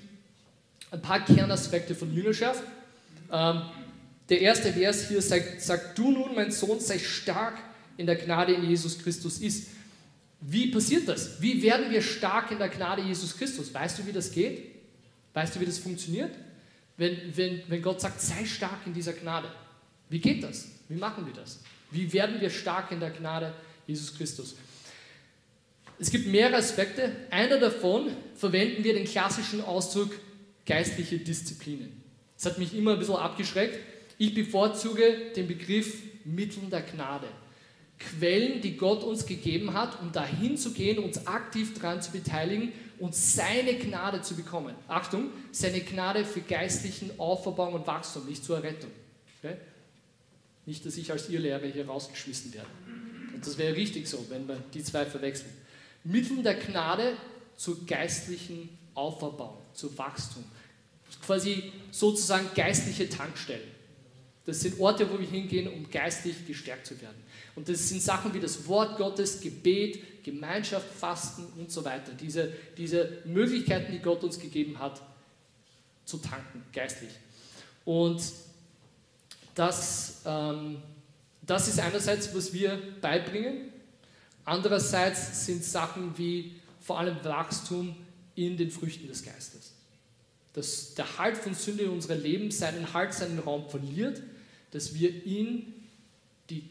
ein 0.90 1.02
paar 1.02 1.24
Kernaspekte 1.24 1.94
von 1.94 2.12
Jüngerschaft. 2.12 2.64
Ähm, 3.32 3.62
der 4.30 4.42
erste 4.42 4.74
Vers 4.74 5.10
hier 5.10 5.22
sagt, 5.22 5.62
sagt, 5.62 5.96
du 5.96 6.12
nun, 6.12 6.34
mein 6.34 6.52
Sohn, 6.52 6.80
sei 6.80 6.98
stark 6.98 7.69
in 8.00 8.06
der 8.06 8.16
Gnade 8.16 8.54
in 8.54 8.64
Jesus 8.64 8.98
Christus 8.98 9.40
ist. 9.40 9.72
Wie 10.40 10.72
passiert 10.72 11.08
das? 11.10 11.42
Wie 11.42 11.62
werden 11.62 11.92
wir 11.92 12.02
stark 12.02 12.50
in 12.50 12.58
der 12.58 12.70
Gnade 12.70 13.02
Jesus 13.02 13.38
Christus? 13.38 13.74
Weißt 13.74 14.00
du, 14.00 14.08
wie 14.08 14.14
das 14.14 14.32
geht? 14.32 14.74
Weißt 15.34 15.54
du, 15.54 15.60
wie 15.60 15.66
das 15.66 15.80
funktioniert? 15.80 16.32
Wenn, 16.96 17.36
wenn, 17.36 17.62
wenn 17.68 17.82
Gott 17.82 18.00
sagt, 18.00 18.22
sei 18.22 18.46
stark 18.46 18.80
in 18.86 18.94
dieser 18.94 19.12
Gnade. 19.12 19.52
Wie 20.08 20.20
geht 20.20 20.42
das? 20.42 20.70
Wie 20.88 20.96
machen 20.96 21.26
wir 21.26 21.34
das? 21.34 21.60
Wie 21.92 22.12
werden 22.14 22.40
wir 22.40 22.50
stark 22.50 22.90
in 22.94 23.02
der 23.02 23.10
Gnade 23.10 23.54
Jesus 23.86 24.16
Christus? 24.16 24.56
Es 26.00 26.10
gibt 26.10 26.28
mehrere 26.28 26.56
Aspekte. 26.56 27.12
Einer 27.30 27.60
davon 27.60 28.12
verwenden 28.34 28.86
wir 28.86 28.94
den 28.94 29.06
klassischen 29.06 29.62
Ausdruck 29.62 30.12
geistliche 30.66 31.18
Disziplinen. 31.18 32.02
Das 32.38 32.46
hat 32.46 32.60
mich 32.60 32.74
immer 32.74 32.94
ein 32.94 33.00
bisschen 33.00 33.18
abgeschreckt. 33.18 33.78
Ich 34.18 34.34
bevorzuge 34.34 35.34
den 35.36 35.48
Begriff 35.48 36.02
Mitteln 36.24 36.70
der 36.70 36.82
Gnade. 36.82 37.28
Quellen, 38.00 38.62
die 38.62 38.78
Gott 38.78 39.04
uns 39.04 39.26
gegeben 39.26 39.74
hat, 39.74 40.02
um 40.02 40.12
dahin 40.12 40.58
zu 40.58 40.72
gehen, 40.72 41.00
uns 41.00 41.28
aktiv 41.28 41.74
daran 41.80 42.02
zu 42.02 42.12
beteiligen 42.12 42.72
und 42.98 43.14
seine 43.14 43.76
Gnade 43.76 44.22
zu 44.22 44.36
bekommen. 44.36 44.74
Achtung, 44.88 45.30
seine 45.52 45.82
Gnade 45.82 46.26
für 46.26 46.42
geistlichen 46.42 47.12
Auferbau 47.20 47.70
und 47.70 47.86
Wachstum, 47.88 48.26
nicht 48.26 48.44
zur 48.44 48.58
Errettung. 48.58 48.92
Okay? 49.42 49.56
Nicht, 50.66 50.86
dass 50.86 50.98
ich 50.98 51.12
als 51.12 51.30
Irrlehrer 51.30 51.68
hier 51.68 51.88
rausgeschmissen 51.88 52.54
werde. 52.54 52.70
Und 53.34 53.46
das 53.46 53.58
wäre 53.58 53.76
richtig 53.76 54.08
so, 54.08 54.26
wenn 54.30 54.48
wir 54.48 54.62
die 54.74 54.84
zwei 54.84 55.06
verwechseln. 55.06 55.52
Mittel 56.04 56.42
der 56.44 56.56
Gnade 56.56 57.14
zur 57.56 57.86
geistlichen 57.86 58.70
Auferbau, 58.94 59.62
zu 59.74 59.98
Wachstum. 59.98 60.44
Quasi 61.26 61.72
sozusagen 61.92 62.50
geistliche 62.56 63.10
Tankstellen. 63.10 63.68
Das 64.46 64.62
sind 64.62 64.80
Orte, 64.80 65.10
wo 65.12 65.20
wir 65.20 65.28
hingehen, 65.28 65.68
um 65.68 65.90
geistlich 65.90 66.46
gestärkt 66.48 66.88
zu 66.88 67.00
werden. 67.02 67.18
Und 67.56 67.68
das 67.68 67.90
sind 67.90 68.02
Sachen 68.02 68.34
wie 68.34 68.40
das 68.40 68.68
Wort 68.68 68.98
Gottes, 68.98 69.42
Gebet, 69.42 70.24
Gemeinschaft, 70.24 70.88
Fasten 70.94 71.46
und 71.58 71.72
so 71.72 71.84
weiter. 71.84 72.12
Diese, 72.14 72.52
diese 72.78 73.20
Möglichkeiten, 73.26 73.92
die 73.92 74.00
Gott 74.00 74.24
uns 74.24 74.40
gegeben 74.40 74.80
hat, 74.80 75.02
zu 76.06 76.18
tanken, 76.18 76.64
geistlich. 76.74 77.12
Und 77.86 78.22
das, 79.56 80.22
ähm, 80.26 80.78
das 81.42 81.68
ist 81.68 81.80
einerseits, 81.80 82.34
was 82.36 82.54
wir 82.54 82.80
beibringen. 83.02 83.72
Andererseits 84.46 85.46
sind 85.46 85.64
Sachen 85.64 86.18
wie 86.18 86.56
vor 86.80 87.00
allem 87.00 87.24
Wachstum 87.24 87.96
in 88.36 88.58
den 88.58 88.72
Früchten 88.72 89.08
des 89.08 89.24
Geistes. 89.24 89.74
Dass 90.54 90.96
der 90.96 91.18
Halt 91.18 91.38
von 91.38 91.54
Sünde 91.54 91.84
in 91.84 91.90
unserem 91.90 92.22
Leben 92.22 92.52
seinen 92.52 92.94
Halt, 92.94 93.14
seinen 93.14 93.40
Raum 93.40 93.70
verliert, 93.70 94.22
dass 94.72 94.94
wir 94.94 95.26
ihn 95.26 95.74
die, 96.50 96.64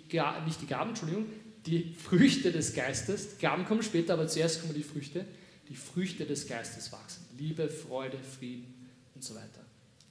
nicht 0.45 0.61
die 0.63 0.67
Gaben, 0.67 0.91
Entschuldigung, 0.91 1.27
die 1.67 1.95
Früchte 1.95 2.53
des 2.53 2.75
Geistes, 2.75 3.39
Gaben 3.39 3.65
kommen 3.65 3.83
später, 3.83 4.15
aber 4.15 4.27
zuerst 4.27 4.61
kommen 4.63 4.75
die 4.75 4.83
Früchte, 4.83 5.25
die 5.69 5.77
Früchte 5.77 6.25
des 6.25 6.47
Geistes 6.47 6.93
wachsen. 6.93 7.27
Liebe, 7.39 7.69
Freude, 7.69 8.19
Frieden 8.19 8.89
und 9.15 9.23
so 9.23 9.35
weiter. 9.35 9.65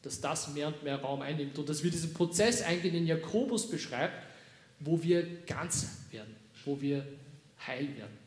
Dass 0.04 0.22
das 0.22 0.54
mehr 0.54 0.68
und 0.68 0.84
mehr 0.84 1.02
Raum 1.02 1.22
einnimmt 1.22 1.58
und 1.58 1.68
dass 1.68 1.84
wir 1.84 1.92
diesen 1.92 2.14
Prozess 2.14 2.62
eingehen, 2.62 2.94
den 2.94 3.08
Jakobus 3.08 3.70
beschreibt, 3.70 4.28
wo 4.80 5.02
wir 5.02 5.26
ganz 5.46 5.88
werden, 6.12 6.36
wo 6.64 6.80
wir 6.80 7.06
heil 7.66 7.88
werden. 7.98 8.18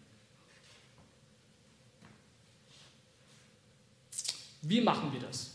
Wie 4.63 4.81
machen 4.81 5.13
wir 5.13 5.21
das? 5.21 5.53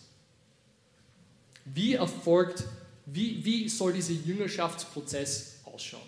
Wie 1.66 1.94
erfolgt, 1.94 2.64
wie, 3.06 3.44
wie 3.44 3.70
soll 3.70 3.94
dieser 3.94 4.14
Jüngerschaftsprozess 4.14 5.55
ausschauen. 5.76 6.02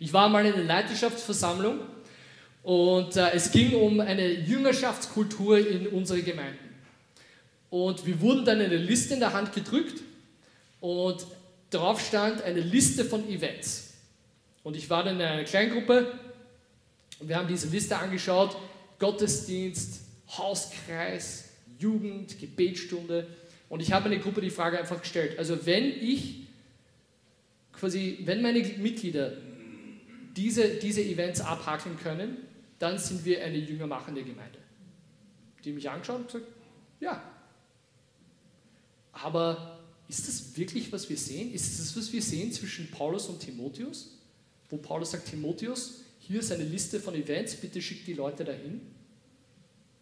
Ich 0.00 0.12
war 0.12 0.28
mal 0.28 0.44
in 0.46 0.54
einer 0.54 0.64
Leiterschaftsversammlung 0.64 1.80
und 2.62 3.16
äh, 3.16 3.32
es 3.32 3.52
ging 3.52 3.74
um 3.74 4.00
eine 4.00 4.26
Jüngerschaftskultur 4.26 5.58
in 5.58 5.86
unserer 5.88 6.20
Gemeinde. 6.20 6.58
Und 7.68 8.06
wir 8.06 8.20
wurden 8.20 8.44
dann 8.44 8.60
eine 8.60 8.76
Liste 8.76 9.14
in 9.14 9.20
der 9.20 9.32
Hand 9.32 9.52
gedrückt 9.52 10.02
und 10.80 11.26
drauf 11.70 12.04
stand 12.04 12.42
eine 12.42 12.60
Liste 12.60 13.04
von 13.04 13.28
Events. 13.28 13.94
Und 14.62 14.76
ich 14.76 14.88
war 14.88 15.04
dann 15.04 15.16
in 15.16 15.22
einer 15.22 15.44
Kleingruppe 15.44 16.18
und 17.20 17.28
wir 17.28 17.36
haben 17.36 17.48
diese 17.48 17.68
Liste 17.68 17.96
angeschaut: 17.96 18.56
Gottesdienst, 18.98 20.00
Hauskreis, 20.38 21.50
Jugend, 21.78 22.38
Gebetsstunde. 22.38 23.26
Und 23.68 23.80
ich 23.80 23.92
habe 23.92 24.06
eine 24.06 24.18
Gruppe 24.18 24.40
die 24.40 24.50
Frage 24.50 24.78
einfach 24.78 25.00
gestellt: 25.00 25.38
Also, 25.38 25.66
wenn 25.66 25.84
ich 25.84 26.42
quasi, 27.82 28.20
wenn 28.26 28.40
meine 28.42 28.60
Mitglieder 28.60 29.32
diese, 30.36 30.76
diese 30.76 31.02
Events 31.02 31.40
abhakeln 31.40 31.98
können, 31.98 32.36
dann 32.78 32.96
sind 32.96 33.24
wir 33.24 33.42
eine 33.42 33.56
jüngermachende 33.56 34.22
Gemeinde. 34.22 34.60
Die 35.64 35.72
mich 35.72 35.90
angeschaut 35.90 36.20
und 36.20 36.26
gesagt, 36.28 36.46
ja. 37.00 37.20
Aber 39.10 39.80
ist 40.06 40.28
das 40.28 40.56
wirklich, 40.56 40.92
was 40.92 41.10
wir 41.10 41.16
sehen? 41.16 41.52
Ist 41.52 41.80
das, 41.80 41.96
was 41.96 42.12
wir 42.12 42.22
sehen 42.22 42.52
zwischen 42.52 42.88
Paulus 42.88 43.26
und 43.26 43.40
Timotheus? 43.40 44.16
Wo 44.70 44.76
Paulus 44.76 45.10
sagt, 45.10 45.28
Timotheus, 45.28 46.02
hier 46.20 46.38
ist 46.38 46.52
eine 46.52 46.62
Liste 46.62 47.00
von 47.00 47.16
Events, 47.16 47.56
bitte 47.56 47.82
schick 47.82 48.04
die 48.04 48.14
Leute 48.14 48.44
dahin. 48.44 48.80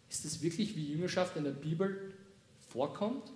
Ist 0.07 0.23
das 0.23 0.43
wirklich, 0.43 0.75
wie 0.75 0.85
Jüngerschaft 0.85 1.35
in 1.35 1.45
der 1.45 1.51
Bibel 1.51 2.13
vorkommt? 2.69 3.31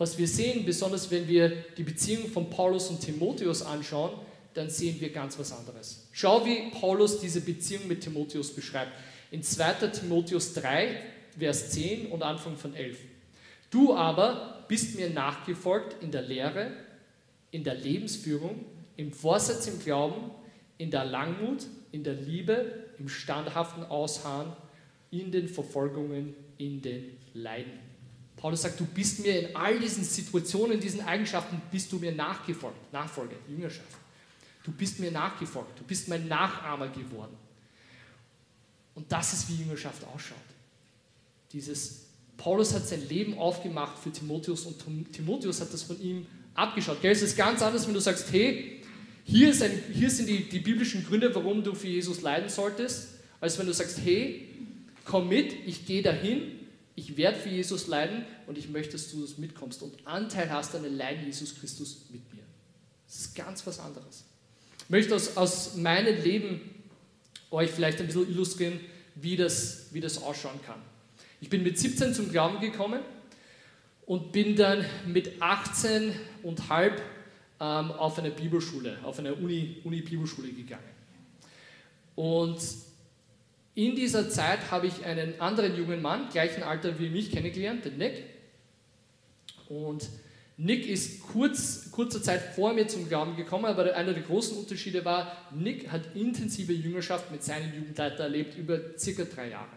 Was 0.00 0.16
wir 0.16 0.26
sehen, 0.26 0.64
besonders 0.64 1.10
wenn 1.10 1.28
wir 1.28 1.50
die 1.76 1.82
Beziehung 1.82 2.26
von 2.28 2.48
Paulus 2.48 2.88
und 2.88 3.02
Timotheus 3.02 3.60
anschauen, 3.60 4.12
dann 4.54 4.70
sehen 4.70 4.98
wir 4.98 5.12
ganz 5.12 5.38
was 5.38 5.52
anderes. 5.52 6.08
Schau, 6.12 6.46
wie 6.46 6.70
Paulus 6.70 7.20
diese 7.20 7.42
Beziehung 7.42 7.86
mit 7.86 8.00
Timotheus 8.00 8.50
beschreibt. 8.50 8.92
In 9.30 9.42
2. 9.42 9.88
Timotheus 9.88 10.54
3, 10.54 10.98
Vers 11.38 11.72
10 11.72 12.06
und 12.06 12.22
Anfang 12.22 12.56
von 12.56 12.74
11. 12.74 12.96
Du 13.70 13.94
aber 13.94 14.64
bist 14.68 14.96
mir 14.96 15.10
nachgefolgt 15.10 16.02
in 16.02 16.10
der 16.10 16.22
Lehre, 16.22 16.72
in 17.50 17.62
der 17.62 17.74
Lebensführung, 17.74 18.64
im 18.96 19.12
Vorsatz 19.12 19.66
im 19.66 19.80
Glauben, 19.80 20.30
in 20.78 20.90
der 20.90 21.04
Langmut, 21.04 21.66
in 21.92 22.04
der 22.04 22.14
Liebe, 22.14 22.86
im 22.98 23.10
standhaften 23.10 23.84
Ausharren, 23.84 24.54
in 25.10 25.30
den 25.30 25.46
Verfolgungen, 25.46 26.34
in 26.56 26.80
den 26.80 27.18
Leiden. 27.34 27.89
Paulus 28.40 28.62
sagt, 28.62 28.80
du 28.80 28.86
bist 28.86 29.20
mir 29.20 29.38
in 29.38 29.54
all 29.54 29.78
diesen 29.78 30.02
Situationen, 30.02 30.80
diesen 30.80 31.02
Eigenschaften, 31.02 31.60
bist 31.70 31.92
du 31.92 31.98
mir 31.98 32.12
nachgefolgt. 32.12 32.90
Nachfolge, 32.90 33.36
Jüngerschaft. 33.46 33.98
Du 34.64 34.72
bist 34.72 34.98
mir 34.98 35.10
nachgefolgt, 35.10 35.78
du 35.78 35.84
bist 35.84 36.08
mein 36.08 36.26
Nachahmer 36.26 36.88
geworden. 36.88 37.36
Und 38.94 39.10
das 39.12 39.34
ist, 39.34 39.48
wie 39.48 39.56
Jüngerschaft 39.56 40.02
ausschaut. 40.14 40.38
Dieses, 41.52 42.06
Paulus 42.38 42.72
hat 42.74 42.86
sein 42.86 43.06
Leben 43.08 43.38
aufgemacht 43.38 43.98
für 43.98 44.10
Timotheus 44.10 44.64
und 44.64 45.12
Timotheus 45.12 45.60
hat 45.60 45.72
das 45.72 45.82
von 45.82 46.00
ihm 46.00 46.26
abgeschaut. 46.54 47.02
Gell? 47.02 47.12
Es 47.12 47.22
ist 47.22 47.36
ganz 47.36 47.60
anders, 47.60 47.86
wenn 47.86 47.94
du 47.94 48.00
sagst, 48.00 48.32
hey, 48.32 48.82
hier, 49.24 49.48
ein, 49.48 49.82
hier 49.92 50.10
sind 50.10 50.28
die, 50.28 50.48
die 50.48 50.60
biblischen 50.60 51.04
Gründe, 51.04 51.34
warum 51.34 51.62
du 51.62 51.74
für 51.74 51.88
Jesus 51.88 52.22
leiden 52.22 52.48
solltest, 52.48 53.08
als 53.40 53.58
wenn 53.58 53.66
du 53.66 53.74
sagst, 53.74 53.98
hey, 54.02 54.48
komm 55.04 55.28
mit, 55.28 55.52
ich 55.66 55.86
gehe 55.86 56.02
dahin, 56.02 56.59
ich 57.00 57.16
werde 57.16 57.38
für 57.38 57.48
Jesus 57.48 57.86
leiden 57.86 58.26
und 58.46 58.58
ich 58.58 58.68
möchte, 58.68 58.92
dass 58.92 59.10
du 59.10 59.22
das 59.22 59.38
mitkommst 59.38 59.82
und 59.82 60.06
Anteil 60.06 60.50
hast 60.50 60.74
an 60.74 60.82
den 60.82 60.98
Leiden 60.98 61.24
Jesus 61.24 61.58
Christus 61.58 62.04
mit 62.10 62.30
mir. 62.34 62.42
Das 63.06 63.20
ist 63.20 63.34
ganz 63.34 63.66
was 63.66 63.80
anderes. 63.80 64.24
Ich 64.84 64.90
möchte 64.90 65.14
aus, 65.14 65.34
aus 65.38 65.76
meinem 65.76 66.22
Leben 66.22 66.60
euch 67.50 67.70
vielleicht 67.70 68.00
ein 68.00 68.06
bisschen 68.06 68.28
illustrieren, 68.30 68.80
wie 69.14 69.36
das, 69.36 69.86
wie 69.92 70.00
das 70.00 70.22
ausschauen 70.22 70.60
kann. 70.66 70.80
Ich 71.40 71.48
bin 71.48 71.62
mit 71.62 71.78
17 71.78 72.12
zum 72.12 72.30
Glauben 72.30 72.60
gekommen 72.60 73.00
und 74.04 74.30
bin 74.32 74.54
dann 74.54 74.84
mit 75.06 75.40
18 75.40 76.12
und 76.42 76.68
halb 76.68 77.00
ähm, 77.60 77.92
auf 77.92 78.18
eine 78.18 78.30
Bibelschule, 78.30 78.98
auf 79.04 79.18
eine 79.18 79.34
Uni-Bibelschule 79.34 80.48
Uni 80.48 80.56
gegangen. 80.56 80.84
Und 82.14 82.60
in 83.74 83.94
dieser 83.94 84.28
Zeit 84.28 84.70
habe 84.70 84.86
ich 84.86 85.04
einen 85.04 85.40
anderen 85.40 85.76
jungen 85.76 86.02
Mann, 86.02 86.28
gleichen 86.30 86.62
Alter 86.62 86.98
wie 86.98 87.08
mich, 87.08 87.30
kennengelernt, 87.30 87.84
den 87.84 87.98
Nick. 87.98 88.24
Und 89.68 90.08
Nick 90.56 90.86
ist 90.86 91.22
kurz, 91.22 91.90
kurzer 91.90 92.22
Zeit 92.22 92.42
vor 92.54 92.74
mir 92.74 92.86
zum 92.86 93.08
Glauben 93.08 93.36
gekommen, 93.36 93.64
aber 93.64 93.94
einer 93.94 94.12
der 94.12 94.22
großen 94.22 94.58
Unterschiede 94.58 95.04
war, 95.04 95.34
Nick 95.52 95.90
hat 95.90 96.14
intensive 96.14 96.72
Jüngerschaft 96.72 97.30
mit 97.30 97.42
seinem 97.42 97.72
Jugendleiter 97.74 98.24
erlebt 98.24 98.58
über 98.58 98.78
circa 98.98 99.24
drei 99.24 99.50
Jahre. 99.50 99.70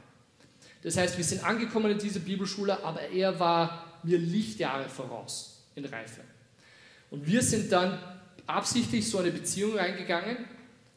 Das 0.82 0.98
heißt, 0.98 1.18
wir 1.18 1.24
sind 1.24 1.44
angekommen 1.46 1.92
in 1.92 2.00
diese 2.00 2.20
Bibelschule, 2.20 2.84
aber 2.84 3.02
er 3.02 3.40
war 3.40 4.02
mir 4.04 4.18
Lichtjahre 4.18 4.90
voraus 4.90 5.64
in 5.76 5.86
Reife. 5.86 6.22
Und 7.10 7.26
wir 7.26 7.42
sind 7.42 7.72
dann 7.72 7.98
absichtlich 8.46 9.10
so 9.10 9.20
eine 9.20 9.32
Beziehung 9.32 9.78
reingegangen, 9.78 10.38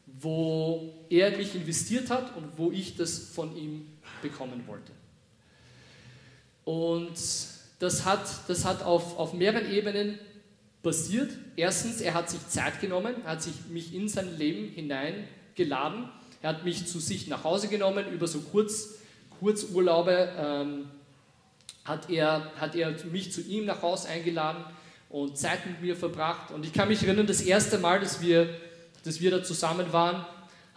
wo 0.05 0.93
er 1.09 1.35
mich 1.37 1.55
investiert 1.55 2.09
hat 2.09 2.35
und 2.35 2.57
wo 2.57 2.71
ich 2.71 2.95
das 2.95 3.17
von 3.19 3.55
ihm 3.55 3.87
bekommen 4.21 4.63
wollte. 4.67 4.91
Und 6.65 7.13
das 7.79 8.05
hat, 8.05 8.27
das 8.47 8.65
hat 8.65 8.83
auf, 8.83 9.17
auf 9.17 9.33
mehreren 9.33 9.71
Ebenen 9.71 10.19
passiert. 10.83 11.31
Erstens, 11.55 12.01
er 12.01 12.13
hat 12.13 12.29
sich 12.29 12.45
Zeit 12.47 12.81
genommen, 12.81 13.15
er 13.23 13.31
hat 13.31 13.43
sich 13.43 13.53
mich 13.69 13.93
in 13.93 14.09
sein 14.09 14.37
Leben 14.37 14.69
hineingeladen. 14.69 16.09
Er 16.41 16.49
hat 16.49 16.65
mich 16.65 16.85
zu 16.87 16.99
sich 16.99 17.27
nach 17.27 17.43
Hause 17.43 17.67
genommen, 17.67 18.05
über 18.11 18.27
so 18.27 18.39
Kurz, 18.39 18.95
Kurzurlaube 19.39 20.29
ähm, 20.37 20.85
hat, 21.83 22.09
er, 22.09 22.51
hat 22.59 22.75
er 22.75 22.93
mich 23.05 23.31
zu 23.31 23.41
ihm 23.41 23.65
nach 23.65 23.81
Hause 23.81 24.09
eingeladen 24.09 24.63
und 25.09 25.37
Zeit 25.37 25.65
mit 25.65 25.81
mir 25.81 25.95
verbracht. 25.95 26.51
Und 26.51 26.65
ich 26.65 26.73
kann 26.73 26.87
mich 26.89 27.03
erinnern, 27.03 27.27
das 27.27 27.41
erste 27.41 27.77
Mal, 27.79 27.99
dass 27.99 28.21
wir, 28.21 28.49
dass 29.03 29.21
wir 29.21 29.31
da 29.31 29.43
zusammen 29.43 29.91
waren, 29.93 30.25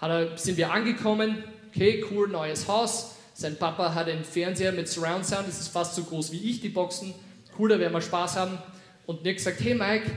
er, 0.09 0.39
sind 0.39 0.57
wir 0.57 0.73
angekommen. 0.73 1.45
Okay, 1.69 2.05
cool, 2.11 2.29
neues 2.29 2.67
Haus. 2.67 3.17
Sein 3.35 3.57
Papa 3.57 3.95
hat 3.95 4.09
einen 4.09 4.25
Fernseher 4.25 4.73
mit 4.73 4.89
Surround 4.89 5.25
Sound, 5.25 5.49
das 5.49 5.61
ist 5.61 5.69
fast 5.69 5.95
so 5.95 6.05
groß 6.05 6.33
wie 6.33 6.51
ich, 6.51 6.61
die 6.61 6.69
Boxen. 6.69 7.15
Cool, 7.59 7.69
da 7.71 7.79
werden 7.79 7.93
wir 7.93 8.01
Spaß 8.01 8.37
haben. 8.37 8.59
Und 9.07 9.25
Nick 9.25 9.41
sagt, 9.41 9.61
hey 9.61 9.75
Mike, 9.75 10.11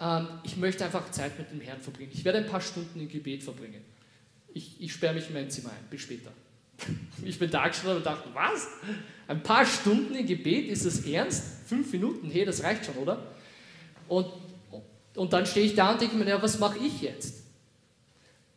ähm, 0.00 0.28
ich 0.42 0.56
möchte 0.56 0.84
einfach 0.84 1.10
Zeit 1.10 1.38
mit 1.38 1.50
dem 1.50 1.60
Herrn 1.60 1.80
verbringen. 1.80 2.10
Ich 2.12 2.24
werde 2.24 2.38
ein 2.38 2.46
paar 2.46 2.60
Stunden 2.60 3.00
im 3.00 3.08
Gebet 3.08 3.42
verbringen. 3.42 3.82
Ich, 4.52 4.80
ich 4.80 4.92
sperre 4.92 5.14
mich 5.14 5.28
in 5.28 5.34
mein 5.34 5.50
Zimmer 5.50 5.70
ein, 5.70 5.86
bis 5.90 6.02
später. 6.02 6.30
Ich 7.24 7.38
bin 7.38 7.50
da 7.50 7.66
gestanden 7.66 7.96
und 7.96 8.06
dachte, 8.06 8.28
was? 8.34 8.68
Ein 9.26 9.42
paar 9.42 9.64
Stunden 9.64 10.14
im 10.14 10.26
Gebet, 10.26 10.68
ist 10.68 10.84
das 10.84 11.00
ernst? 11.06 11.42
Fünf 11.66 11.90
Minuten, 11.92 12.30
hey, 12.30 12.44
das 12.44 12.62
reicht 12.62 12.84
schon, 12.84 12.96
oder? 12.96 13.22
Und, 14.06 14.26
und 15.14 15.32
dann 15.32 15.46
stehe 15.46 15.64
ich 15.64 15.74
da 15.74 15.92
und 15.92 16.00
denke 16.02 16.14
mir, 16.14 16.28
ja, 16.28 16.42
was 16.42 16.58
mache 16.58 16.78
ich 16.78 17.00
jetzt? 17.00 17.45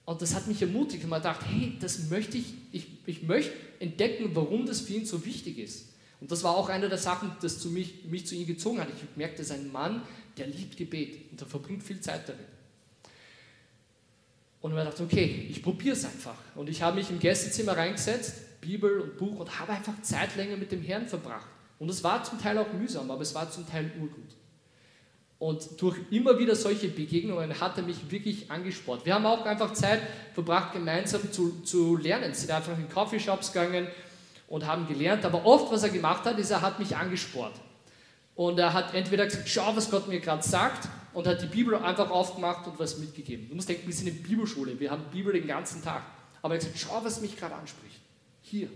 Und 0.09 0.23
das 0.23 0.33
hat 0.33 0.47
mich 0.47 0.59
ermutigt 0.59 1.03
und 1.03 1.11
man 1.11 1.21
dachte, 1.21 1.45
hey, 1.45 1.77
das 1.79 2.09
möchte 2.09 2.35
ich, 2.35 2.55
ich, 2.71 2.87
ich 3.05 3.21
möchte 3.21 3.51
entdecken, 3.79 4.31
warum 4.33 4.65
das 4.65 4.81
für 4.81 4.93
ihn 4.93 5.05
so 5.05 5.23
wichtig 5.23 5.59
ist. 5.59 5.85
Und 6.19 6.31
das 6.31 6.43
war 6.43 6.57
auch 6.57 6.67
eine 6.67 6.89
der 6.89 6.97
Sachen, 6.97 7.31
das 7.43 7.59
zu 7.59 7.69
mich, 7.69 8.05
mich 8.05 8.25
zu 8.25 8.33
ihm 8.33 8.47
gezogen 8.47 8.79
hat. 8.79 8.87
Ich 8.89 9.15
merkte, 9.15 9.37
das 9.37 9.51
ist 9.51 9.53
ein 9.53 9.71
Mann, 9.71 10.01
der 10.35 10.47
liebt 10.47 10.77
Gebet 10.77 11.29
und 11.29 11.39
der 11.39 11.47
verbringt 11.47 11.83
viel 11.83 11.99
Zeit 12.01 12.27
darin. 12.27 12.43
Und 14.61 14.73
man 14.73 14.83
dachte, 14.83 15.03
okay, 15.03 15.45
ich 15.47 15.61
probiere 15.61 15.95
es 15.95 16.03
einfach. 16.03 16.37
Und 16.55 16.69
ich 16.69 16.81
habe 16.81 16.97
mich 16.97 17.11
im 17.11 17.19
Gästezimmer 17.19 17.77
reingesetzt, 17.77 18.61
Bibel 18.61 19.01
und 19.01 19.15
Buch 19.15 19.39
und 19.39 19.59
habe 19.59 19.73
einfach 19.73 20.01
Zeit 20.01 20.35
länger 20.35 20.57
mit 20.57 20.71
dem 20.71 20.81
Herrn 20.81 21.07
verbracht. 21.07 21.49
Und 21.77 21.87
es 21.87 22.03
war 22.03 22.23
zum 22.23 22.41
Teil 22.41 22.57
auch 22.57 22.73
mühsam, 22.73 23.11
aber 23.11 23.21
es 23.21 23.35
war 23.35 23.51
zum 23.51 23.69
Teil 23.69 23.91
urgut. 24.01 24.38
Und 25.39 25.81
durch 25.81 25.97
immer 26.11 26.37
wieder 26.37 26.53
solche 26.53 26.89
Begegnungen 26.89 27.61
hat 27.61 27.77
er 27.77 27.83
mich 27.83 28.11
wirklich 28.11 28.51
angespornt. 28.51 29.05
Wir 29.05 29.13
haben 29.13 29.25
auch 29.25 29.45
einfach 29.45 29.71
Zeit 29.71 30.01
verbracht, 30.33 30.73
gemeinsam 30.73 31.31
zu, 31.31 31.61
zu 31.61 31.95
lernen. 31.95 32.33
Sind 32.33 32.51
einfach 32.51 32.77
in 32.77 32.89
Coffeeshops 32.89 33.53
gegangen 33.53 33.87
und 34.49 34.67
haben 34.67 34.85
gelernt. 34.85 35.23
Aber 35.23 35.45
oft, 35.45 35.71
was 35.71 35.83
er 35.83 35.89
gemacht 35.89 36.25
hat, 36.25 36.37
ist, 36.37 36.51
er 36.51 36.61
hat 36.61 36.77
mich 36.77 36.95
angespornt. 36.95 37.55
Und 38.35 38.59
er 38.59 38.73
hat 38.73 38.93
entweder 38.93 39.25
gesagt, 39.25 39.47
schau, 39.47 39.73
was 39.75 39.89
Gott 39.89 40.09
mir 40.09 40.19
gerade 40.19 40.43
sagt, 40.43 40.89
und 41.13 41.25
hat 41.25 41.41
die 41.41 41.47
Bibel 41.47 41.75
einfach 41.75 42.09
aufgemacht 42.09 42.67
und 42.67 42.77
was 42.77 42.97
mitgegeben. 42.97 43.47
Du 43.49 43.55
musst 43.55 43.69
denken, 43.69 43.87
wir 43.87 43.93
sind 43.93 44.07
in 44.07 44.21
Bibelschule, 44.21 44.79
wir 44.79 44.91
haben 44.91 45.03
Bibel 45.11 45.33
den 45.33 45.47
ganzen 45.47 45.83
Tag. 45.83 46.03
Aber 46.41 46.53
er 46.53 46.59
hat 46.59 46.65
gesagt, 46.65 46.79
schau, 46.79 47.03
was 47.03 47.21
mich 47.21 47.37
gerade 47.37 47.55
anspricht. 47.55 47.99
Hier. 48.41 48.69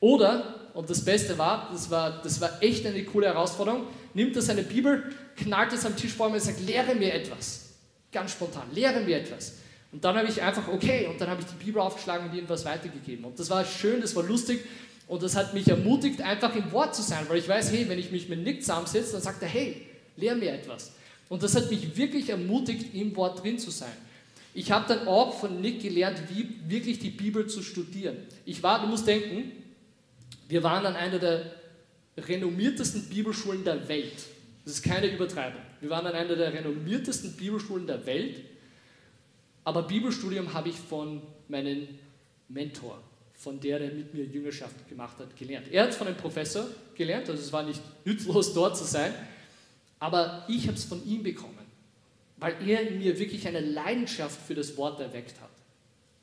Oder, 0.00 0.70
und 0.74 0.90
das 0.90 1.04
Beste 1.04 1.38
war 1.38 1.68
das, 1.72 1.90
war, 1.90 2.22
das 2.22 2.40
war 2.40 2.62
echt 2.62 2.86
eine 2.86 3.04
coole 3.04 3.26
Herausforderung, 3.26 3.86
nimmt 4.12 4.36
er 4.36 4.42
seine 4.42 4.62
Bibel, 4.62 5.02
knallt 5.36 5.72
es 5.72 5.86
am 5.86 5.96
Tisch 5.96 6.12
vor 6.12 6.28
mir 6.28 6.36
und 6.36 6.42
sagt, 6.42 6.60
lehre 6.60 6.94
mir 6.94 7.14
etwas. 7.14 7.70
Ganz 8.12 8.32
spontan, 8.32 8.64
lehre 8.72 9.00
mir 9.00 9.18
etwas. 9.18 9.54
Und 9.92 10.04
dann 10.04 10.16
habe 10.16 10.28
ich 10.28 10.42
einfach, 10.42 10.66
okay, 10.68 11.06
und 11.06 11.20
dann 11.20 11.28
habe 11.30 11.40
ich 11.40 11.46
die 11.46 11.64
Bibel 11.64 11.80
aufgeschlagen 11.80 12.28
und 12.28 12.36
ihm 12.36 12.48
was 12.48 12.64
weitergegeben. 12.64 13.24
Und 13.24 13.38
das 13.38 13.48
war 13.50 13.64
schön, 13.64 14.00
das 14.00 14.14
war 14.16 14.24
lustig 14.24 14.60
und 15.06 15.22
das 15.22 15.36
hat 15.36 15.54
mich 15.54 15.68
ermutigt, 15.68 16.20
einfach 16.22 16.54
im 16.56 16.72
Wort 16.72 16.94
zu 16.94 17.02
sein, 17.02 17.24
weil 17.28 17.38
ich 17.38 17.48
weiß, 17.48 17.70
hey, 17.72 17.88
wenn 17.88 17.98
ich 17.98 18.10
mich 18.10 18.28
mit 18.28 18.42
Nick 18.42 18.62
zusammensetze, 18.62 19.12
dann 19.12 19.22
sagt 19.22 19.42
er, 19.42 19.48
hey, 19.48 19.86
lehre 20.16 20.36
mir 20.36 20.52
etwas. 20.52 20.92
Und 21.28 21.42
das 21.42 21.54
hat 21.54 21.70
mich 21.70 21.96
wirklich 21.96 22.28
ermutigt, 22.30 22.94
im 22.94 23.14
Wort 23.16 23.42
drin 23.42 23.58
zu 23.58 23.70
sein. 23.70 23.92
Ich 24.54 24.70
habe 24.70 24.86
dann 24.88 25.06
auch 25.08 25.38
von 25.38 25.60
Nick 25.60 25.82
gelernt, 25.82 26.22
wie 26.32 26.48
wirklich 26.68 27.00
die 27.00 27.10
Bibel 27.10 27.46
zu 27.46 27.62
studieren. 27.62 28.16
Ich 28.46 28.62
war, 28.62 28.80
du 28.80 28.86
musst 28.86 29.06
denken, 29.06 29.52
wir 30.48 30.62
waren 30.62 30.86
an 30.86 30.96
einer 30.96 31.18
der 31.18 31.50
renommiertesten 32.16 33.08
Bibelschulen 33.08 33.64
der 33.64 33.88
Welt. 33.88 34.26
Das 34.64 34.74
ist 34.74 34.82
keine 34.82 35.06
Übertreibung. 35.06 35.60
Wir 35.80 35.90
waren 35.90 36.06
an 36.06 36.14
einer 36.14 36.36
der 36.36 36.52
renommiertesten 36.52 37.32
Bibelschulen 37.32 37.86
der 37.86 38.04
Welt, 38.06 38.40
aber 39.64 39.82
Bibelstudium 39.82 40.52
habe 40.52 40.68
ich 40.68 40.76
von 40.76 41.22
meinem 41.48 41.88
Mentor, 42.48 43.02
von 43.34 43.58
der, 43.60 43.78
der 43.78 43.92
mit 43.92 44.14
mir 44.14 44.24
Jüngerschaft 44.24 44.88
gemacht 44.88 45.18
hat, 45.18 45.36
gelernt. 45.36 45.68
Er 45.70 45.84
hat 45.84 45.94
von 45.94 46.06
einem 46.06 46.16
Professor 46.16 46.66
gelernt, 46.94 47.28
also 47.28 47.42
es 47.42 47.52
war 47.52 47.62
nicht 47.62 47.80
nützlos 48.04 48.54
dort 48.54 48.76
zu 48.76 48.84
sein, 48.84 49.12
aber 49.98 50.44
ich 50.48 50.66
habe 50.66 50.76
es 50.76 50.84
von 50.84 51.04
ihm 51.06 51.22
bekommen, 51.22 51.66
weil 52.36 52.56
er 52.66 52.88
in 52.88 52.98
mir 52.98 53.18
wirklich 53.18 53.46
eine 53.46 53.60
Leidenschaft 53.60 54.40
für 54.40 54.54
das 54.54 54.76
Wort 54.76 55.00
erweckt 55.00 55.40
hat. 55.40 55.50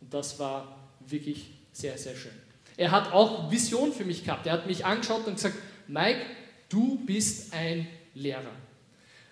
Und 0.02 0.14
das 0.14 0.38
war 0.40 0.90
wirklich 1.08 1.52
sehr, 1.72 1.98
sehr 1.98 2.16
schön. 2.16 2.51
Er 2.82 2.90
hat 2.90 3.14
auch 3.14 3.52
Vision 3.52 3.94
für 3.94 4.04
mich 4.04 4.24
gehabt. 4.24 4.48
Er 4.48 4.54
hat 4.54 4.66
mich 4.66 4.84
angeschaut 4.84 5.28
und 5.28 5.36
gesagt, 5.36 5.56
Mike, 5.88 6.22
du 6.68 6.98
bist 7.06 7.54
ein 7.54 7.88
Lehrer. 8.16 8.52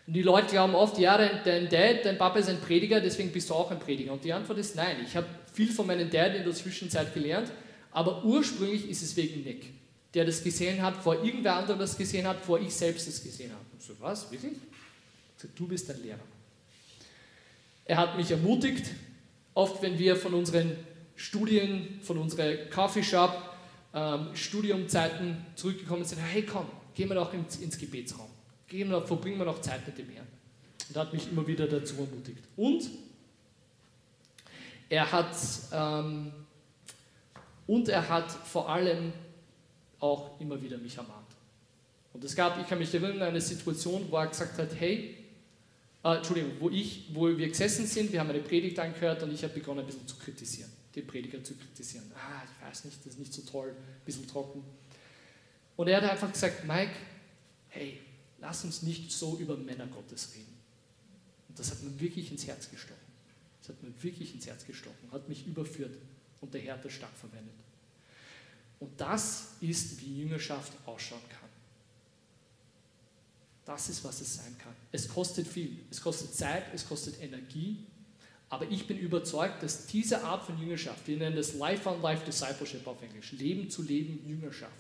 Und 0.06 0.14
die 0.14 0.22
Leute 0.22 0.52
glauben 0.52 0.76
oft, 0.76 1.00
ja, 1.00 1.18
dein, 1.18 1.68
Dad, 1.68 2.06
dein 2.06 2.20
Papa 2.20 2.38
ist 2.38 2.47
ein 2.47 2.62
Prediger, 2.62 3.02
deswegen 3.02 3.32
bist 3.32 3.50
du 3.50 3.56
auch 3.56 3.72
ein 3.72 3.80
Prediger. 3.80 4.14
Und 4.14 4.24
die 4.24 4.32
Antwort 4.32 4.60
ist 4.60 4.76
nein. 4.76 4.97
Ich 5.04 5.16
habe 5.16 5.26
viel 5.52 5.72
von 5.72 5.88
meinem 5.88 6.12
Dad 6.12 6.36
in 6.36 6.43
der 6.43 6.54
Zwischenzeit 6.54 7.12
gelernt, 7.12 7.52
aber 7.91 8.24
ursprünglich 8.24 8.88
ist 8.88 9.02
es 9.02 9.18
wegen 9.18 9.41
Nick, 9.43 9.74
der 10.14 10.26
das 10.26 10.43
gesehen 10.43 10.84
hat, 10.84 10.97
vor 10.97 11.16
irgendwer 11.26 11.56
anderem 11.56 11.80
das 11.80 11.97
gesehen 11.97 12.28
hat, 12.28 12.45
vor 12.45 12.60
ich 12.60 12.76
selbst 12.76 13.08
das 13.08 13.24
gesehen 13.24 13.50
habe. 13.50 13.66
Und 13.74 13.82
so, 13.82 13.93
was, 14.00 14.32
wirklich? 14.32 14.58
So, 15.38 15.47
du 15.56 15.68
bist 15.68 15.89
ein 15.89 16.04
Lehrer. 16.04 16.20
Er 17.86 17.97
hat 17.97 18.16
mich 18.16 18.30
ermutigt, 18.30 18.91
oft 19.56 19.82
wenn 19.82 19.97
wir 19.97 20.16
von 20.16 20.36
unseren 20.36 20.78
Studien, 21.20 21.99
von 22.01 22.17
unseren 22.17 22.70
Coffeeshop, 22.70 23.32
ähm, 23.93 24.28
Studiumzeiten 24.34 25.45
zurückgekommen 25.55 26.05
sind, 26.05 26.20
hey 26.20 26.43
komm, 26.43 26.65
gehen 26.95 27.09
wir 27.09 27.15
doch 27.15 27.34
ins, 27.34 27.57
ins 27.57 27.78
Gebetsraum. 27.78 28.30
Gehen 28.70 28.89
wir, 28.89 29.01
verbringen 29.01 29.38
wir 29.38 29.45
noch 29.45 29.59
Zeit 29.59 29.86
mit 29.86 29.97
dem 29.97 30.07
Herrn. 30.09 30.28
Und 30.88 30.95
hat 30.95 31.11
mich 31.11 31.30
immer 31.30 31.45
wieder 31.45 31.67
dazu 31.67 31.95
ermutigt. 31.95 32.43
Und 32.55 32.89
er 34.88 35.11
hat, 35.11 35.36
ähm, 35.74 36.32
und 37.67 37.89
er 37.89 38.07
hat 38.07 38.32
vor 38.32 38.70
allem 38.70 39.11
auch 39.99 40.39
immer 40.39 40.61
wieder 40.61 40.78
mich 40.78 40.95
ermahnt. 40.95 41.28
Und 42.13 42.24
es 42.24 42.34
gab, 42.34 42.57
ich 42.61 42.67
kann 42.67 42.80
mich 42.80 42.93
erinnern, 42.93 43.24
eine 43.24 43.41
Situation, 43.41 44.05
wo 44.09 44.15
er 44.15 44.28
gesagt 44.28 44.57
hat, 44.57 44.70
hey, 44.80 45.17
äh, 46.01 46.15
Entschuldigung, 46.15 46.51
wo, 46.61 46.70
ich, 46.70 47.09
wo 47.13 47.28
wir 47.28 47.49
gesessen 47.49 47.86
sind, 47.86 48.13
wir 48.13 48.22
haben 48.22 48.30
eine 48.30 48.39
Predigt 48.39 48.80
angehört 48.80 49.22
und 49.24 49.34
ich 49.34 49.43
habe 49.43 49.53
begonnen, 49.53 49.82
ein 49.82 49.86
bisschen 49.86 50.07
zu 50.07 50.15
kritisieren, 50.15 50.72
den 51.00 51.08
Prediger 51.08 51.43
zu 51.43 51.56
kritisieren. 51.56 52.12
Ah, 52.16 52.43
ich 52.43 52.68
weiß 52.68 52.86
nicht, 52.86 52.97
das 53.00 53.14
ist 53.14 53.20
nicht 53.20 53.34
so 53.34 53.41
toll, 53.43 53.70
ein 53.70 54.06
bisschen 54.06 54.28
trocken. 54.28 54.64
Und 55.78 55.88
er 55.88 56.02
hat 56.02 56.10
einfach 56.10 56.32
gesagt, 56.32 56.66
Mike, 56.66 56.91
hey, 57.70 58.00
lass 58.39 58.64
uns 58.64 58.82
nicht 58.82 59.12
so 59.12 59.38
über 59.38 59.56
Männer 59.58 59.88
Gottes 59.88 60.34
reden. 60.36 60.58
Und 61.47 61.58
das 61.58 61.72
hat 61.72 61.82
mir 61.82 62.00
wirklich 62.00 62.32
ins 62.32 62.45
Herz 62.45 62.70
gestochen. 62.70 62.97
Das 63.62 63.70
hat 63.70 63.84
mir 63.84 63.91
wirklich 64.02 64.34
ins 64.34 64.47
Herz 64.47 64.66
gestochen, 64.66 65.12
hat 65.12 65.28
mich 65.30 65.45
überführt 65.45 65.95
und 66.41 66.54
der 66.54 66.62
Herr 66.62 66.76
hat 66.76 66.86
das 66.86 66.93
stark 66.93 67.16
verwendet. 67.16 67.54
Und 68.80 69.00
das 69.00 69.56
ist, 69.60 70.00
wie 70.02 70.22
Jüngerschaft 70.22 70.72
ausschauen 70.86 71.22
kann. 71.30 71.50
Das 73.66 73.89
ist, 73.89 74.04
was 74.04 74.22
es 74.22 74.36
sein 74.36 74.58
kann. 74.58 74.74
Es 74.91 75.08
kostet 75.08 75.47
viel. 75.47 75.78
Es 75.91 76.02
kostet 76.02 76.34
Zeit, 76.34 76.64
es 76.74 76.88
kostet 76.88 77.22
Energie. 77.22 77.86
Aber 78.50 78.66
ich 78.70 78.88
bin 78.88 78.97
überzeugt, 78.97 79.62
dass 79.62 79.86
diese 79.86 80.24
Art 80.24 80.43
von 80.43 80.60
Jüngerschaft, 80.60 81.08
wir 81.08 81.18
nennen 81.18 81.36
das 81.36 81.54
Life-on-Life 81.54 82.26
Discipleship 82.26 82.86
auf 82.88 83.02
Englisch, 83.02 83.32
Leben 83.34 83.70
zu 83.70 83.84
Leben 83.84 84.28
Jüngerschaft, 84.28 84.74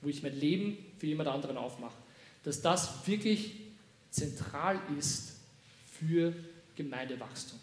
wo 0.00 0.08
ich 0.08 0.22
mein 0.22 0.38
Leben 0.38 0.78
für 0.98 1.06
jemand 1.06 1.28
anderen 1.28 1.56
aufmache, 1.56 1.96
dass 2.44 2.60
das 2.62 3.06
wirklich 3.06 3.52
zentral 4.10 4.80
ist 4.96 5.32
für 5.98 6.32
Gemeindewachstum. 6.76 7.58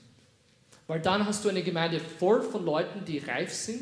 Weil 0.88 1.02
dann 1.02 1.26
hast 1.26 1.46
du 1.46 1.50
eine 1.50 1.64
Gemeinde 1.64 2.00
voll 2.00 2.44
von 2.44 2.64
Leuten, 2.66 3.06
die 3.06 3.20
reif 3.20 3.54
sind, 3.54 3.82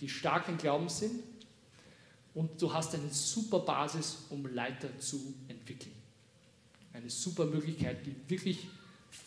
die 0.00 0.08
stark 0.08 0.48
im 0.48 0.58
Glauben 0.58 0.88
sind 0.88 1.22
und 2.34 2.60
du 2.60 2.72
hast 2.72 2.94
eine 2.94 3.08
super 3.10 3.60
Basis, 3.60 4.26
um 4.30 4.46
Leiter 4.52 4.88
zu 4.98 5.34
entwickeln. 5.48 5.94
Eine 6.92 7.08
super 7.08 7.44
Möglichkeit, 7.44 8.04
die 8.04 8.14
wirklich 8.28 8.66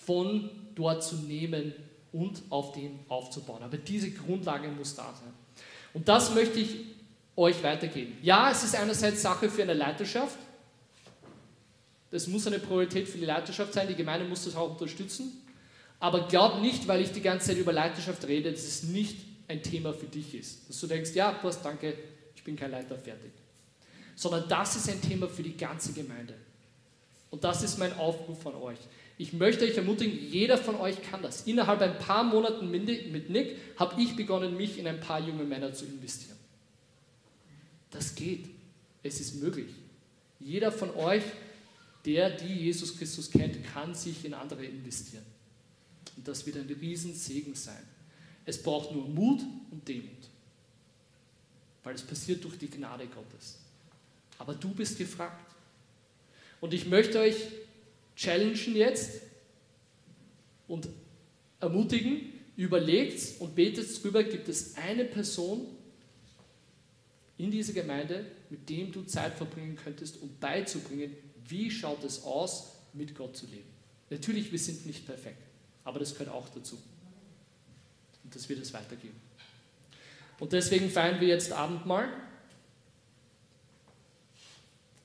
von 0.06 0.50
dort 0.74 1.04
zu 1.04 1.16
nehmen 1.16 1.74
und 2.12 2.42
auf 2.50 2.74
dem 2.74 3.00
aufzubauen. 3.08 3.64
Aber 3.64 3.78
diese 3.78 4.12
Grundlage 4.12 4.68
muss 4.70 4.96
da 4.96 5.14
sein. 5.14 5.34
Und 5.94 6.08
das 6.08 6.34
möchte 6.34 6.60
ich 6.60 6.76
euch 7.36 7.62
weitergeben. 7.64 8.18
Ja, 8.22 8.52
es 8.52 8.64
ist 8.64 8.76
einerseits 8.76 9.22
Sache 9.22 9.50
für 9.50 9.64
eine 9.64 9.74
Leiterschaft. 9.74 10.38
Das 12.12 12.28
muss 12.28 12.48
eine 12.48 12.60
Priorität 12.60 13.08
für 13.08 13.18
die 13.18 13.26
Leiterschaft 13.26 13.74
sein. 13.74 13.88
Die 13.88 13.96
Gemeinde 13.96 14.28
muss 14.28 14.46
das 14.46 14.56
auch 14.56 14.72
unterstützen. 14.72 15.42
Aber 16.00 16.28
glaub 16.28 16.62
nicht, 16.62 16.88
weil 16.88 17.02
ich 17.02 17.12
die 17.12 17.22
ganze 17.22 17.48
Zeit 17.48 17.58
über 17.58 17.74
Leiterschaft 17.74 18.26
rede, 18.28 18.52
dass 18.52 18.64
es 18.64 18.84
nicht 18.84 19.18
ein 19.48 19.62
Thema 19.62 19.94
für 19.94 20.06
dich 20.06 20.36
ist. 20.36 20.70
Dass 20.70 20.80
du 20.80 20.88
denkst, 20.88 21.12
ja, 21.14 21.32
Post, 21.32 21.60
danke, 21.64 21.94
ich 22.36 22.44
bin 22.44 22.56
kein 22.56 22.72
Leiter, 22.72 22.98
fertig. 22.98 23.32
Sondern 24.16 24.48
das 24.48 24.76
ist 24.76 24.90
ein 24.90 25.02
Thema 25.02 25.28
für 25.28 25.44
die 25.44 25.58
ganze 25.58 25.94
Gemeinde. 25.94 26.36
Und 27.32 27.44
das 27.44 27.64
ist 27.64 27.78
mein 27.78 27.98
Aufruf 27.98 28.46
an 28.48 28.56
euch. 28.56 28.80
Ich 29.18 29.32
möchte 29.32 29.64
euch 29.64 29.78
ermutigen, 29.78 30.18
jeder 30.30 30.58
von 30.58 30.76
euch 30.76 31.02
kann 31.02 31.22
das. 31.22 31.48
Innerhalb 31.48 31.82
ein 31.82 31.98
paar 32.00 32.24
Monaten 32.24 32.70
mit 32.70 33.30
Nick 33.30 33.58
habe 33.78 34.02
ich 34.02 34.16
begonnen, 34.16 34.58
mich 34.58 34.78
in 34.78 34.88
ein 34.88 35.00
paar 35.00 35.26
junge 35.26 35.44
Männer 35.44 35.74
zu 35.74 35.86
investieren. 35.86 36.38
Das 37.92 38.14
geht. 38.16 38.50
Es 39.04 39.22
ist 39.22 39.36
möglich. 39.36 39.74
Jeder 40.40 40.72
von 40.72 40.94
euch, 40.96 41.24
der 42.06 42.30
die 42.30 42.54
Jesus 42.54 42.98
Christus 42.98 43.32
kennt, 43.32 43.64
kann 43.74 43.96
sich 43.96 44.26
in 44.26 44.34
andere 44.34 44.66
investieren. 44.66 45.24
Und 46.18 46.28
das 46.28 46.46
wird 46.46 46.58
ein 46.58 46.68
Riesensegen 46.68 47.56
sein. 47.56 47.84
Es 48.46 48.62
braucht 48.62 48.92
nur 48.92 49.08
Mut 49.08 49.42
und 49.72 49.88
Demut. 49.88 50.10
Weil 51.84 51.96
es 51.96 52.02
passiert 52.02 52.44
durch 52.44 52.58
die 52.58 52.70
Gnade 52.70 53.08
Gottes. 53.08 53.60
Aber 54.38 54.54
du 54.54 54.70
bist 54.70 54.98
gefragt. 54.98 55.54
Und 56.60 56.74
ich 56.74 56.86
möchte 56.86 57.20
euch 57.20 57.36
challengen 58.16 58.76
jetzt 58.76 59.22
und 60.68 60.88
ermutigen, 61.60 62.34
überlegt 62.58 63.40
und 63.40 63.56
betet 63.56 64.04
drüber, 64.04 64.24
gibt 64.24 64.48
es 64.48 64.76
eine 64.76 65.06
Person 65.06 65.68
in 67.38 67.52
dieser 67.52 67.74
Gemeinde, 67.74 68.26
mit 68.50 68.70
dem 68.70 68.92
du 68.92 69.04
Zeit 69.04 69.36
verbringen 69.36 69.76
könntest, 69.76 70.22
um 70.22 70.30
beizubringen, 70.40 71.16
wie 71.48 71.70
schaut 71.70 72.04
es 72.04 72.24
aus, 72.24 72.72
mit 72.94 73.14
Gott 73.14 73.36
zu 73.36 73.46
leben. 73.48 73.68
Natürlich, 74.10 74.52
wir 74.52 74.60
sind 74.60 74.86
nicht 74.86 75.06
perfekt, 75.06 75.42
aber 75.84 76.00
das 76.00 76.14
gehört 76.14 76.30
auch 76.30 76.48
dazu. 76.50 76.78
Und 78.24 78.34
das 78.34 78.48
wird 78.48 78.60
es 78.60 78.74
weitergeben. 78.74 79.20
Und 80.40 80.54
deswegen 80.54 80.90
feiern 80.90 81.20
wir 81.20 81.28
jetzt 81.28 81.52
Abendmahl, 81.52 82.08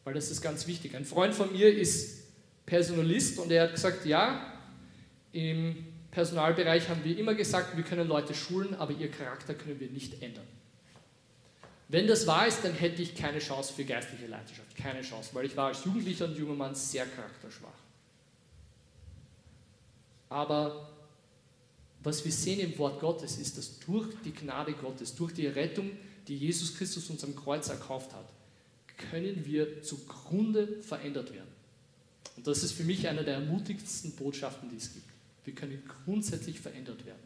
weil 0.04 0.14
das 0.14 0.30
ist 0.30 0.40
ganz 0.40 0.66
wichtig. 0.66 0.94
Ein 0.94 1.04
Freund 1.04 1.34
von 1.34 1.52
mir 1.52 1.74
ist 1.74 2.19
Personalist 2.70 3.40
und 3.40 3.50
er 3.50 3.64
hat 3.64 3.72
gesagt, 3.72 4.06
ja, 4.06 4.46
im 5.32 5.84
Personalbereich 6.12 6.88
haben 6.88 7.02
wir 7.02 7.18
immer 7.18 7.34
gesagt, 7.34 7.76
wir 7.76 7.82
können 7.82 8.06
Leute 8.06 8.32
schulen, 8.32 8.76
aber 8.76 8.92
ihr 8.92 9.10
Charakter 9.10 9.54
können 9.54 9.80
wir 9.80 9.90
nicht 9.90 10.22
ändern. 10.22 10.46
Wenn 11.88 12.06
das 12.06 12.28
wahr 12.28 12.46
ist, 12.46 12.64
dann 12.64 12.72
hätte 12.72 13.02
ich 13.02 13.16
keine 13.16 13.40
Chance 13.40 13.72
für 13.72 13.84
geistliche 13.84 14.28
Leiterschaft, 14.28 14.76
keine 14.76 15.02
Chance, 15.02 15.30
weil 15.32 15.46
ich 15.46 15.56
war 15.56 15.66
als 15.66 15.84
Jugendlicher 15.84 16.26
und 16.26 16.38
junger 16.38 16.54
Mann 16.54 16.76
sehr 16.76 17.06
charakterschwach. 17.06 17.68
Aber 20.28 20.88
was 22.04 22.24
wir 22.24 22.30
sehen 22.30 22.60
im 22.60 22.78
Wort 22.78 23.00
Gottes 23.00 23.36
ist, 23.36 23.58
dass 23.58 23.80
durch 23.80 24.06
die 24.24 24.32
Gnade 24.32 24.74
Gottes, 24.74 25.16
durch 25.16 25.34
die 25.34 25.48
Rettung, 25.48 25.90
die 26.28 26.36
Jesus 26.36 26.76
Christus 26.76 27.10
uns 27.10 27.24
am 27.24 27.34
Kreuz 27.34 27.68
erkauft 27.68 28.12
hat, 28.14 28.28
können 29.10 29.44
wir 29.44 29.82
zugrunde 29.82 30.80
verändert 30.82 31.34
werden. 31.34 31.59
Und 32.40 32.46
das 32.46 32.62
ist 32.62 32.72
für 32.72 32.84
mich 32.84 33.06
eine 33.06 33.22
der 33.22 33.34
ermutigsten 33.34 34.12
Botschaften, 34.12 34.70
die 34.70 34.76
es 34.76 34.94
gibt. 34.94 35.04
Wir 35.44 35.54
können 35.54 35.82
grundsätzlich 36.06 36.58
verändert 36.58 37.04
werden. 37.04 37.20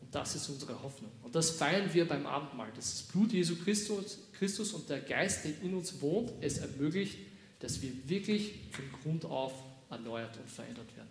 Und 0.00 0.14
das 0.14 0.36
ist 0.36 0.48
unsere 0.48 0.80
Hoffnung. 0.80 1.10
Und 1.24 1.34
das 1.34 1.50
feiern 1.50 1.92
wir 1.92 2.06
beim 2.06 2.26
Abendmahl. 2.26 2.70
Das 2.76 3.02
Blut 3.02 3.32
Jesu 3.32 3.56
Christus, 3.56 4.18
Christus 4.38 4.72
und 4.72 4.88
der 4.88 5.00
Geist, 5.00 5.44
der 5.44 5.60
in 5.62 5.74
uns 5.74 6.00
wohnt, 6.00 6.30
es 6.42 6.58
ermöglicht, 6.58 7.18
dass 7.58 7.82
wir 7.82 7.90
wirklich 8.06 8.52
von 8.70 8.84
Grund 9.02 9.24
auf 9.24 9.52
erneuert 9.90 10.36
und 10.36 10.48
verändert 10.48 10.96
werden. 10.96 11.08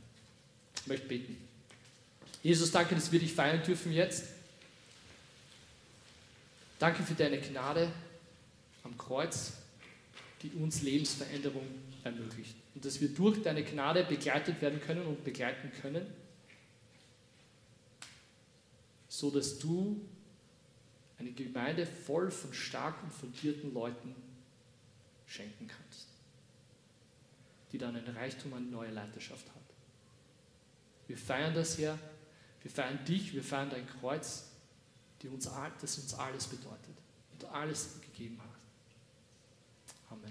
Ich 0.79 0.87
möchte 0.87 1.07
beten. 1.07 1.35
Jesus, 2.41 2.71
danke, 2.71 2.95
dass 2.95 3.11
wir 3.11 3.19
dich 3.19 3.33
feiern 3.33 3.61
dürfen 3.63 3.91
jetzt. 3.91 4.29
Danke 6.79 7.03
für 7.03 7.15
deine 7.15 7.41
Gnade 7.41 7.91
am 8.85 8.97
Kreuz, 8.97 9.51
die 10.41 10.51
uns 10.51 10.83
Lebensveränderung 10.83 11.67
ermöglicht. 12.03 12.55
Und 12.75 12.85
dass 12.85 12.99
wir 13.01 13.09
durch 13.09 13.41
deine 13.41 13.63
Gnade 13.63 14.03
begleitet 14.03 14.61
werden 14.61 14.81
können 14.81 15.05
und 15.05 15.23
begleiten 15.23 15.71
können, 15.81 16.05
so 19.07 19.29
dass 19.29 19.59
du 19.59 20.01
eine 21.19 21.31
Gemeinde 21.31 21.85
voll 21.85 22.31
von 22.31 22.53
stark 22.53 23.01
und 23.03 23.13
fundierten 23.13 23.73
Leuten 23.73 24.15
schenken 25.25 25.67
kannst, 25.67 26.07
die 27.71 27.77
dann 27.77 27.95
ein 27.95 28.07
Reichtum 28.07 28.53
an 28.53 28.69
neue 28.69 28.91
Leiterschaft 28.91 29.47
hat. 29.47 29.63
Wir 31.07 31.17
feiern 31.17 31.53
das, 31.53 31.77
Herr, 31.77 31.97
wir 32.61 32.71
feiern 32.71 33.03
dich, 33.05 33.33
wir 33.33 33.43
feiern 33.43 33.69
dein 33.69 33.87
Kreuz, 33.87 34.51
die 35.21 35.27
uns, 35.27 35.49
das 35.79 35.97
uns 35.97 36.13
alles 36.15 36.47
bedeutet 36.47 36.95
und 37.31 37.45
alles 37.45 38.01
gegeben 38.01 38.39
hat. 38.41 38.52